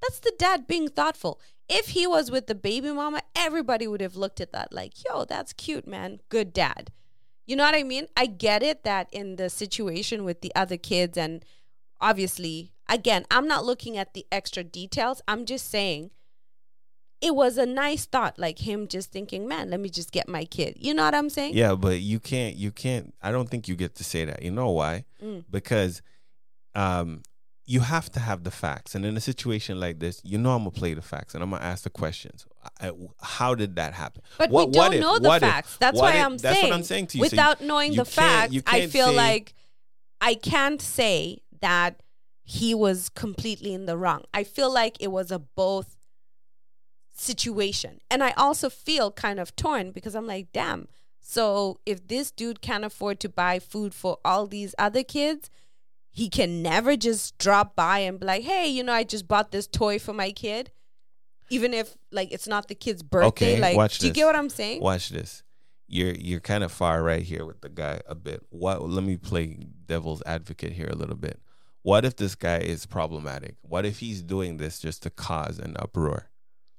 That's 0.03 0.21
the 0.21 0.33
dad 0.39 0.67
being 0.67 0.89
thoughtful. 0.89 1.41
If 1.69 1.89
he 1.89 2.07
was 2.07 2.31
with 2.31 2.47
the 2.47 2.55
baby 2.55 2.93
mama, 2.93 3.23
everybody 3.35 3.87
would 3.87 4.01
have 4.01 4.17
looked 4.17 4.41
at 4.41 4.53
that 4.53 4.73
like, 4.73 4.93
yo, 5.05 5.25
that's 5.25 5.53
cute, 5.53 5.87
man. 5.87 6.21
Good 6.29 6.53
dad. 6.53 6.93
You 7.47 7.57
know 7.57 7.65
what 7.65 7.75
I 7.75 7.83
mean? 7.83 8.07
I 8.17 8.27
get 8.27 8.63
it 8.63 8.83
that 8.85 9.09
in 9.13 9.37
the 9.37 9.49
situation 9.49 10.25
with 10.25 10.41
the 10.41 10.53
other 10.55 10.77
kids, 10.77 11.17
and 11.17 11.45
obviously, 12.01 12.73
again, 12.89 13.25
I'm 13.31 13.47
not 13.47 13.65
looking 13.65 13.97
at 13.97 14.15
the 14.15 14.27
extra 14.33 14.65
details. 14.65 15.23
I'm 15.29 15.47
just 15.47 15.71
saying 15.71 16.11
it 17.21 17.35
was 17.35 17.57
a 17.57 17.65
nice 17.65 18.05
thought, 18.05 18.39
like 18.39 18.59
him 18.59 18.89
just 18.89 19.11
thinking, 19.11 19.49
man, 19.49 19.71
let 19.71 19.81
me 19.81 19.89
just 19.89 20.13
get 20.13 20.29
my 20.29 20.45
kid. 20.45 20.77
You 20.79 20.93
know 20.93 21.05
what 21.05 21.15
I'm 21.15 21.31
saying? 21.31 21.55
Yeah, 21.55 21.75
but 21.75 22.01
you 22.01 22.21
can't. 22.21 22.57
You 22.57 22.71
can't. 22.71 23.15
I 23.23 23.31
don't 23.31 23.49
think 23.49 23.69
you 23.69 23.77
get 23.77 23.95
to 23.97 24.05
say 24.05 24.25
that. 24.25 24.43
You 24.43 24.51
know 24.51 24.71
why? 24.71 25.05
Mm. 25.23 25.45
Because, 25.51 26.03
um, 26.75 27.23
you 27.69 27.81
have 27.81 28.11
to 28.13 28.21
have 28.21 28.45
the 28.45 28.51
facts. 28.51 28.95
And 28.95 29.05
in 29.05 29.17
a 29.17 29.21
situation 29.21 29.81
like 29.81 29.99
this, 29.99 30.21
you 30.25 30.39
know 30.39 30.53
I'm 30.53 30.61
gonna 30.61 30.71
play 30.71 30.95
the 30.95 31.03
facts 31.03 31.35
and 31.35 31.43
I'm 31.43 31.51
gonna 31.51 31.65
ask 31.65 31.83
the 31.83 31.91
questions. 31.91 32.47
I, 32.81 32.93
how 33.21 33.55
did 33.57 33.75
that 33.77 33.93
happen? 33.95 34.23
But 34.39 34.51
What- 34.51 34.69
we 34.69 34.75
don't 34.75 34.95
if- 34.95 35.01
know 35.01 35.19
the 35.19 35.29
what 35.29 35.43
if- 35.43 35.49
facts. 35.49 35.77
That's 35.79 35.99
why 35.99 36.15
if- 36.15 36.25
I'm 36.25 36.37
that's 36.39 36.59
saying. 36.61 36.71
what 36.71 36.77
I'm 36.77 36.85
saying 36.85 37.09
to 37.09 37.19
you. 37.19 37.25
So 37.25 37.27
you- 37.27 37.31
Without 37.37 37.61
knowing 37.61 37.93
you 37.93 38.05
the 38.05 38.11
can't- 38.11 38.53
facts, 38.53 38.63
I 38.69 38.79
can't 38.81 38.93
feel 38.93 39.09
say- 39.09 39.17
like 39.17 39.55
I 40.21 40.35
can't 40.35 40.81
say 40.81 41.43
that 41.61 42.03
he 42.45 42.73
was 42.75 43.09
completely 43.09 43.75
in 43.75 43.87
the 43.87 43.97
wrong. 43.99 44.23
I 44.33 44.45
feel 44.45 44.73
like 44.73 44.97
it 45.01 45.09
was 45.09 45.31
a 45.33 45.39
both 45.41 45.97
situation. 47.15 48.01
And 48.11 48.23
I 48.23 48.31
also 48.33 48.69
feel 48.71 49.11
kind 49.11 49.41
of 49.41 49.55
torn 49.57 49.91
because 49.91 50.15
I'm 50.15 50.27
like, 50.27 50.53
damn. 50.53 50.89
So 51.21 51.81
if 51.85 52.07
this 52.07 52.31
dude 52.31 52.61
can't 52.61 52.85
afford 52.85 53.19
to 53.21 53.29
buy 53.29 53.59
food 53.59 53.95
for 53.95 54.19
all 54.25 54.47
these 54.47 54.75
other 54.79 55.03
kids, 55.03 55.51
he 56.17 56.31
can 56.31 56.63
never 56.63 56.97
just 56.97 57.37
drop 57.37 57.77
by 57.77 57.99
and 57.99 58.19
be 58.19 58.25
like, 58.25 58.43
hey, 58.43 58.67
you 58.69 58.83
know, 58.83 58.95
I 58.95 59.05
just 59.05 59.29
bought 59.29 59.51
this 59.51 59.67
toy 59.67 59.99
for 59.99 60.15
my 60.15 60.33
kid. 60.33 60.71
Even 61.51 61.75
if 61.75 61.95
like 62.11 62.33
it's 62.33 62.49
not 62.49 62.69
the 62.69 62.75
kid's 62.75 63.03
birthday. 63.03 63.27
Okay, 63.27 63.61
like 63.61 63.77
watch 63.77 63.99
do 63.99 64.07
you 64.07 64.13
get 64.15 64.25
what 64.25 64.35
I'm 64.35 64.49
saying? 64.49 64.81
Watch 64.81 65.11
this. 65.11 65.43
You're 65.89 66.15
you're 66.15 66.41
kind 66.41 66.65
of 66.65 66.73
far 66.73 67.03
right 67.03 67.23
here 67.23 67.45
with 67.45 67.61
the 67.61 67.69
guy 67.69 68.01
a 68.09 68.15
bit. 68.15 68.41
What? 68.49 68.83
Let 68.89 69.05
me 69.05 69.19
play 69.19 69.59
devil's 69.85 70.23
advocate 70.25 70.73
here 70.73 70.89
a 70.91 70.97
little 70.97 71.15
bit. 71.17 71.39
What 71.83 72.07
if 72.07 72.17
this 72.17 72.35
guy 72.35 72.59
is 72.59 72.87
problematic? 72.87 73.57
What 73.61 73.85
if 73.85 73.99
he's 73.99 74.23
doing 74.23 74.57
this 74.57 74.81
just 74.81 75.03
to 75.05 75.11
cause 75.11 75.59
an 75.59 75.77
uproar? 75.79 76.31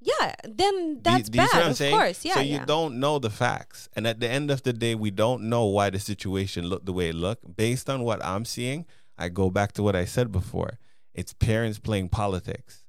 yeah, 0.01 0.33
then 0.43 0.99
that's 1.01 1.29
do 1.29 1.39
what 1.39 1.51
bad. 1.51 1.63
I'm 1.63 1.71
Of 1.71 1.77
saying? 1.77 1.95
course, 1.95 2.23
yeah, 2.25 2.33
So 2.35 2.39
yeah. 2.41 2.59
you 2.59 2.65
don't 2.65 2.99
know 2.99 3.19
the 3.19 3.29
facts, 3.29 3.89
and 3.95 4.07
at 4.07 4.19
the 4.19 4.27
end 4.29 4.51
of 4.51 4.63
the 4.63 4.71
day, 4.73 4.95
we 4.95 5.11
don't 5.11 5.43
know 5.43 5.65
why 5.65 5.89
the 5.89 5.99
situation 5.99 6.65
looked 6.65 6.85
the 6.85 6.93
way 6.93 7.09
it 7.09 7.15
looked. 7.15 7.55
Based 7.57 7.89
on 7.89 8.03
what 8.03 8.23
I'm 8.23 8.45
seeing, 8.45 8.85
I 9.18 9.30
go 9.30 9.49
back 9.49 9.72
to 9.74 9.84
what 9.84 9.95
I 9.95 10.05
said 10.05 10.32
before. 10.32 10.78
It's 11.13 11.34
parents 11.34 11.80
playing 11.80 12.09
politics 12.09 12.86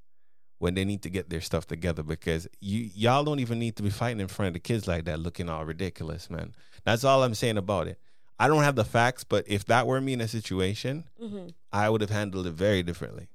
when 0.59 0.73
they 0.75 0.85
need 0.85 1.01
to 1.03 1.09
get 1.09 1.29
their 1.29 1.41
stuff 1.41 1.65
together 1.65 2.03
because 2.03 2.47
you 2.59 2.89
y'all 2.93 3.23
don't 3.23 3.39
even 3.39 3.59
need 3.59 3.75
to 3.77 3.83
be 3.83 3.89
fighting 3.89 4.19
in 4.19 4.27
front 4.27 4.47
of 4.47 4.53
the 4.53 4.59
kids 4.59 4.87
like 4.87 5.05
that, 5.05 5.19
looking 5.19 5.49
all 5.49 5.65
ridiculous, 5.65 6.29
man. 6.29 6.53
That's 6.83 7.03
all 7.03 7.23
I'm 7.23 7.33
saying 7.33 7.57
about 7.57 7.87
it. 7.87 7.99
I 8.37 8.47
don't 8.47 8.63
have 8.63 8.75
the 8.75 8.85
facts, 8.85 9.23
but 9.23 9.45
if 9.47 9.65
that 9.65 9.87
were 9.87 9.99
me 9.99 10.13
in 10.13 10.21
a 10.21 10.27
situation, 10.27 11.05
Mhm. 11.21 11.53
I 11.73 11.89
would 11.89 12.01
have 12.01 12.09
handled 12.09 12.45
it 12.47 12.51
very 12.51 12.83
differently. 12.83 13.29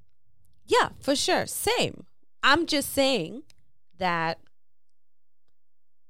Yeah, 0.66 0.90
for 1.00 1.14
sure. 1.16 1.46
Same. 1.46 2.06
I'm 2.42 2.66
just 2.66 2.90
saying 2.92 3.42
that 3.98 4.38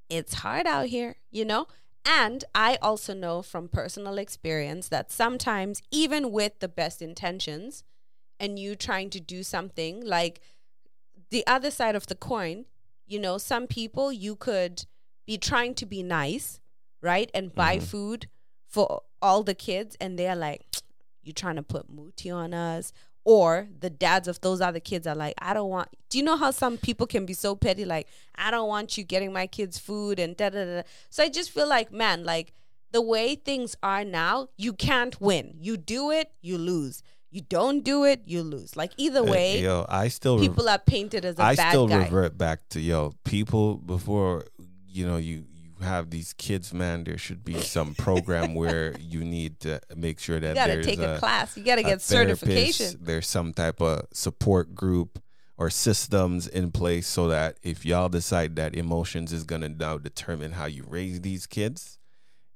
it's 0.09 0.35
hard 0.35 0.67
out 0.67 0.87
here, 0.87 1.17
you 1.31 1.45
know? 1.45 1.67
And 2.05 2.45
I 2.55 2.77
also 2.83 3.15
know 3.15 3.43
from 3.43 3.69
personal 3.69 4.19
experience 4.19 4.89
that 4.89 5.11
sometimes, 5.11 5.83
even 5.91 6.31
with 6.33 6.59
the 6.61 6.69
best 6.69 7.01
intentions, 7.01 7.83
and 8.39 8.59
you 8.59 8.75
trying 8.75 9.11
to 9.11 9.21
do 9.21 9.43
something 9.43 10.05
like 10.05 10.41
the 11.31 11.47
other 11.47 11.71
side 11.71 11.95
of 11.95 12.07
the 12.07 12.15
coin, 12.15 12.67
you 13.07 13.19
know, 13.19 13.39
some 13.39 13.67
people 13.67 14.13
you 14.13 14.37
could 14.37 14.85
be 15.27 15.39
trying 15.39 15.75
to 15.75 15.87
be 15.87 16.03
nice, 16.03 16.61
right? 17.01 17.31
And 17.33 17.55
buy 17.55 17.79
Mhm. 17.79 17.83
food 17.83 18.29
for 18.67 19.03
all 19.23 19.43
the 19.43 19.55
kids, 19.55 19.97
and 20.01 20.19
they're 20.19 20.37
like, 20.37 20.67
you're 21.23 21.33
trying 21.33 21.57
to 21.57 21.63
put 21.63 21.89
muti 21.89 22.29
on 22.31 22.53
us 22.53 22.93
or 23.25 23.69
the 23.81 23.91
dads 23.91 24.29
of 24.29 24.41
those 24.43 24.61
other 24.61 24.81
kids 24.81 25.07
are 25.07 25.15
like 25.15 25.35
i 25.39 25.55
don't 25.55 25.71
want 25.71 25.89
do 26.11 26.19
you 26.19 26.25
know 26.25 26.37
how 26.37 26.51
some 26.51 26.77
people 26.77 27.07
can 27.07 27.25
be 27.25 27.33
so 27.33 27.55
petty 27.57 27.85
like 27.85 28.07
i 28.37 28.51
don't 28.51 28.69
want 28.69 28.99
you 28.99 29.05
getting 29.05 29.33
my 29.33 29.47
kids 29.47 29.79
food 29.79 30.19
and 30.19 30.37
da 30.37 30.51
da 30.51 30.65
da 30.65 30.83
so 31.11 31.23
i 31.23 31.29
just 31.29 31.51
feel 31.51 31.69
like 31.69 31.91
man 31.93 32.23
like 32.25 32.53
the 32.93 33.01
way 33.03 33.35
things 33.35 33.75
are 33.83 34.05
now 34.05 34.47
you 34.57 34.73
can't 34.73 35.21
win. 35.21 35.57
You 35.59 35.77
do 35.77 36.13
it 36.13 36.31
you 36.43 36.57
lose. 36.57 37.03
You 37.29 37.41
don't 37.41 37.83
do 37.83 38.05
it 38.05 38.23
you 38.25 38.43
lose. 38.45 38.77
Like 38.77 38.93
either 38.97 39.25
way 39.25 39.59
yo, 39.61 39.85
I 39.89 40.07
still 40.07 40.39
people 40.39 40.69
are 40.69 40.79
painted 40.79 41.25
as 41.25 41.37
a 41.41 41.43
I 41.43 41.57
bad 41.57 41.71
still 41.71 41.89
guy. 41.89 42.05
revert 42.05 42.39
back 42.39 42.69
to 42.69 42.81
yo 42.81 43.13
people 43.25 43.75
before 43.79 44.45
you 44.87 45.09
know 45.09 45.17
you 45.17 45.45
have 45.85 46.11
these 46.11 46.33
kids 46.33 46.75
man 46.75 47.05
there 47.05 47.19
should 47.19 47.45
be 47.45 47.61
some 47.61 47.95
program 47.95 48.55
where 48.61 48.97
you 48.99 49.25
need 49.25 49.61
to 49.61 49.81
make 49.95 50.19
sure 50.19 50.41
that 50.41 50.51
you 50.51 50.55
gotta 50.55 50.73
there's 50.75 50.87
take 50.87 50.99
a, 50.99 51.15
a, 51.15 51.19
class. 51.19 51.57
You 51.57 51.65
gotta 51.65 51.83
get 51.83 52.03
certification. 52.03 52.99
there's 53.01 53.29
some 53.29 53.53
type 53.53 53.81
of 53.81 54.07
support 54.13 54.75
group 54.75 55.23
or 55.57 55.71
systems 55.71 56.49
in 56.49 56.73
place 56.73 57.07
so 57.07 57.29
that 57.29 57.59
if 57.63 57.87
y'all 57.87 58.09
decide 58.09 58.57
that 58.57 58.75
emotions 58.75 59.33
is 59.33 59.45
gonna 59.45 59.69
now 59.69 59.99
determine 59.99 60.53
how 60.53 60.67
you 60.67 60.85
raise 60.89 61.21
these 61.21 61.47
kids 61.47 61.99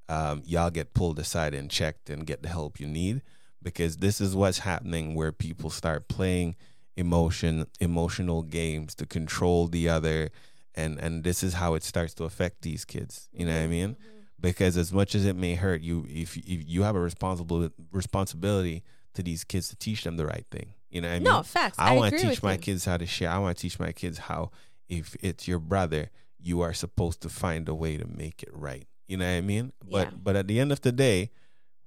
um, 0.09 0.43
y'all 0.45 0.71
get 0.71 0.95
pulled 0.95 1.19
aside 1.19 1.55
and 1.55 1.71
checked 1.71 2.11
and 2.11 2.27
get 2.27 2.43
the 2.43 2.49
help 2.49 2.81
you 2.81 2.87
need 2.87 3.23
because 3.63 3.99
this 3.99 4.21
is 4.21 4.35
what's 4.35 4.61
happening 4.61 5.15
where 5.15 5.33
people 5.33 5.71
start 5.71 6.09
playing 6.09 6.57
emotion 6.97 7.67
emotional 7.79 8.43
games 8.43 8.95
to 8.95 9.07
control 9.07 9.69
the 9.69 9.89
other 9.89 10.31
and 10.79 10.99
and 11.05 11.25
this 11.25 11.43
is 11.43 11.53
how 11.55 11.71
it 11.75 11.83
starts 11.93 12.15
to 12.15 12.25
affect 12.25 12.57
these 12.63 12.85
kids 12.85 13.29
you 13.39 13.45
know 13.47 13.53
what 13.57 13.63
i 13.63 13.67
mean 13.79 13.97
because 14.41 14.77
as 14.77 14.91
much 14.99 15.15
as 15.19 15.25
it 15.31 15.37
may 15.45 15.55
hurt 15.65 15.81
you 15.89 16.07
if, 16.09 16.37
if 16.37 16.61
you 16.75 16.81
have 16.87 16.97
a 16.97 17.01
responsible 17.01 17.69
responsibility 17.93 18.83
to 19.15 19.23
these 19.23 19.43
kids 19.45 19.69
to 19.69 19.77
teach 19.77 20.05
them 20.05 20.17
the 20.17 20.27
right 20.27 20.47
thing 20.51 20.69
you 20.91 21.01
know 21.03 21.09
what 21.09 21.15
i 21.15 21.19
mean 21.19 21.25
no 21.25 21.43
facts 21.43 21.79
I, 21.79 21.91
i, 21.91 21.97
want 21.97 22.15
to 22.15 22.21
teach 22.21 22.43
my 22.43 22.53
you. 22.53 22.59
kids 22.67 22.85
how 22.85 22.97
to 22.97 23.07
share. 23.07 23.31
I 23.31 23.39
want 23.39 23.57
to 23.57 23.63
teach 23.63 23.79
my 23.87 23.93
kids 23.93 24.17
how, 24.29 24.51
if 24.89 25.07
it's 25.29 25.47
your 25.51 25.59
brother, 25.59 26.11
you 26.49 26.63
are 26.63 26.73
supposed 26.73 27.21
to 27.23 27.29
find 27.29 27.69
a 27.69 27.75
way 27.75 27.99
to 28.03 28.07
make 28.07 28.43
it 28.43 28.53
right. 28.69 28.87
You 29.07 29.17
know 29.19 29.27
what 29.31 29.37
I 29.37 29.41
mean? 29.53 29.73
But 29.97 30.07
Yeah. 30.09 30.19
but 30.27 30.35
at 30.41 30.47
the 30.49 30.59
end 30.63 30.71
of 30.73 30.81
the 30.81 30.93
day, 30.93 31.31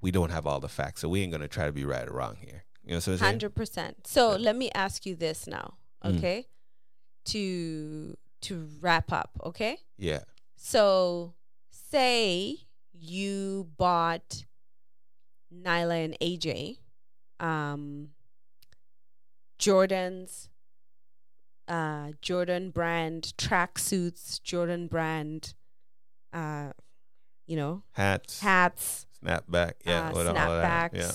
we 0.02 0.10
don't 0.12 0.30
have 0.38 0.46
all 0.50 0.60
the 0.60 0.70
facts, 0.80 1.02
so 1.02 1.10
we 1.10 1.22
ain't 1.24 1.32
gonna 1.32 1.48
try 1.48 1.66
to 1.66 1.72
be 1.82 1.86
right 1.86 2.08
or 2.08 2.14
wrong 2.20 2.36
here. 2.48 2.60
You 2.84 2.92
know 2.92 2.98
what 2.98 3.08
I'm 3.08 3.18
saying? 3.18 3.32
Hundred 3.34 3.54
percent. 3.56 3.94
So 4.06 4.22
Yeah. 4.32 4.38
let 4.48 4.56
me 4.56 4.68
ask 4.86 5.06
you 5.08 5.16
this 5.16 5.48
now, 5.48 5.68
Mm. 6.06 6.18
okay? 6.18 6.40
To 7.34 8.18
to 8.42 8.68
wrap 8.80 9.12
up, 9.12 9.32
okay? 9.44 9.78
Yeah. 9.98 10.22
So 10.56 11.34
say 11.70 12.58
you 12.94 13.68
bought 13.78 14.46
Nyla 15.54 16.06
and 16.06 16.18
AJ, 16.22 16.78
um, 17.40 18.10
Jordan's, 19.58 20.50
uh, 21.68 22.12
Jordan 22.22 22.72
brand 22.72 23.34
tracksuits, 23.38 24.42
Jordan 24.42 24.88
brand, 24.88 25.54
uh, 26.34 26.72
you 27.48 27.56
know, 27.56 27.84
Hats, 27.92 28.40
hats, 28.40 29.08
snapback, 29.24 29.74
yeah, 29.86 30.10
uh, 30.10 30.12
what 30.14 30.28
all 30.28 30.34
that, 30.34 30.94
snapbacks 30.94 30.94
yeah. 30.94 31.12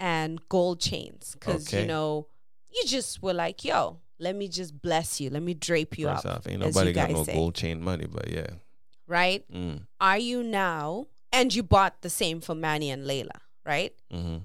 and 0.00 0.48
gold 0.48 0.80
chains 0.80 1.36
because 1.38 1.72
you 1.72 1.86
know 1.86 2.26
you 2.70 2.82
just 2.86 3.22
were 3.22 3.34
like 3.34 3.64
yo 3.64 3.98
let 4.18 4.34
me 4.36 4.48
just 4.48 4.80
bless 4.80 5.20
you. 5.20 5.30
Let 5.30 5.42
me 5.42 5.54
drape 5.54 5.98
you 5.98 6.06
First 6.06 6.26
up 6.26 6.38
off, 6.38 6.48
ain't 6.48 6.60
nobody 6.60 6.92
got 6.92 7.10
no 7.10 7.24
say. 7.24 7.34
gold 7.34 7.54
chain 7.54 7.82
money, 7.82 8.06
but 8.06 8.28
yeah. 8.30 8.48
right? 9.06 9.44
Mm, 9.52 9.86
are 10.00 10.18
you 10.18 10.42
now 10.42 11.06
and 11.32 11.54
you 11.54 11.62
bought 11.62 12.02
the 12.02 12.10
same 12.10 12.40
for 12.40 12.54
manny 12.54 12.90
and 12.90 13.06
layla 13.06 13.40
right? 13.64 13.92
Mm-hmm. 14.12 14.38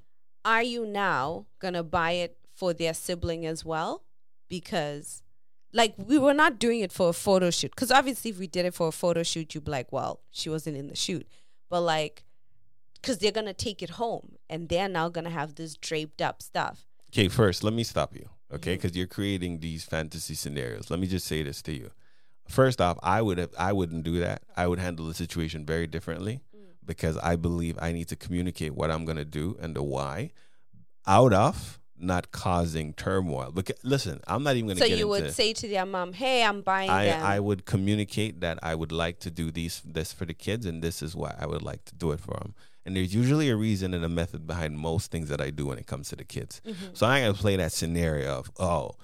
are 0.44 0.64
you 0.64 0.86
now 0.86 1.46
gonna 1.60 1.84
buy 1.84 2.12
it 2.12 2.38
for 2.54 2.74
their 2.74 2.94
sibling 2.94 3.46
as 3.46 3.64
well? 3.64 4.04
Because 4.50 5.24
like 5.72 5.96
we 5.98 6.20
were 6.20 6.34
not 6.34 6.60
doing 6.60 6.82
it 6.82 6.92
for 6.92 7.10
a 7.10 7.14
photo 7.14 7.50
shoot. 7.50 7.72
Because 7.72 7.90
obviously 7.92 8.32
if 8.32 8.40
we 8.40 8.48
did 8.48 8.66
it 8.66 8.74
for 8.74 8.90
a 8.90 8.92
photo 8.92 9.24
shoot 9.24 9.56
you'd 9.56 9.66
be 9.66 9.72
like 9.72 9.92
well 9.92 10.20
she 10.30 10.50
wasn't 10.50 10.78
in 10.78 10.88
the 10.88 10.96
shoot. 10.96 11.28
But 11.70 11.82
like 11.82 12.26
because 13.02 13.18
they're 13.18 13.32
gonna 13.32 13.54
take 13.54 13.82
it 13.82 13.92
home 13.92 14.36
and 14.50 14.70
they're 14.70 14.90
now 14.90 15.10
gonna 15.10 15.30
have 15.30 15.56
this 15.56 15.76
draped 15.78 16.22
up 16.22 16.42
stuff. 16.42 16.86
Okay, 17.12 17.28
first, 17.28 17.64
let 17.64 17.74
me 17.74 17.84
stop 17.84 18.16
you, 18.16 18.28
okay? 18.54 18.74
Mhm. 18.76 18.82
Because 18.82 18.96
you're 18.98 19.08
creating 19.08 19.60
these 19.60 19.84
fantasy 19.84 20.36
scenarios. 20.36 20.90
Let 20.90 21.00
me 21.00 21.08
just 21.08 21.26
say 21.28 21.44
this 21.44 21.62
to 21.64 21.74
you. 21.74 21.92
First 22.48 22.82
off, 22.82 22.98
I 23.02 23.22
would 23.22 23.38
have, 23.38 23.54
I 23.58 23.72
wouldn't 23.74 24.04
do 24.04 24.20
that. 24.20 24.42
I 24.58 24.68
would 24.68 24.80
handle 24.80 25.08
the 25.08 25.14
situation 25.14 25.66
very 25.66 25.88
differently 25.88 26.42
because 26.86 27.18
I 27.20 27.36
believe 27.38 27.78
I 27.82 27.92
need 27.94 28.08
to 28.10 28.16
communicate 28.16 28.74
what 28.76 28.92
I'm 28.92 29.06
gonna 29.06 29.24
do 29.26 29.58
and 29.62 29.76
the 29.76 29.82
why, 29.84 30.32
out 31.08 31.34
of 31.34 31.80
not 31.98 32.32
causing 32.32 32.94
turmoil. 32.94 33.52
Because 33.52 33.78
listen, 33.84 34.20
I'm 34.28 34.44
not 34.44 34.56
even 34.58 34.68
gonna 34.68 34.80
so 34.82 34.88
get 34.88 34.98
you 34.98 35.14
into. 35.14 35.28
would 35.28 35.34
say 35.34 35.54
to 35.54 35.68
their 35.70 35.86
mom 35.86 36.12
hey 36.12 36.44
i'm 36.44 36.62
buying 36.62 36.90
I, 36.90 37.06
them 37.06 37.24
I 37.24 37.40
would 37.40 37.66
communicate 37.66 38.42
that 38.42 38.60
I 38.62 38.76
would 38.76 38.92
like 38.92 39.20
to 39.20 39.32
do 39.32 39.52
these 39.52 39.82
this 39.86 40.12
for 40.12 40.26
the 40.26 40.34
kids 40.34 40.66
and 40.66 40.82
this 40.82 41.02
is 41.02 41.16
why 41.16 41.34
I 41.40 41.46
would 41.46 41.62
like 41.62 41.86
to 41.86 41.96
do 41.96 42.12
it 42.12 42.20
for 42.20 42.34
them. 42.42 42.56
And 42.86 42.96
there's 42.96 43.16
usually 43.16 43.50
a 43.50 43.56
reason 43.56 43.94
and 43.94 44.04
a 44.04 44.10
method 44.10 44.46
behind 44.46 44.78
most 44.78 45.10
things 45.10 45.30
that 45.30 45.40
I 45.40 45.52
do 45.52 45.68
when 45.68 45.78
it 45.78 45.88
comes 45.88 46.10
to 46.10 46.16
the 46.16 46.26
kids. 46.26 46.62
Mhm. 46.66 46.98
So 46.98 47.06
I 47.06 47.20
ain't 47.20 47.28
gonna 47.28 47.42
play 47.42 47.56
that 47.56 47.72
scenario 47.72 48.40
of 48.40 48.52
oh, 48.60 48.96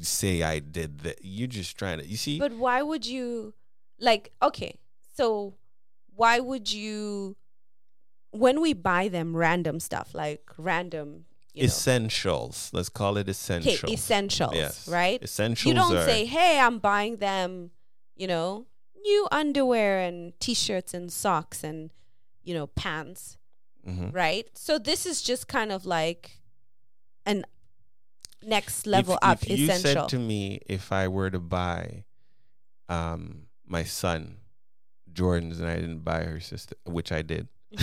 say 0.00 0.42
I 0.42 0.58
did 0.58 1.00
that. 1.00 1.18
You're 1.22 1.46
just 1.48 1.76
trying 1.78 1.98
to. 1.98 2.06
You 2.06 2.16
see, 2.16 2.38
but 2.38 2.52
why 2.52 2.82
would 2.82 3.04
you 3.06 3.54
like 4.00 4.32
okay 4.42 4.74
so 5.14 5.54
why 6.14 6.40
would 6.40 6.72
you 6.72 7.36
when 8.30 8.60
we 8.60 8.72
buy 8.72 9.08
them 9.08 9.36
random 9.36 9.78
stuff 9.78 10.14
like 10.14 10.50
random 10.56 11.24
you 11.52 11.62
know 11.62 11.66
essentials. 11.66 12.70
Let's 12.72 12.88
call 12.88 13.16
it 13.16 13.28
essentials. 13.28 13.84
okay 13.84 13.92
essentials. 13.92 14.54
Yes, 14.54 14.88
right 14.88 15.22
Essentials. 15.22 15.66
you 15.66 15.74
don't 15.74 16.04
say 16.04 16.24
hey 16.24 16.58
i'm 16.58 16.78
buying 16.78 17.16
them 17.16 17.70
you 18.16 18.26
know 18.26 18.66
new 19.02 19.28
underwear 19.30 19.98
and 20.00 20.32
t-shirts 20.40 20.94
and 20.94 21.12
socks 21.12 21.64
and 21.64 21.90
you 22.42 22.54
know 22.54 22.66
pants 22.66 23.36
Mhm. 23.86 24.12
right 24.14 24.46
so 24.54 24.78
this 24.78 25.06
is 25.06 25.22
just 25.22 25.48
kind 25.48 25.72
of 25.72 25.86
like 25.86 26.32
an 27.24 27.44
next 28.42 28.86
level 28.86 29.14
if, 29.14 29.18
up 29.22 29.42
If 29.42 29.58
you 29.58 29.70
essential 29.70 30.02
said 30.02 30.08
to 30.10 30.18
me 30.18 30.60
if 30.66 30.92
I 30.92 31.08
were 31.08 31.30
to 31.30 31.40
buy, 31.40 32.04
um, 32.88 33.46
my 33.66 33.84
son 33.84 34.36
Jordans 35.12 35.58
and 35.58 35.66
I 35.66 35.76
didn't 35.76 36.00
buy 36.00 36.22
her 36.24 36.40
sister, 36.40 36.76
which 36.84 37.10
I 37.12 37.22
did. 37.22 37.48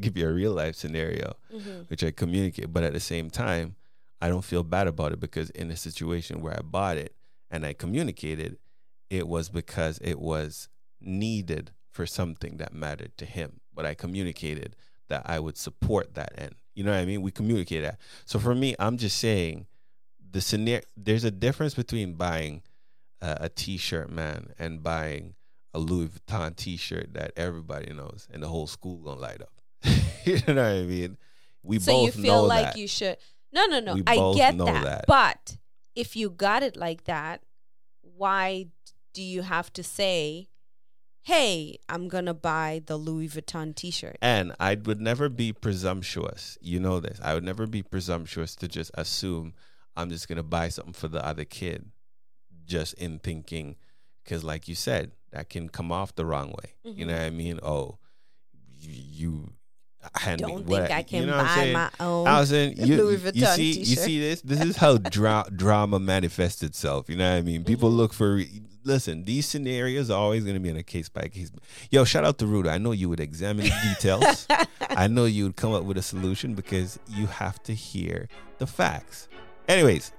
give 0.00 0.16
you 0.16 0.28
a 0.28 0.32
real 0.32 0.52
life 0.52 0.74
scenario. 0.76 1.34
Mhm. 1.52 1.88
which 1.90 2.02
I 2.04 2.10
communicate. 2.10 2.72
But 2.72 2.82
at 2.84 2.92
the 2.92 3.00
same 3.00 3.30
time, 3.30 3.76
I 4.20 4.28
don't 4.28 4.44
feel 4.44 4.64
bad 4.64 4.86
about 4.88 5.12
it 5.12 5.20
because 5.20 5.50
in 5.50 5.70
a 5.70 5.76
situation 5.76 6.40
where 6.42 6.54
I 6.56 6.60
bought 6.62 6.96
it 6.98 7.14
and 7.50 7.64
I 7.64 7.72
communicated, 7.72 8.58
it 9.10 9.26
was 9.28 9.48
because 9.48 9.98
it 10.02 10.18
was 10.20 10.68
needed 11.00 11.70
for 11.90 12.04
something 12.06 12.56
that 12.58 12.72
mattered 12.74 13.16
to 13.18 13.24
him. 13.24 13.60
But 13.78 13.86
I 13.86 13.94
communicated 13.94 14.74
that 15.06 15.22
I 15.26 15.38
would 15.38 15.56
support 15.56 16.14
that 16.14 16.32
end. 16.36 16.56
You 16.74 16.82
know 16.82 16.90
what 16.90 16.98
I 16.98 17.04
mean? 17.04 17.22
We 17.22 17.30
communicate 17.30 17.84
that. 17.84 18.00
So 18.24 18.40
for 18.40 18.52
me, 18.52 18.74
I'm 18.80 18.96
just 18.96 19.18
saying 19.18 19.66
the 20.32 20.40
scenario. 20.40 20.82
There's 20.96 21.22
a 21.22 21.30
difference 21.30 21.74
between 21.74 22.14
buying 22.14 22.62
uh, 23.22 23.36
a 23.38 23.48
T-shirt, 23.48 24.10
man, 24.10 24.48
and 24.58 24.82
buying 24.82 25.36
a 25.72 25.78
Louis 25.78 26.08
Vuitton 26.08 26.56
T-shirt 26.56 27.14
that 27.14 27.30
everybody 27.36 27.92
knows 27.92 28.26
and 28.32 28.42
the 28.42 28.48
whole 28.48 28.66
school 28.66 28.96
gonna 28.96 29.20
light 29.20 29.40
up. 29.40 29.52
you 30.24 30.40
know 30.48 30.54
what 30.54 30.58
I 30.58 30.82
mean? 30.82 31.16
We 31.62 31.78
so 31.78 31.92
both 31.92 32.16
you 32.16 32.22
feel 32.24 32.42
know 32.42 32.44
like 32.48 32.72
that. 32.72 32.78
you 32.78 32.88
should 32.88 33.16
no 33.52 33.66
no 33.66 33.78
no 33.78 33.94
We 33.94 34.02
i 34.08 34.16
both 34.16 34.36
get 34.36 34.56
know 34.56 34.64
that. 34.66 34.84
that. 34.84 35.04
but 35.06 35.56
if 35.94 36.16
you 36.16 36.30
got 36.30 36.64
it 36.64 36.76
like 36.76 37.04
that 37.04 37.42
why 38.02 38.66
do 39.14 39.22
you 39.22 39.42
have 39.42 39.72
to 39.72 39.82
say, 39.82 40.48
hey, 41.28 41.78
I'm 41.90 42.08
going 42.08 42.24
to 42.24 42.32
buy 42.32 42.80
the 42.86 42.96
Louis 42.96 43.28
Vuitton 43.28 43.74
t 43.74 43.90
shirt? 43.90 44.16
And 44.22 44.54
I 44.58 44.76
would 44.76 44.98
never 44.98 45.28
be 45.28 45.52
presumptuous. 45.52 46.56
You 46.62 46.80
know 46.80 47.00
this. 47.00 47.20
I 47.22 47.34
would 47.34 47.44
never 47.44 47.66
be 47.66 47.82
presumptuous 47.82 48.56
to 48.56 48.66
just 48.66 48.90
assume 48.94 49.52
I'm 49.94 50.08
just 50.08 50.26
going 50.26 50.38
to 50.38 50.42
buy 50.42 50.70
something 50.70 50.94
for 50.94 51.06
the 51.06 51.22
other 51.24 51.44
kid 51.44 51.90
just 52.64 52.94
in 52.94 53.18
thinking, 53.18 53.76
because 54.24 54.42
like 54.42 54.68
you 54.68 54.74
said, 54.74 55.12
that 55.32 55.50
can 55.50 55.68
come 55.68 55.92
off 55.92 56.14
the 56.14 56.24
wrong 56.24 56.48
way. 56.48 56.72
You 56.82 57.04
know 57.04 57.12
mm-hmm. 57.12 57.22
what 57.22 57.26
I 57.26 57.30
mean? 57.30 57.60
Oh, 57.62 57.98
you. 58.80 59.52
Hand 60.14 60.40
Don't 60.40 60.64
what 60.66 60.86
think 60.88 60.90
I 60.90 61.02
can 61.02 61.20
you 61.22 61.26
know 61.26 61.38
buy 61.38 61.70
my 61.72 61.90
own 62.00 62.26
I 62.26 62.40
you, 62.86 62.96
Louis 62.96 63.12
you 63.12 63.18
Vuitton 63.18 63.54
see, 63.56 63.64
you 63.66 63.74
t-shirt. 63.74 63.88
You 63.88 63.96
see 63.96 64.20
this. 64.20 64.40
This 64.42 64.60
is 64.60 64.76
how 64.76 64.96
dra- 65.16 65.46
drama 65.54 65.98
manifests 65.98 66.62
itself. 66.62 67.08
You 67.08 67.16
know 67.16 67.30
what 67.30 67.38
I 67.38 67.42
mean? 67.42 67.64
People 67.64 67.88
Mm-hmm. 67.90 67.98
look 67.98 68.12
for. 68.12 68.40
Listen, 68.84 69.24
these 69.24 69.46
scenarios 69.46 70.08
are 70.10 70.18
always 70.18 70.44
going 70.44 70.54
to 70.54 70.60
be 70.60 70.68
in 70.70 70.76
a 70.76 70.82
case 70.82 71.08
by 71.10 71.28
case. 71.28 71.50
Yo, 71.90 72.04
shout 72.04 72.24
out 72.24 72.38
to 72.38 72.46
Ruda. 72.46 72.68
I 72.68 72.78
know 72.78 72.92
you 72.92 73.08
would 73.10 73.20
examine 73.20 73.64
the 73.66 73.94
details. 73.94 74.46
I 74.90 75.08
know 75.08 75.26
you 75.26 75.44
would 75.44 75.56
come 75.56 75.74
up 75.74 75.84
with 75.84 75.98
a 75.98 76.02
solution 76.02 76.54
because 76.54 76.98
you 77.08 77.26
have 77.26 77.62
to 77.64 77.74
hear 77.74 78.28
the 78.58 78.66
facts. 78.66 79.28
Anyways, 79.68 80.12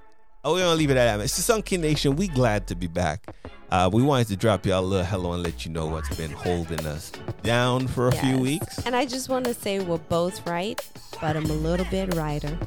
oh, 0.44 0.54
we're 0.54 0.60
gonna 0.60 0.74
leave 0.76 0.90
it 0.90 0.96
at 0.96 1.16
that. 1.16 1.22
It's 1.24 1.36
the 1.44 1.52
Sisonke 1.52 1.78
Nation. 1.78 2.16
We 2.16 2.28
glad 2.28 2.66
to 2.68 2.74
be 2.74 2.86
back. 2.86 3.34
Uh, 3.70 3.88
we 3.92 4.02
wanted 4.02 4.26
to 4.28 4.36
drop 4.36 4.66
y'all 4.66 4.80
a 4.80 4.84
little 4.84 5.06
hello 5.06 5.32
and 5.32 5.42
let 5.44 5.64
you 5.64 5.70
know 5.70 5.86
what's 5.86 6.12
been 6.16 6.32
holding 6.32 6.84
us 6.86 7.12
down 7.44 7.86
for 7.86 8.08
a 8.08 8.12
few 8.12 8.36
weeks. 8.36 8.78
And 8.84 8.96
I 8.96 9.06
just 9.06 9.28
want 9.28 9.44
to 9.44 9.54
say 9.54 9.78
we're 9.78 9.98
both 9.98 10.44
right, 10.48 10.80
but 11.20 11.36
I'm 11.36 11.44
a 11.46 11.52
little 11.52 11.86
bit 11.86 12.12
righter. 12.14 12.58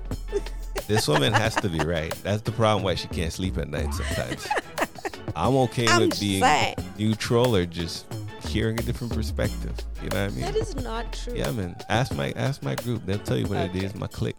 This 0.88 1.08
woman 1.08 1.34
has 1.34 1.56
to 1.56 1.68
be 1.70 1.80
right. 1.80 2.14
That's 2.24 2.42
the 2.42 2.54
problem 2.54 2.84
why 2.84 2.96
she 2.96 3.08
can't 3.10 3.34
sleep 3.34 3.58
at 3.58 3.68
night 3.70 3.94
sometimes. 3.94 4.48
I'm 5.36 5.56
okay 5.56 5.88
I'm 5.88 6.08
with 6.08 6.20
being 6.22 6.42
saying. 6.42 6.76
neutral 6.98 7.54
or 7.56 7.66
just 7.66 8.06
hearing 8.48 8.80
a 8.80 8.84
different 8.84 9.14
perspective. 9.14 9.74
You 10.02 10.10
know 10.10 10.24
what 10.24 10.32
I 10.32 10.36
mean? 10.36 10.42
That 10.42 10.56
is 10.56 10.76
not 10.76 11.12
true. 11.12 11.34
yeah, 11.36 11.52
man. 11.52 11.76
Ask 11.90 12.14
my 12.16 12.32
ask 12.38 12.62
my 12.64 12.76
group. 12.76 13.06
They'll 13.06 13.18
tell 13.20 13.38
you 13.38 13.48
what 13.48 13.58
it 13.58 13.72
Okay. 13.72 13.86
is. 13.86 13.96
My 13.96 14.08
clique. 14.08 14.36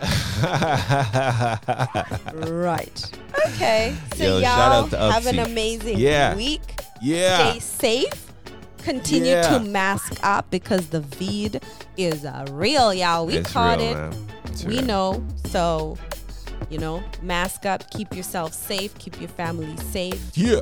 Right. 2.34 3.10
Okay. 3.48 3.94
So 4.16 4.24
Yo, 4.24 4.30
y'all 4.38 4.42
shout 4.42 4.72
out 4.72 4.90
to 4.90 4.98
have 5.12 5.26
an 5.26 5.38
amazing 5.40 5.98
Yeah. 5.98 6.34
week. 6.36 6.60
yeah. 7.00 7.50
Stay 7.50 7.60
safe. 7.60 8.32
Continue 8.78 9.32
Yeah. 9.32 9.58
to 9.58 9.60
mask 9.60 10.18
up 10.22 10.50
because 10.50 10.86
the 10.86 11.00
vid 11.00 11.62
is 11.96 12.24
uh, 12.24 12.46
real, 12.50 12.94
y'all. 12.94 13.26
We 13.26 13.36
It's 13.38 13.52
caught 13.52 13.78
real, 13.78 14.10
it. 14.52 14.64
We 14.66 14.76
real. 14.78 14.82
know. 14.86 15.24
So, 15.50 15.98
you 16.70 16.78
know, 16.78 17.02
mask 17.22 17.66
up, 17.66 17.90
keep 17.90 18.14
yourself 18.16 18.54
safe, 18.54 18.96
keep 18.98 19.20
your 19.20 19.28
family 19.30 19.76
safe. 19.92 20.20
Yeah. 20.34 20.60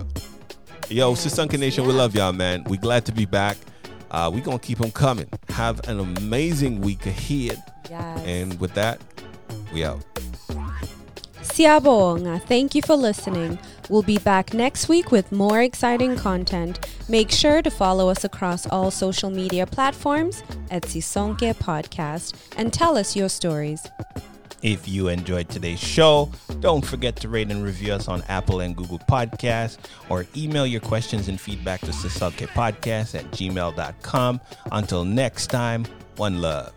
Yo, 0.89 1.13
it's 1.13 1.25
the 1.25 1.43
And, 1.43 1.51
Sisonke 1.51 1.59
Nation. 1.61 1.87
We 1.87 1.93
love 1.93 2.15
y'all, 2.15 2.33
man. 2.33 2.65
We 2.65 2.77
glad 2.79 3.05
to 3.07 3.13
be 3.13 3.25
back. 3.25 3.57
Uh, 4.11 4.31
we 4.33 4.41
gonna 4.41 4.59
keep 4.59 4.79
them 4.79 4.91
coming. 4.91 5.29
Have 5.51 5.87
an 5.87 6.01
amazing 6.01 6.81
week 6.81 7.05
ahead. 7.07 7.63
Yes. 7.91 8.21
And 8.27 8.59
with 8.59 8.73
that, 8.75 9.01
we 9.73 9.85
out. 9.85 10.05
Siyabonga, 11.43 12.41
thank 12.43 12.75
you 12.75 12.83
for 12.83 12.95
listening. 12.95 13.59
We'll 13.89 14.03
be 14.03 14.19
back 14.19 14.53
next 14.53 14.89
week 14.89 15.11
with 15.11 15.33
more 15.33 15.61
exciting 15.63 16.17
content. 16.17 16.87
Make 17.09 17.31
sure 17.31 17.63
to 17.63 17.71
follow 17.71 18.11
us 18.11 18.23
across 18.23 18.67
all 18.67 18.91
social 18.91 19.31
media 19.31 19.67
platforms 19.67 20.43
at 20.71 20.83
Sisonke 20.83 21.55
Podcast 21.55 22.35
and 22.57 22.73
tell 22.73 22.99
us 22.99 23.17
your 23.17 23.29
stories. 23.29 23.87
If 24.63 24.89
you 24.89 25.09
enjoyed 25.09 25.49
today's 25.49 25.79
show, 25.79 26.31
don't 26.61 26.85
forget 26.85 27.17
to 27.17 27.29
rate 27.29 27.51
and 27.51 27.65
review 27.65 27.93
us 27.93 28.09
on 28.09 28.23
Apple 28.29 28.61
and 28.61 28.77
Google 28.77 28.99
Podcasts 28.99 29.79
or 30.09 30.27
email 30.37 30.67
your 30.67 30.81
questions 30.81 31.29
and 31.29 31.41
feedback 31.41 31.81
to 31.81 31.87
Podcast 31.87 33.15
at 33.15 33.31
gmail.com. 33.31 34.41
Until 34.73 35.05
next 35.05 35.47
time, 35.47 35.87
one 36.17 36.41
love. 36.41 36.73